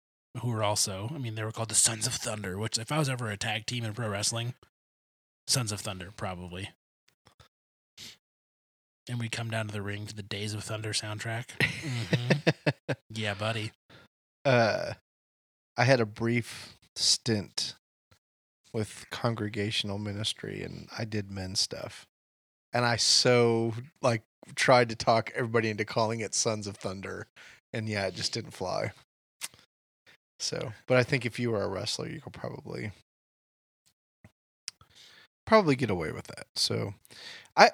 who 0.41 0.53
are 0.53 0.63
also. 0.63 1.11
I 1.15 1.19
mean, 1.19 1.35
they 1.35 1.45
were 1.45 1.53
called 1.53 1.69
the 1.69 1.75
Sons 1.75 2.07
of 2.07 2.15
Thunder. 2.15 2.59
Which, 2.59 2.79
if 2.79 2.91
I 2.91 2.99
was 2.99 3.09
ever 3.09 3.31
a 3.31 3.37
tag 3.37 3.67
team 3.67 3.85
in 3.85 3.95
pro 3.95 4.09
wrestling, 4.09 4.55
Sons 5.47 5.73
of 5.73 5.81
Thunder 5.81 6.11
probably. 6.17 6.71
And 9.09 9.19
we 9.19 9.29
come 9.29 9.51
down 9.51 9.67
to 9.67 9.73
the 9.73 9.83
ring 9.83 10.07
to 10.07 10.15
the 10.15 10.23
Days 10.23 10.55
of 10.55 10.65
Thunder 10.65 10.93
soundtrack. 10.93 11.49
Mhm. 11.59 12.97
yeah, 13.11 13.35
buddy. 13.35 13.73
uh, 14.45 14.95
I 15.77 15.85
had 15.85 16.01
a 16.01 16.07
brief 16.07 16.77
stint 16.97 17.75
with 18.73 19.07
congregational 19.11 19.99
ministry, 19.99 20.63
and 20.63 20.89
I 20.97 21.05
did 21.05 21.31
men's 21.31 21.61
stuff, 21.61 22.07
and 22.73 22.85
I 22.85 22.97
so 22.97 23.75
like 24.01 24.23
tried 24.55 24.89
to 24.89 24.97
talk 24.97 25.31
everybody 25.35 25.69
into 25.71 25.85
calling 25.85 26.21
it 26.21 26.35
Sons 26.35 26.67
of 26.67 26.77
Thunder, 26.77 27.27
and 27.73 27.89
yeah, 27.89 28.07
it 28.07 28.15
just 28.15 28.33
didn't 28.33 28.53
fly. 28.53 28.93
So, 30.45 30.73
but 30.87 30.99
I 30.99 31.03
think 31.03 31.25
if 31.25 31.39
you 31.39 31.51
were 31.51 31.63
a 31.63 31.69
wrestler, 31.69 32.07
you 32.07 32.21
could 32.21 32.35
probably 32.35 32.93
probably 35.47 35.75
get 35.75 35.91
away 35.91 36.13
with 36.13 36.27
that. 36.27 36.47
So, 36.55 36.95
I, 37.57 37.71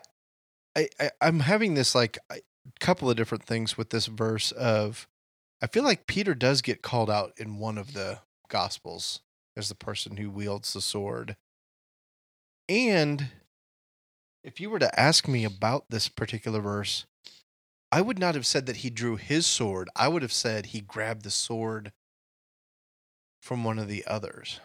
I, 0.77 0.89
I 1.01 1.11
I'm 1.21 1.41
having 1.41 1.75
this 1.75 1.95
like 1.97 2.17
a 2.31 2.37
couple 2.79 3.11
of 3.11 3.17
different 3.17 3.45
things 3.45 3.77
with 3.77 3.91
this 3.91 4.07
verse 4.07 4.53
of 4.53 5.09
I 5.61 5.67
feel 5.67 5.83
like 5.83 6.07
Peter 6.07 6.35
does 6.35 6.63
get 6.63 6.81
called 6.81 7.11
out 7.11 7.33
in 7.37 7.59
one 7.59 7.77
of 7.77 7.93
the 7.93 8.21
gospels 8.49 9.21
as 9.57 9.69
the 9.69 9.75
person 9.75 10.17
who 10.17 10.31
wields 10.31 10.73
the 10.73 10.81
sword. 10.81 11.37
And 12.69 13.31
if 14.45 14.61
you 14.61 14.71
were 14.71 14.79
to 14.79 14.99
ask 14.99 15.27
me 15.27 15.45
about 15.45 15.87
this 15.91 16.09
particular 16.09 16.61
verse, 16.61 17.05
I 17.91 18.01
would 18.01 18.21
not 18.21 18.37
have 18.37 18.47
said 18.47 18.67
that 18.67 18.77
he 18.77 18.91
drew 18.91 19.17
his 19.17 19.45
sword. 19.45 19.89
I 19.97 20.07
would 20.07 20.23
have 20.23 20.33
said 20.33 20.67
he 20.67 20.81
grabbed 20.81 21.25
the 21.25 21.31
sword 21.31 21.91
from 23.41 23.65
one 23.65 23.79
of 23.79 23.89
the 23.89 24.05
others. 24.07 24.61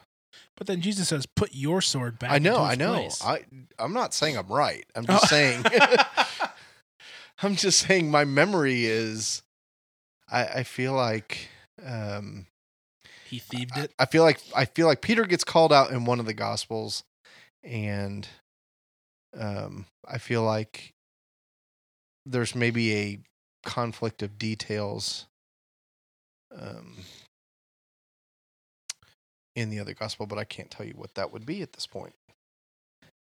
But 0.57 0.67
then 0.67 0.81
Jesus 0.81 1.09
says, 1.09 1.25
"Put 1.25 1.53
your 1.53 1.81
sword 1.81 2.19
back." 2.19 2.31
I 2.31 2.39
know, 2.39 2.57
I 2.57 2.75
know. 2.75 2.93
place." 2.93 3.21
I 3.23 3.43
I'm 3.79 3.93
not 3.93 4.13
saying 4.13 4.37
I'm 4.37 4.47
right. 4.47 4.85
I'm 4.95 5.05
just 5.07 5.25
Oh. 5.25 5.27
saying 5.27 5.63
I'm 7.41 7.55
just 7.55 7.79
saying 7.79 8.09
my 8.09 8.23
memory 8.25 8.85
is 8.85 9.43
I 10.29 10.45
I 10.45 10.63
feel 10.63 10.93
like 10.93 11.49
um 11.83 12.47
he 13.25 13.39
thieved 13.39 13.71
I, 13.75 13.81
it. 13.81 13.93
I 13.99 14.05
feel 14.05 14.23
like 14.23 14.39
I 14.55 14.65
feel 14.65 14.87
like 14.87 15.01
Peter 15.01 15.25
gets 15.25 15.43
called 15.43 15.73
out 15.73 15.91
in 15.91 16.05
one 16.05 16.19
of 16.19 16.25
the 16.25 16.33
gospels 16.33 17.03
and 17.63 18.27
um 19.37 19.85
I 20.07 20.17
feel 20.17 20.43
like 20.43 20.93
there's 22.25 22.55
maybe 22.55 22.95
a 22.95 23.19
conflict 23.65 24.23
of 24.23 24.37
details 24.37 25.25
um 26.57 26.95
in 29.55 29.69
the 29.69 29.79
other 29.79 29.93
gospel 29.93 30.25
but 30.25 30.37
I 30.37 30.43
can't 30.43 30.69
tell 30.69 30.85
you 30.85 30.93
what 30.95 31.15
that 31.15 31.31
would 31.31 31.45
be 31.45 31.61
at 31.61 31.73
this 31.73 31.87
point. 31.87 32.13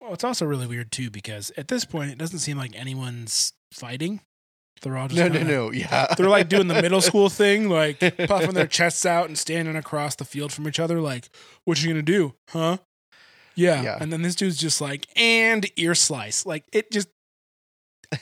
Well, 0.01 0.13
it's 0.13 0.23
also 0.23 0.45
really 0.45 0.67
weird 0.67 0.91
too 0.91 1.09
because 1.09 1.51
at 1.57 1.67
this 1.67 1.85
point 1.85 2.11
it 2.11 2.17
doesn't 2.17 2.39
seem 2.39 2.57
like 2.57 2.75
anyone's 2.75 3.53
fighting. 3.71 4.21
They're 4.81 4.97
all 4.97 5.07
just 5.07 5.17
No, 5.19 5.27
no, 5.29 5.37
kinda- 5.39 5.53
no. 5.53 5.71
Yeah. 5.71 6.13
They're 6.17 6.27
like 6.29 6.49
doing 6.49 6.67
the 6.67 6.81
middle 6.81 6.99
school 7.09 7.29
thing, 7.29 7.69
like 7.69 7.99
puffing 8.27 8.53
their 8.53 8.67
chests 8.77 9.05
out 9.05 9.27
and 9.27 9.37
standing 9.37 9.75
across 9.77 10.15
the 10.15 10.25
field 10.25 10.51
from 10.51 10.67
each 10.67 10.79
other, 10.81 10.99
like, 10.99 11.29
"What 11.63 11.81
you 11.81 11.87
gonna 11.89 12.01
do, 12.01 12.33
huh?" 12.49 12.77
Yeah. 13.55 13.81
Yeah. 13.83 13.97
And 14.01 14.11
then 14.11 14.21
this 14.21 14.35
dude's 14.35 14.57
just 14.57 14.81
like, 14.81 15.07
"And 15.15 15.65
ear 15.77 15.95
slice." 15.95 16.45
Like 16.45 16.65
it 16.73 16.91
just, 16.91 17.07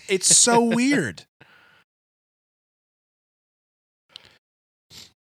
it's 0.07 0.27
so 0.37 0.63
weird. 0.63 1.25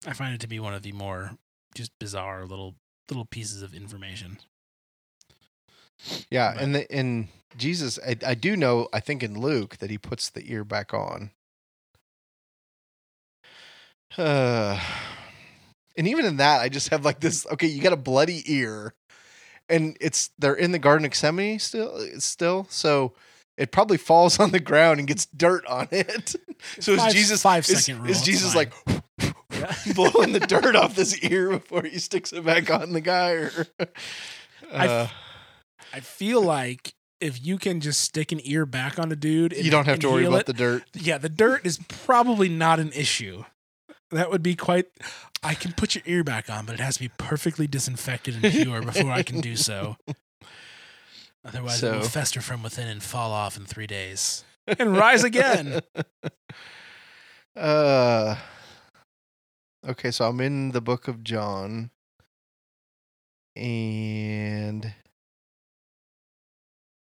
I 0.05 0.13
find 0.13 0.35
it 0.35 0.41
to 0.41 0.47
be 0.47 0.59
one 0.59 0.73
of 0.73 0.83
the 0.83 0.91
more 0.91 1.31
just 1.75 1.91
bizarre 1.99 2.45
little 2.45 2.75
little 3.09 3.25
pieces 3.25 3.61
of 3.61 3.73
information. 3.73 4.37
Yeah, 6.29 6.53
But- 6.53 6.63
and 6.63 6.75
the, 6.75 6.91
and 6.91 7.27
Jesus, 7.57 7.99
I, 8.05 8.15
I 8.25 8.33
do 8.33 8.55
know. 8.57 8.87
I 8.93 8.99
think 8.99 9.23
in 9.23 9.39
Luke 9.39 9.77
that 9.77 9.89
he 9.89 9.97
puts 9.97 10.29
the 10.29 10.43
ear 10.51 10.63
back 10.63 10.93
on. 10.93 11.31
Uh, 14.17 14.79
and 15.97 16.07
even 16.07 16.25
in 16.25 16.37
that, 16.37 16.61
I 16.61 16.69
just 16.69 16.89
have 16.89 17.05
like 17.05 17.19
this. 17.19 17.45
Okay, 17.51 17.67
you 17.67 17.81
got 17.81 17.93
a 17.93 17.97
bloody 17.97 18.43
ear, 18.51 18.93
and 19.69 19.97
it's 20.01 20.31
they're 20.39 20.55
in 20.55 20.71
the 20.71 20.79
Garden 20.79 21.05
of 21.05 21.11
Gethsemane 21.11 21.59
still. 21.59 21.99
Still, 22.19 22.67
so 22.69 23.13
it 23.57 23.71
probably 23.71 23.97
falls 23.97 24.39
on 24.41 24.51
the 24.51 24.59
ground 24.59 24.99
and 24.99 25.07
gets 25.07 25.25
dirt 25.27 25.65
on 25.67 25.87
it. 25.91 26.35
so 26.79 26.93
is 26.93 27.13
Jesus 27.13 27.41
five 27.41 27.67
is, 27.69 27.89
rule, 27.89 28.09
is 28.09 28.21
Jesus 28.21 28.55
like 28.55 28.73
Yeah. 29.19 29.73
blowing 29.95 30.33
the 30.33 30.39
dirt 30.39 30.75
off 30.75 30.95
this 30.95 31.17
ear 31.19 31.51
before 31.51 31.83
he 31.83 31.99
sticks 31.99 32.33
it 32.33 32.43
back 32.45 32.69
on 32.69 32.93
the 32.93 33.01
guy? 33.01 33.31
Or 33.31 33.67
I 34.71 34.87
uh, 34.87 35.07
I 35.93 35.99
feel 35.99 36.41
like 36.41 36.93
if 37.21 37.45
you 37.45 37.57
can 37.57 37.79
just 37.79 38.01
stick 38.01 38.31
an 38.31 38.41
ear 38.43 38.65
back 38.65 38.99
on 38.99 39.11
a 39.11 39.15
dude, 39.15 39.53
and, 39.53 39.63
you 39.63 39.71
don't 39.71 39.85
have 39.85 39.99
to 39.99 40.09
worry 40.09 40.25
about 40.25 40.41
it, 40.41 40.45
the 40.47 40.53
dirt. 40.53 40.83
Yeah, 40.93 41.17
the 41.17 41.29
dirt 41.29 41.65
is 41.65 41.79
probably 41.87 42.49
not 42.49 42.79
an 42.79 42.91
issue. 42.91 43.45
That 44.11 44.29
would 44.29 44.43
be 44.43 44.55
quite. 44.55 44.87
I 45.41 45.53
can 45.55 45.73
put 45.73 45.95
your 45.95 46.03
ear 46.05 46.23
back 46.23 46.49
on, 46.49 46.65
but 46.65 46.75
it 46.75 46.79
has 46.81 46.95
to 46.95 47.01
be 47.01 47.11
perfectly 47.17 47.67
disinfected 47.67 48.35
and 48.35 48.53
pure 48.53 48.81
before 48.81 49.11
I 49.11 49.23
can 49.23 49.41
do 49.41 49.55
so. 49.55 49.97
Otherwise, 51.45 51.83
it 51.83 51.91
will 51.91 52.01
fester 52.03 52.41
from 52.41 52.63
within 52.63 52.87
and 52.87 53.03
fall 53.03 53.31
off 53.31 53.57
in 53.57 53.65
three 53.65 53.87
days 53.87 54.43
and 54.67 54.95
rise 54.97 55.23
again. 55.23 55.81
Uh 57.55 58.35
Okay, 59.85 60.11
so 60.11 60.29
I'm 60.29 60.39
in 60.39 60.71
the 60.71 60.79
book 60.79 61.09
of 61.09 61.23
John 61.23 61.89
and 63.53 64.93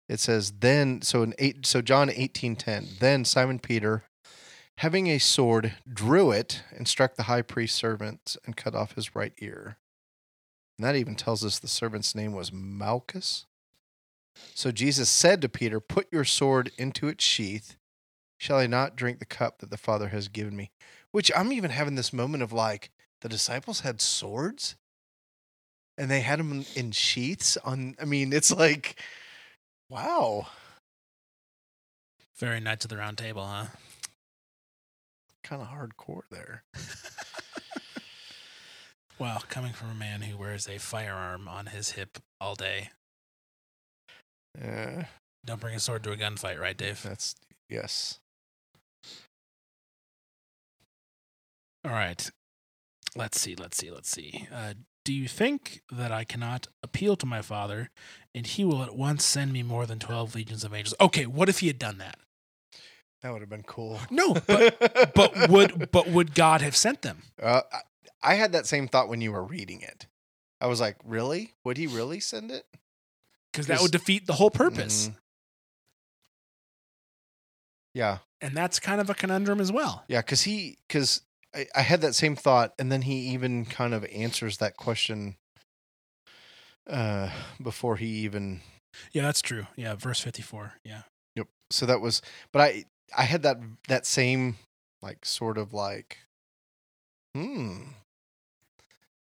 it 0.09 0.19
says 0.19 0.51
then 0.59 1.01
so 1.03 1.21
in 1.21 1.33
8 1.37 1.65
so 1.65 1.81
John 1.81 2.09
18:10 2.09 2.99
then 2.99 3.23
Simon 3.23 3.59
Peter 3.59 4.03
having 4.77 5.07
a 5.07 5.19
sword 5.19 5.75
drew 5.91 6.31
it 6.31 6.63
and 6.75 6.87
struck 6.87 7.15
the 7.15 7.23
high 7.23 7.43
priest's 7.43 7.77
servant 7.77 8.35
and 8.45 8.57
cut 8.57 8.73
off 8.73 8.95
his 8.95 9.15
right 9.15 9.33
ear. 9.39 9.77
And 10.77 10.85
that 10.85 10.95
even 10.95 11.13
tells 11.13 11.45
us 11.45 11.59
the 11.59 11.67
servant's 11.67 12.15
name 12.15 12.33
was 12.33 12.51
Malchus. 12.51 13.45
So 14.55 14.71
Jesus 14.71 15.07
said 15.07 15.39
to 15.41 15.49
Peter, 15.49 15.79
Put 15.79 16.11
your 16.11 16.25
sword 16.25 16.71
into 16.79 17.07
its 17.07 17.23
sheath. 17.23 17.75
Shall 18.39 18.57
I 18.57 18.65
not 18.65 18.95
drink 18.95 19.19
the 19.19 19.25
cup 19.25 19.59
that 19.59 19.69
the 19.69 19.77
Father 19.77 20.07
has 20.07 20.27
given 20.27 20.55
me? 20.55 20.71
Which 21.11 21.31
I'm 21.35 21.51
even 21.51 21.71
having 21.71 21.95
this 21.95 22.13
moment 22.13 22.43
of 22.43 22.53
like, 22.53 22.89
the 23.21 23.29
disciples 23.29 23.81
had 23.81 24.01
swords 24.01 24.75
and 25.97 26.09
they 26.09 26.21
had 26.21 26.39
them 26.39 26.65
in 26.75 26.91
sheaths 26.91 27.57
on. 27.57 27.95
I 28.01 28.05
mean, 28.05 28.33
it's 28.33 28.51
like, 28.51 28.99
wow. 29.89 30.47
Very 32.37 32.59
Knights 32.59 32.85
of 32.85 32.89
the 32.89 32.97
Round 32.97 33.17
Table, 33.17 33.45
huh? 33.45 33.65
Kind 35.43 35.61
of 35.61 35.67
hardcore 35.69 36.23
there. 36.31 36.63
Well, 39.19 39.43
coming 39.49 39.71
from 39.71 39.91
a 39.91 39.93
man 39.93 40.21
who 40.23 40.35
wears 40.35 40.67
a 40.67 40.79
firearm 40.79 41.47
on 41.47 41.67
his 41.67 41.91
hip 41.91 42.17
all 42.39 42.55
day, 42.55 42.89
Yeah. 44.59 45.05
don't 45.45 45.61
bring 45.61 45.75
a 45.75 45.79
sword 45.79 46.01
to 46.05 46.11
a 46.11 46.17
gunfight, 46.17 46.59
right, 46.59 46.75
Dave? 46.75 47.03
that's, 47.03 47.35
yes. 47.69 48.17
All 51.85 51.91
right. 51.91 52.29
Let's 53.15 53.39
see. 53.39 53.55
Let's 53.55 53.77
see. 53.77 53.91
Let's 53.91 54.09
see. 54.09 54.47
Uh, 54.53 54.73
do 55.03 55.13
you 55.13 55.27
think 55.27 55.81
that 55.91 56.11
I 56.11 56.23
cannot 56.23 56.67
appeal 56.83 57.15
to 57.17 57.25
my 57.25 57.41
father, 57.41 57.89
and 58.35 58.45
he 58.45 58.63
will 58.63 58.83
at 58.83 58.95
once 58.95 59.25
send 59.25 59.51
me 59.51 59.63
more 59.63 59.85
than 59.85 59.99
twelve 59.99 60.35
legions 60.35 60.63
of 60.63 60.73
angels? 60.73 60.93
Okay. 61.01 61.25
What 61.25 61.49
if 61.49 61.59
he 61.59 61.67
had 61.67 61.79
done 61.79 61.97
that? 61.97 62.17
That 63.21 63.33
would 63.33 63.41
have 63.41 63.49
been 63.49 63.63
cool. 63.63 63.99
No, 64.11 64.33
but 64.33 65.11
but 65.15 65.49
would 65.49 65.91
but 65.91 66.07
would 66.07 66.33
God 66.35 66.61
have 66.61 66.75
sent 66.75 67.01
them? 67.01 67.23
Uh, 67.41 67.61
I, 68.23 68.35
had 68.35 68.51
that 68.53 68.67
same 68.67 68.87
thought 68.87 69.09
when 69.09 69.21
you 69.21 69.31
were 69.31 69.43
reading 69.43 69.81
it. 69.81 70.05
I 70.59 70.67
was 70.67 70.79
like, 70.79 70.97
really? 71.03 71.53
Would 71.63 71.77
he 71.77 71.87
really 71.87 72.19
send 72.19 72.51
it? 72.51 72.65
Because 73.51 73.67
that 73.67 73.81
would 73.81 73.91
defeat 73.91 74.27
the 74.27 74.33
whole 74.33 74.51
purpose, 74.51 75.07
Mhm. 75.09 75.15
Yeah. 77.93 78.17
and 78.39 78.55
that's 78.55 78.79
kind 78.79 79.01
of 79.01 79.09
a 79.09 79.13
conundrum 79.13 79.59
as 79.59 79.71
well. 79.71 80.03
Yeah. 80.07 80.21
Cause 80.21 80.43
he, 80.43 80.77
cause 80.87 81.21
I, 81.55 81.67
I 81.75 81.81
had 81.81 82.01
that 82.01 82.15
same 82.15 82.35
thought. 82.35 82.73
And 82.79 82.91
then 82.91 83.03
he 83.03 83.15
even 83.33 83.65
kind 83.65 83.93
of 83.93 84.05
answers 84.05 84.57
that 84.57 84.77
question 84.77 85.35
uh, 86.89 87.29
before 87.61 87.97
he 87.97 88.07
even, 88.07 88.61
Yeah, 89.11 89.23
that's 89.23 89.41
true. 89.41 89.67
Yeah, 89.75 89.95
verse 89.95 90.19
fifty-four. 90.19 90.73
Yeah. 90.83 91.03
yep. 91.35 91.47
So 91.69 91.85
that 91.85 92.01
was, 92.01 92.21
but 92.51 92.61
I, 92.61 92.85
I 93.17 93.23
had 93.23 93.43
that, 93.43 93.57
that 93.87 94.05
same 94.05 94.57
like 95.01 95.25
sort 95.25 95.57
of 95.57 95.73
like, 95.73 96.19
hmm, 97.35 97.81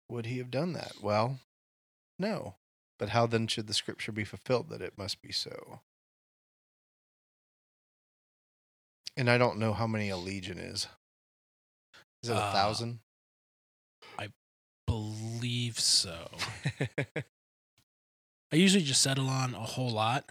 would 0.09 0.25
he 0.25 0.38
have 0.38 0.51
done 0.51 0.73
that? 0.73 0.93
Well, 1.01 1.39
no. 2.17 2.55
But 2.99 3.09
how 3.09 3.28
then 3.28 3.47
should 3.47 3.67
the 3.67 3.73
scripture 3.73 4.11
be 4.11 4.23
fulfilled 4.23 4.69
that 4.69 4.82
it 4.82 4.97
must 4.97 5.21
be 5.21 5.32
so? 5.32 5.82
And 9.15 9.30
I 9.30 9.38
don't 9.38 9.59
know 9.59 9.73
how 9.73 9.88
many 9.88 10.09
a 10.09 10.17
legion 10.17 10.57
is. 10.57 10.88
Is 12.28 12.32
it 12.32 12.36
a 12.36 12.43
Uh, 12.43 12.51
thousand? 12.51 12.99
Believe 14.86 15.78
so. 15.80 16.30
I 17.17 18.55
usually 18.55 18.84
just 18.84 19.01
settle 19.01 19.28
on 19.28 19.53
a 19.53 19.59
whole 19.59 19.89
lot. 19.89 20.30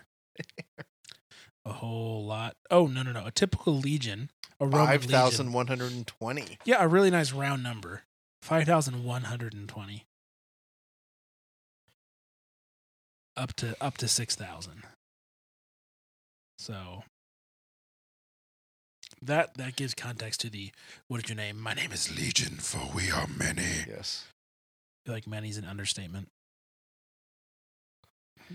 A 1.66 1.72
whole 1.72 2.24
lot. 2.24 2.57
Oh 2.70 2.86
no 2.86 3.03
no 3.03 3.12
no! 3.12 3.26
A 3.26 3.30
typical 3.30 3.74
legion, 3.78 4.30
a 4.59 4.66
Roman 4.66 4.86
Five 4.86 5.05
thousand 5.05 5.53
one 5.53 5.66
hundred 5.66 5.92
and 5.92 6.07
twenty. 6.07 6.59
Yeah, 6.64 6.82
a 6.82 6.88
really 6.88 7.11
nice 7.11 7.32
round 7.32 7.62
number. 7.62 8.05
Five 8.40 8.64
thousand 8.64 9.05
one 9.05 9.24
hundred 9.24 9.53
and 9.53 9.68
twenty. 9.68 10.07
Up 13.36 13.53
to 13.57 13.76
up 13.78 13.99
to 13.99 14.09
six 14.09 14.34
thousand. 14.34 14.84
So 16.59 17.03
that 19.23 19.57
that 19.57 19.77
gives 19.77 19.95
context 19.95 20.41
to 20.43 20.51
the 20.51 20.71
what 21.09 21.23
is 21.23 21.29
your 21.29 21.37
name? 21.37 21.61
My 21.61 21.75
name 21.75 21.93
is 21.93 22.14
Legion, 22.14 22.57
for 22.57 22.81
we 22.95 23.11
are 23.11 23.27
many. 23.27 23.85
Yes. 23.89 24.25
I 24.29 25.09
feel 25.09 25.14
like 25.14 25.27
many's 25.27 25.59
an 25.59 25.64
understatement. 25.64 26.29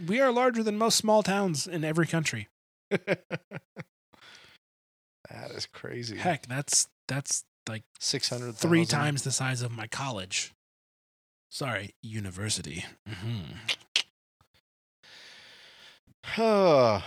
We 0.07 0.22
are 0.22 0.32
larger 0.32 0.64
than 0.64 0.78
most 0.78 0.95
small 0.95 1.22
towns 1.22 1.68
in 1.68 1.84
every 1.84 2.07
country. 2.07 2.47
that 2.89 3.20
is 5.53 5.66
crazy. 5.66 6.16
Heck, 6.16 6.47
that's 6.47 6.88
that's 7.09 7.43
like 7.68 7.84
six 7.99 8.30
hundred 8.30 8.55
three 8.55 8.86
times 8.86 9.24
the 9.24 9.32
size 9.34 9.62
of 9.62 9.70
my 9.76 9.88
college. 9.88 10.53
Sorry, 11.49 11.93
university. 12.01 12.86
hmm 13.07 13.43
Oh, 16.38 17.03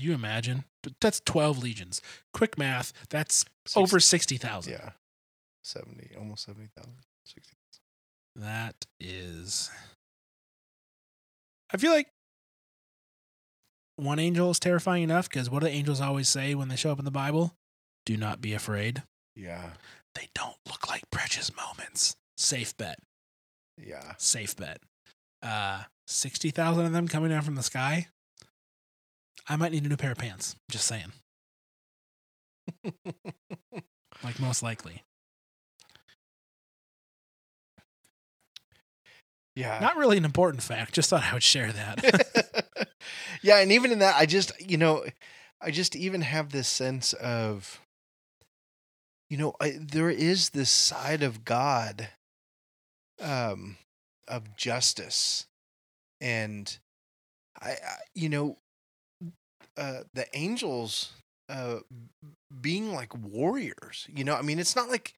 Could 0.00 0.06
you 0.08 0.14
imagine? 0.14 0.64
But 0.82 0.94
That's 1.00 1.20
12 1.20 1.62
legions. 1.62 2.00
Quick 2.32 2.56
math, 2.56 2.94
that's 3.10 3.44
over 3.76 4.00
60,000. 4.00 4.72
Yeah, 4.72 4.90
seventy, 5.62 6.10
almost 6.18 6.44
seventy 6.46 6.68
thousand. 6.74 6.94
Sixty. 7.26 7.54
That 8.36 8.86
is. 8.98 9.70
I 11.72 11.76
feel 11.76 11.92
like 11.92 12.06
one 13.96 14.18
angel 14.18 14.50
is 14.50 14.58
terrifying 14.58 15.02
enough 15.02 15.28
because 15.28 15.50
what 15.50 15.60
do 15.60 15.66
the 15.66 15.72
angels 15.74 16.00
always 16.00 16.28
say 16.28 16.54
when 16.54 16.68
they 16.68 16.76
show 16.76 16.92
up 16.92 16.98
in 16.98 17.04
the 17.04 17.10
Bible? 17.10 17.54
Do 18.06 18.16
not 18.16 18.40
be 18.40 18.54
afraid. 18.54 19.02
Yeah, 19.36 19.70
They 20.14 20.28
don't 20.34 20.56
look 20.66 20.88
like 20.88 21.02
precious 21.10 21.50
moments. 21.54 22.16
Safe 22.38 22.74
bet. 22.76 22.98
yeah. 23.76 24.14
Safe 24.18 24.56
bet. 24.56 24.78
Uh, 25.42 25.82
60,000 26.06 26.86
of 26.86 26.92
them 26.92 27.06
coming 27.06 27.30
down 27.30 27.42
from 27.42 27.54
the 27.56 27.62
sky. 27.62 28.08
I 29.50 29.56
might 29.56 29.72
need 29.72 29.84
a 29.84 29.88
new 29.88 29.96
pair 29.96 30.12
of 30.12 30.18
pants. 30.18 30.56
Just 30.70 30.86
saying. 30.86 31.12
Like, 34.22 34.38
most 34.38 34.62
likely. 34.62 35.02
yeah. 39.56 39.78
Not 39.80 39.96
really 39.96 40.16
an 40.16 40.24
important 40.24 40.62
fact. 40.62 40.92
Just 40.92 41.10
thought 41.10 41.24
I 41.24 41.32
would 41.32 41.42
share 41.42 41.72
that. 41.72 42.88
yeah, 43.42 43.58
and 43.58 43.72
even 43.72 43.92
in 43.92 43.98
that, 44.00 44.16
I 44.16 44.26
just 44.26 44.52
you 44.60 44.76
know, 44.76 45.04
I 45.60 45.70
just 45.70 45.96
even 45.96 46.20
have 46.22 46.50
this 46.50 46.68
sense 46.68 47.12
of, 47.14 47.80
you 49.28 49.36
know, 49.36 49.54
I, 49.60 49.76
there 49.80 50.10
is 50.10 50.50
this 50.50 50.70
side 50.70 51.22
of 51.22 51.44
God, 51.44 52.08
um, 53.20 53.76
of 54.28 54.56
justice, 54.56 55.46
and 56.20 56.78
I, 57.60 57.70
I 57.70 57.96
you 58.14 58.28
know, 58.28 58.58
uh, 59.76 60.00
the 60.14 60.26
angels, 60.34 61.12
uh, 61.48 61.78
being 62.60 62.92
like 62.92 63.14
warriors. 63.16 64.06
You 64.14 64.24
know, 64.24 64.34
I 64.34 64.42
mean, 64.42 64.58
it's 64.58 64.76
not 64.76 64.88
like, 64.88 65.14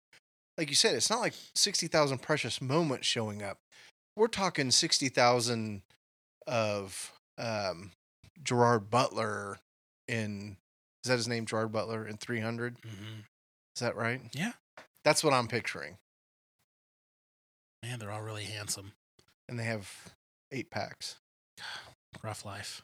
like 0.59 0.69
you 0.69 0.75
said, 0.77 0.95
it's 0.95 1.11
not 1.11 1.21
like 1.21 1.35
sixty 1.55 1.87
thousand 1.89 2.19
precious 2.23 2.61
moments 2.61 3.07
showing 3.07 3.43
up. 3.43 3.59
We're 4.17 4.29
talking 4.29 4.71
sixty 4.71 5.09
thousand 5.09 5.83
of 6.47 7.13
um, 7.39 7.93
Gerard 8.43 8.91
Butler 8.91 9.59
in 10.09 10.57
is 11.05 11.09
that 11.09 11.17
his 11.17 11.29
name 11.29 11.47
Gerard 11.47 11.73
Butler 11.73 12.07
in 12.07 12.17
300 12.17 12.77
hmm 12.85 13.21
is 13.77 13.81
that 13.81 13.97
right 13.97 14.21
Yeah. 14.33 14.53
that's 15.05 15.23
what 15.25 15.33
I'm 15.33 15.47
picturing 15.49 15.97
Man, 17.83 17.99
they're 17.99 18.11
all 18.11 18.23
really 18.23 18.45
handsome. 18.45 18.93
and 19.49 19.59
they 19.59 19.65
have 19.65 19.91
eight 20.51 20.71
packs 20.71 21.17
Rough 22.23 22.45
life. 22.45 22.83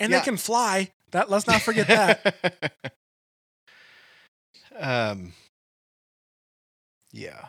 And 0.00 0.10
Yeah. 0.10 0.18
they 0.18 0.24
can 0.24 0.36
fly. 0.36 0.90
That 1.12 1.30
let's 1.30 1.46
not 1.46 1.62
forget 1.62 1.86
that. 1.88 2.82
um 4.78 5.32
yeah 7.12 7.48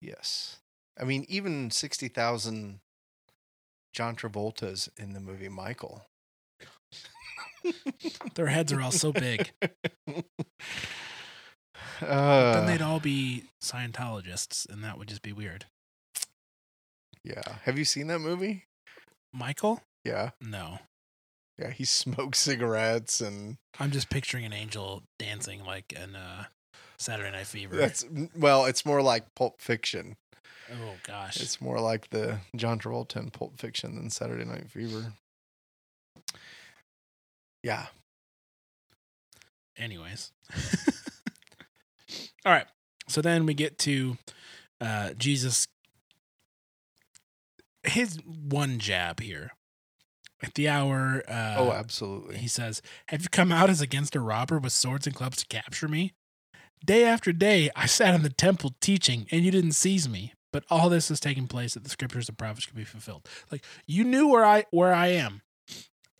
yes 0.00 0.58
I 1.00 1.04
mean 1.04 1.24
even 1.28 1.70
60,000 1.70 2.80
John 3.94 4.14
Travolta's 4.14 4.88
in 4.96 5.14
the 5.14 5.20
movie 5.20 5.48
Michael 5.48 6.04
Their 8.34 8.46
heads 8.48 8.72
are 8.74 8.82
all 8.82 8.92
so 8.92 9.10
big. 9.12 9.50
uh, 12.02 12.52
then 12.52 12.66
they'd 12.66 12.82
all 12.82 13.00
be 13.00 13.44
Scientologists, 13.62 14.68
and 14.68 14.84
that 14.84 14.98
would 14.98 15.08
just 15.08 15.22
be 15.22 15.32
weird. 15.32 15.64
yeah 17.24 17.56
have 17.62 17.78
you 17.78 17.84
seen 17.86 18.06
that 18.08 18.18
movie 18.20 18.66
Michael? 19.32 19.80
Yeah 20.04 20.30
No. 20.40 20.78
Yeah, 21.58 21.70
he 21.70 21.84
smokes 21.84 22.38
cigarettes 22.40 23.20
and 23.20 23.56
I'm 23.78 23.90
just 23.90 24.10
picturing 24.10 24.44
an 24.44 24.52
angel 24.52 25.02
dancing 25.18 25.64
like 25.64 25.92
in 25.92 26.16
uh, 26.16 26.44
Saturday 26.98 27.30
Night 27.30 27.46
Fever. 27.46 27.76
that's 27.76 28.04
well, 28.36 28.64
it's 28.66 28.84
more 28.86 29.02
like 29.02 29.34
Pulp 29.34 29.60
Fiction. 29.60 30.16
oh 30.72 30.94
gosh. 31.06 31.40
It's 31.40 31.60
more 31.60 31.78
like 31.80 32.10
the 32.10 32.38
John 32.56 32.78
Travolta 32.78 33.16
in 33.16 33.30
Pulp 33.30 33.58
Fiction 33.58 33.96
than 33.96 34.10
Saturday 34.10 34.44
Night 34.44 34.70
Fever. 34.70 35.12
Yeah. 37.62 37.86
Anyways. 39.76 40.32
All 42.46 42.52
right. 42.52 42.66
So 43.08 43.20
then 43.22 43.46
we 43.46 43.54
get 43.54 43.78
to 43.80 44.18
uh, 44.80 45.10
Jesus 45.16 45.66
his 47.84 48.18
one 48.24 48.78
jab 48.78 49.20
here 49.20 49.52
at 50.44 50.54
the 50.54 50.68
hour. 50.68 51.22
Uh, 51.26 51.56
oh, 51.58 51.72
absolutely. 51.72 52.36
He 52.36 52.48
says, 52.48 52.82
Have 53.08 53.22
you 53.22 53.28
come 53.28 53.50
out 53.50 53.70
as 53.70 53.80
against 53.80 54.14
a 54.14 54.20
robber 54.20 54.58
with 54.58 54.72
swords 54.72 55.06
and 55.06 55.16
clubs 55.16 55.38
to 55.38 55.46
capture 55.46 55.88
me? 55.88 56.12
Day 56.84 57.04
after 57.04 57.32
day, 57.32 57.70
I 57.74 57.86
sat 57.86 58.14
in 58.14 58.22
the 58.22 58.28
temple 58.28 58.74
teaching, 58.80 59.26
and 59.30 59.44
you 59.44 59.50
didn't 59.50 59.72
seize 59.72 60.08
me. 60.08 60.34
But 60.52 60.64
all 60.70 60.88
this 60.88 61.10
is 61.10 61.18
taking 61.18 61.48
place 61.48 61.74
that 61.74 61.82
the 61.82 61.90
scriptures 61.90 62.28
and 62.28 62.38
prophets 62.38 62.66
could 62.66 62.76
be 62.76 62.84
fulfilled. 62.84 63.28
Like 63.50 63.64
you 63.86 64.04
knew 64.04 64.28
where 64.28 64.44
I 64.44 64.66
where 64.70 64.94
I 64.94 65.08
am. 65.08 65.42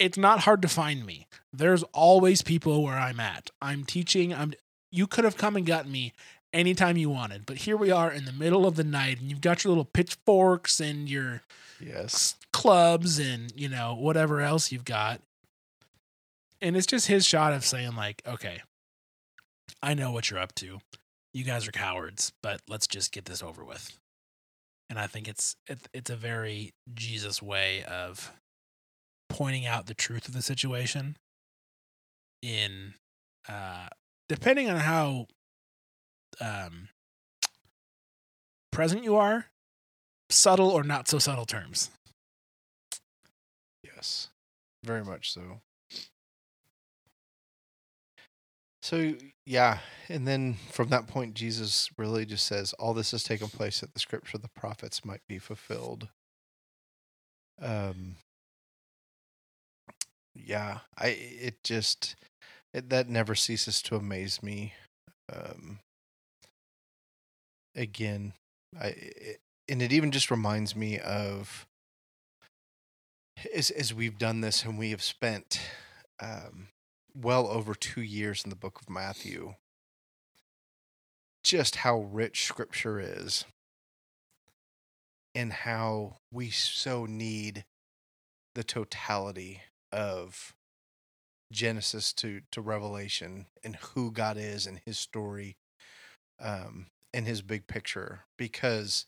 It's 0.00 0.18
not 0.18 0.40
hard 0.40 0.60
to 0.62 0.68
find 0.68 1.06
me. 1.06 1.28
There's 1.52 1.84
always 1.92 2.42
people 2.42 2.82
where 2.82 2.96
I'm 2.96 3.20
at. 3.20 3.50
I'm 3.62 3.84
teaching. 3.84 4.34
I'm. 4.34 4.54
You 4.90 5.06
could 5.06 5.24
have 5.24 5.36
come 5.36 5.54
and 5.54 5.64
gotten 5.64 5.92
me 5.92 6.14
anytime 6.54 6.96
you 6.96 7.10
wanted, 7.10 7.44
but 7.44 7.58
here 7.58 7.76
we 7.76 7.90
are 7.90 8.10
in 8.10 8.24
the 8.24 8.32
middle 8.32 8.64
of 8.64 8.76
the 8.76 8.84
night, 8.84 9.20
and 9.20 9.28
you've 9.28 9.40
got 9.40 9.64
your 9.64 9.72
little 9.72 9.84
pitchforks 9.84 10.80
and 10.80 11.10
your 11.10 11.42
yes. 11.80 12.36
clubs 12.52 13.18
and 13.18 13.52
you 13.56 13.68
know 13.68 13.94
whatever 13.94 14.40
else 14.40 14.72
you've 14.72 14.84
got. 14.84 15.20
And 16.62 16.76
it's 16.76 16.86
just 16.86 17.08
his 17.08 17.26
shot 17.26 17.52
of 17.52 17.64
saying 17.64 17.94
like 17.94 18.22
okay 18.26 18.62
i 19.82 19.92
know 19.92 20.10
what 20.10 20.30
you're 20.30 20.40
up 20.40 20.54
to. 20.54 20.78
You 21.34 21.44
guys 21.44 21.66
are 21.68 21.72
cowards 21.72 22.32
but 22.42 22.60
let's 22.68 22.86
just 22.86 23.12
get 23.12 23.26
this 23.26 23.42
over 23.42 23.64
with. 23.64 23.98
And 24.88 24.98
i 24.98 25.06
think 25.06 25.28
it's 25.28 25.56
it's 25.92 26.10
a 26.10 26.16
very 26.16 26.72
jesus 26.94 27.42
way 27.42 27.82
of 27.84 28.32
pointing 29.28 29.66
out 29.66 29.86
the 29.86 29.94
truth 29.94 30.28
of 30.28 30.34
the 30.34 30.42
situation 30.42 31.16
in 32.42 32.94
uh 33.48 33.88
depending 34.28 34.70
on 34.70 34.76
how 34.76 35.26
um 36.40 36.88
present 38.72 39.04
you 39.04 39.16
are 39.16 39.46
subtle 40.30 40.70
or 40.70 40.82
not 40.82 41.06
so 41.08 41.18
subtle 41.18 41.44
terms 41.46 41.90
Yes, 43.84 44.28
very 44.82 45.04
much 45.04 45.32
so. 45.32 45.60
So 48.82 49.14
yeah, 49.46 49.78
and 50.08 50.26
then 50.28 50.54
from 50.70 50.88
that 50.90 51.06
point, 51.06 51.34
Jesus 51.34 51.88
really 51.96 52.26
just 52.26 52.44
says, 52.46 52.72
"All 52.74 52.92
this 52.92 53.12
has 53.12 53.24
taken 53.24 53.48
place 53.48 53.80
that 53.80 53.94
the 53.94 54.00
scripture 54.00 54.36
of 54.36 54.42
the 54.42 54.48
prophets 54.48 55.04
might 55.04 55.22
be 55.26 55.38
fulfilled." 55.38 56.08
Um, 57.60 58.16
yeah, 60.34 60.80
I 60.98 61.08
it 61.08 61.62
just 61.64 62.16
it, 62.74 62.90
that 62.90 63.08
never 63.08 63.34
ceases 63.34 63.80
to 63.82 63.96
amaze 63.96 64.42
me. 64.42 64.74
Um, 65.32 65.80
again, 67.74 68.34
I 68.80 68.88
it, 68.88 69.40
and 69.68 69.82
it 69.82 69.92
even 69.92 70.10
just 70.10 70.30
reminds 70.30 70.76
me 70.76 70.98
of 70.98 71.66
as 73.54 73.70
as 73.70 73.94
we've 73.94 74.18
done 74.18 74.40
this 74.40 74.64
and 74.64 74.78
we 74.78 74.90
have 74.90 75.02
spent 75.02 75.60
um, 76.20 76.68
well 77.14 77.46
over 77.48 77.74
two 77.74 78.02
years 78.02 78.44
in 78.44 78.50
the 78.50 78.56
book 78.56 78.80
of 78.80 78.90
Matthew, 78.90 79.54
just 81.42 81.76
how 81.76 82.00
rich 82.00 82.44
Scripture 82.44 83.00
is, 83.00 83.44
and 85.34 85.52
how 85.52 86.18
we 86.32 86.50
so 86.50 87.06
need 87.06 87.64
the 88.54 88.64
totality 88.64 89.62
of 89.92 90.54
Genesis 91.52 92.12
to 92.14 92.42
to 92.52 92.60
Revelation 92.60 93.46
and 93.62 93.76
who 93.76 94.10
God 94.10 94.36
is 94.36 94.66
and 94.66 94.80
His 94.84 94.98
story, 94.98 95.56
um, 96.40 96.86
and 97.14 97.26
His 97.26 97.40
big 97.40 97.66
picture, 97.66 98.24
because 98.36 99.06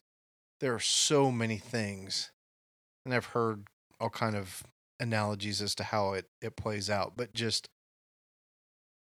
there 0.61 0.75
are 0.75 0.81
so 0.81 1.31
many 1.31 1.59
things, 1.59 2.31
and 3.05 3.13
I've 3.13 3.27
heard 3.27 3.67
all 4.01 4.11
kind 4.11 4.37
of 4.37 4.63
analogies 4.99 5.61
as 5.61 5.75
to 5.75 5.85
how 5.85 6.15
it 6.15 6.27
it 6.41 6.57
plays 6.57 6.89
out, 6.89 7.13
but 7.17 7.35
just 7.35 7.69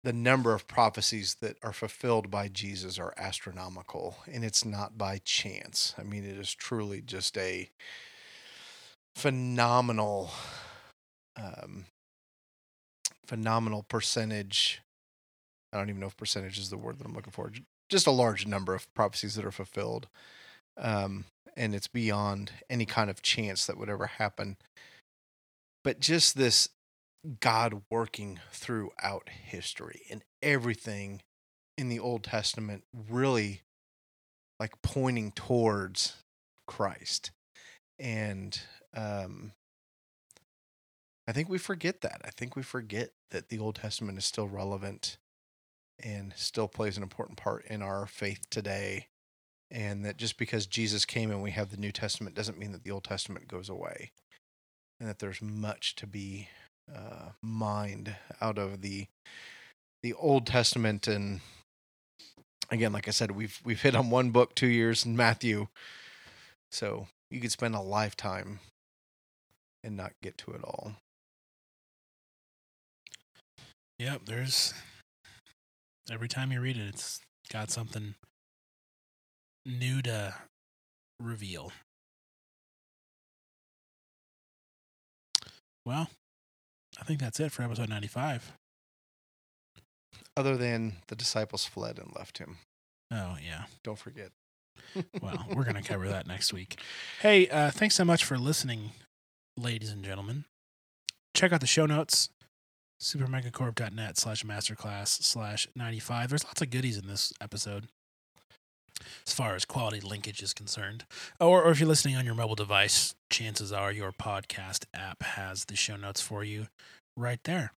the 0.02 0.12
number 0.12 0.54
of 0.54 0.66
prophecies 0.66 1.36
that 1.42 1.56
are 1.62 1.72
fulfilled 1.72 2.30
by 2.30 2.48
Jesus 2.48 2.98
are 2.98 3.14
astronomical, 3.16 4.16
and 4.30 4.44
it's 4.44 4.64
not 4.64 4.96
by 4.96 5.20
chance. 5.24 5.94
I 5.98 6.02
mean, 6.02 6.24
it 6.24 6.38
is 6.38 6.54
truly 6.54 7.02
just 7.02 7.36
a 7.36 7.70
phenomenal, 9.14 10.30
um, 11.36 11.84
phenomenal 13.26 13.82
percentage. 13.82 14.80
I 15.72 15.78
don't 15.78 15.90
even 15.90 16.00
know 16.00 16.06
if 16.06 16.16
percentage 16.16 16.58
is 16.58 16.70
the 16.70 16.78
word 16.78 16.98
that 16.98 17.06
I'm 17.06 17.14
looking 17.14 17.32
for. 17.32 17.50
Just 17.90 18.06
a 18.06 18.12
large 18.12 18.46
number 18.46 18.74
of 18.74 18.92
prophecies 18.94 19.34
that 19.34 19.44
are 19.44 19.50
fulfilled. 19.50 20.08
Um, 20.78 21.24
and 21.56 21.74
it's 21.74 21.88
beyond 21.88 22.52
any 22.70 22.86
kind 22.86 23.10
of 23.10 23.20
chance 23.20 23.66
that 23.66 23.76
would 23.76 23.90
ever 23.90 24.06
happen. 24.06 24.56
But 25.84 26.00
just 26.00 26.36
this 26.36 26.68
God 27.40 27.82
working 27.90 28.40
throughout 28.52 29.28
history 29.28 30.02
and 30.10 30.22
everything 30.42 31.20
in 31.76 31.88
the 31.88 31.98
Old 31.98 32.24
Testament 32.24 32.84
really 33.10 33.62
like 34.58 34.80
pointing 34.82 35.32
towards 35.32 36.16
Christ. 36.66 37.30
And 37.98 38.58
um, 38.94 39.52
I 41.26 41.32
think 41.32 41.48
we 41.48 41.58
forget 41.58 42.00
that. 42.02 42.20
I 42.24 42.30
think 42.30 42.56
we 42.56 42.62
forget 42.62 43.10
that 43.30 43.48
the 43.48 43.58
Old 43.58 43.76
Testament 43.76 44.18
is 44.18 44.24
still 44.24 44.48
relevant 44.48 45.16
and 46.02 46.32
still 46.36 46.68
plays 46.68 46.96
an 46.96 47.02
important 47.02 47.38
part 47.38 47.64
in 47.66 47.82
our 47.82 48.06
faith 48.06 48.40
today 48.50 49.08
and 49.70 50.04
that 50.04 50.16
just 50.16 50.36
because 50.36 50.66
Jesus 50.66 51.04
came 51.04 51.30
and 51.30 51.42
we 51.42 51.52
have 51.52 51.70
the 51.70 51.76
New 51.76 51.92
Testament 51.92 52.34
doesn't 52.34 52.58
mean 52.58 52.72
that 52.72 52.82
the 52.82 52.90
Old 52.90 53.04
Testament 53.04 53.48
goes 53.48 53.68
away, 53.68 54.10
and 54.98 55.08
that 55.08 55.18
there's 55.20 55.40
much 55.40 55.94
to 55.96 56.06
be 56.06 56.48
uh, 56.92 57.30
mined 57.42 58.16
out 58.40 58.58
of 58.58 58.82
the 58.82 59.06
the 60.02 60.12
Old 60.14 60.46
Testament. 60.46 61.06
And 61.06 61.40
again, 62.70 62.92
like 62.92 63.06
I 63.06 63.12
said, 63.12 63.30
we've 63.30 63.60
we've 63.64 63.82
hit 63.82 63.94
on 63.94 64.10
one 64.10 64.30
book 64.30 64.54
two 64.54 64.66
years 64.66 65.04
in 65.06 65.16
Matthew, 65.16 65.68
so 66.72 67.06
you 67.30 67.40
could 67.40 67.52
spend 67.52 67.74
a 67.74 67.80
lifetime 67.80 68.58
and 69.84 69.96
not 69.96 70.12
get 70.20 70.36
to 70.38 70.52
it 70.52 70.64
all. 70.64 70.94
Yep, 74.00 74.22
there's 74.26 74.74
every 76.10 76.28
time 76.28 76.50
you 76.52 76.60
read 76.60 76.76
it, 76.76 76.88
it's 76.88 77.20
got 77.50 77.70
something 77.70 78.14
new 79.64 80.02
to 80.02 80.34
reveal. 81.20 81.72
Well, 85.86 86.10
I 87.00 87.04
think 87.04 87.20
that's 87.20 87.40
it 87.40 87.52
for 87.52 87.62
episode 87.62 87.88
95. 87.88 88.52
Other 90.36 90.56
than 90.56 90.96
the 91.08 91.16
disciples 91.16 91.64
fled 91.64 91.98
and 91.98 92.12
left 92.14 92.38
him. 92.38 92.58
Oh, 93.10 93.36
yeah. 93.44 93.64
Don't 93.82 93.98
forget. 93.98 94.30
well, 95.20 95.46
we're 95.54 95.64
going 95.64 95.76
to 95.76 95.82
cover 95.82 96.08
that 96.08 96.26
next 96.26 96.52
week. 96.52 96.80
Hey, 97.20 97.48
uh, 97.48 97.70
thanks 97.70 97.94
so 97.94 98.04
much 98.04 98.24
for 98.24 98.38
listening, 98.38 98.92
ladies 99.56 99.90
and 99.90 100.04
gentlemen. 100.04 100.44
Check 101.34 101.52
out 101.52 101.60
the 101.60 101.66
show 101.66 101.86
notes 101.86 102.28
supermegacorp.net 103.00 104.18
slash 104.18 104.44
masterclass 104.44 105.22
slash 105.22 105.66
95. 105.74 106.28
There's 106.28 106.44
lots 106.44 106.62
of 106.62 106.70
goodies 106.70 106.98
in 106.98 107.06
this 107.06 107.32
episode 107.40 107.88
as 109.26 109.32
far 109.32 109.54
as 109.54 109.64
quality 109.64 110.00
linkage 110.00 110.42
is 110.42 110.52
concerned. 110.52 111.04
Or, 111.40 111.62
or 111.62 111.70
if 111.70 111.80
you're 111.80 111.88
listening 111.88 112.16
on 112.16 112.26
your 112.26 112.34
mobile 112.34 112.54
device, 112.54 113.14
chances 113.30 113.72
are 113.72 113.92
your 113.92 114.12
podcast 114.12 114.84
app 114.94 115.22
has 115.22 115.64
the 115.64 115.76
show 115.76 115.96
notes 115.96 116.20
for 116.20 116.44
you 116.44 116.66
right 117.16 117.40
there. 117.44 117.72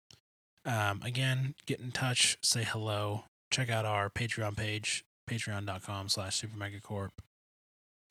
Um, 0.65 1.01
again, 1.03 1.55
get 1.67 1.81
in 1.81 1.93
touch, 1.93 2.39
say 2.43 2.65
hello, 2.65 3.25
check 3.51 3.69
out 3.71 3.85
our 3.85 4.09
Patreon 4.11 4.57
page, 4.57 5.05
patreon.com 5.29 6.09
slash 6.09 6.41
supermegacorp. 6.41 7.11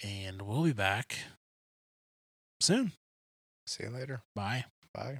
And 0.03 0.41
we'll 0.41 0.63
be 0.63 0.73
back 0.73 1.17
soon. 2.59 2.93
See 3.67 3.83
you 3.83 3.89
later. 3.89 4.21
Bye. 4.35 4.65
Bye. 4.93 5.19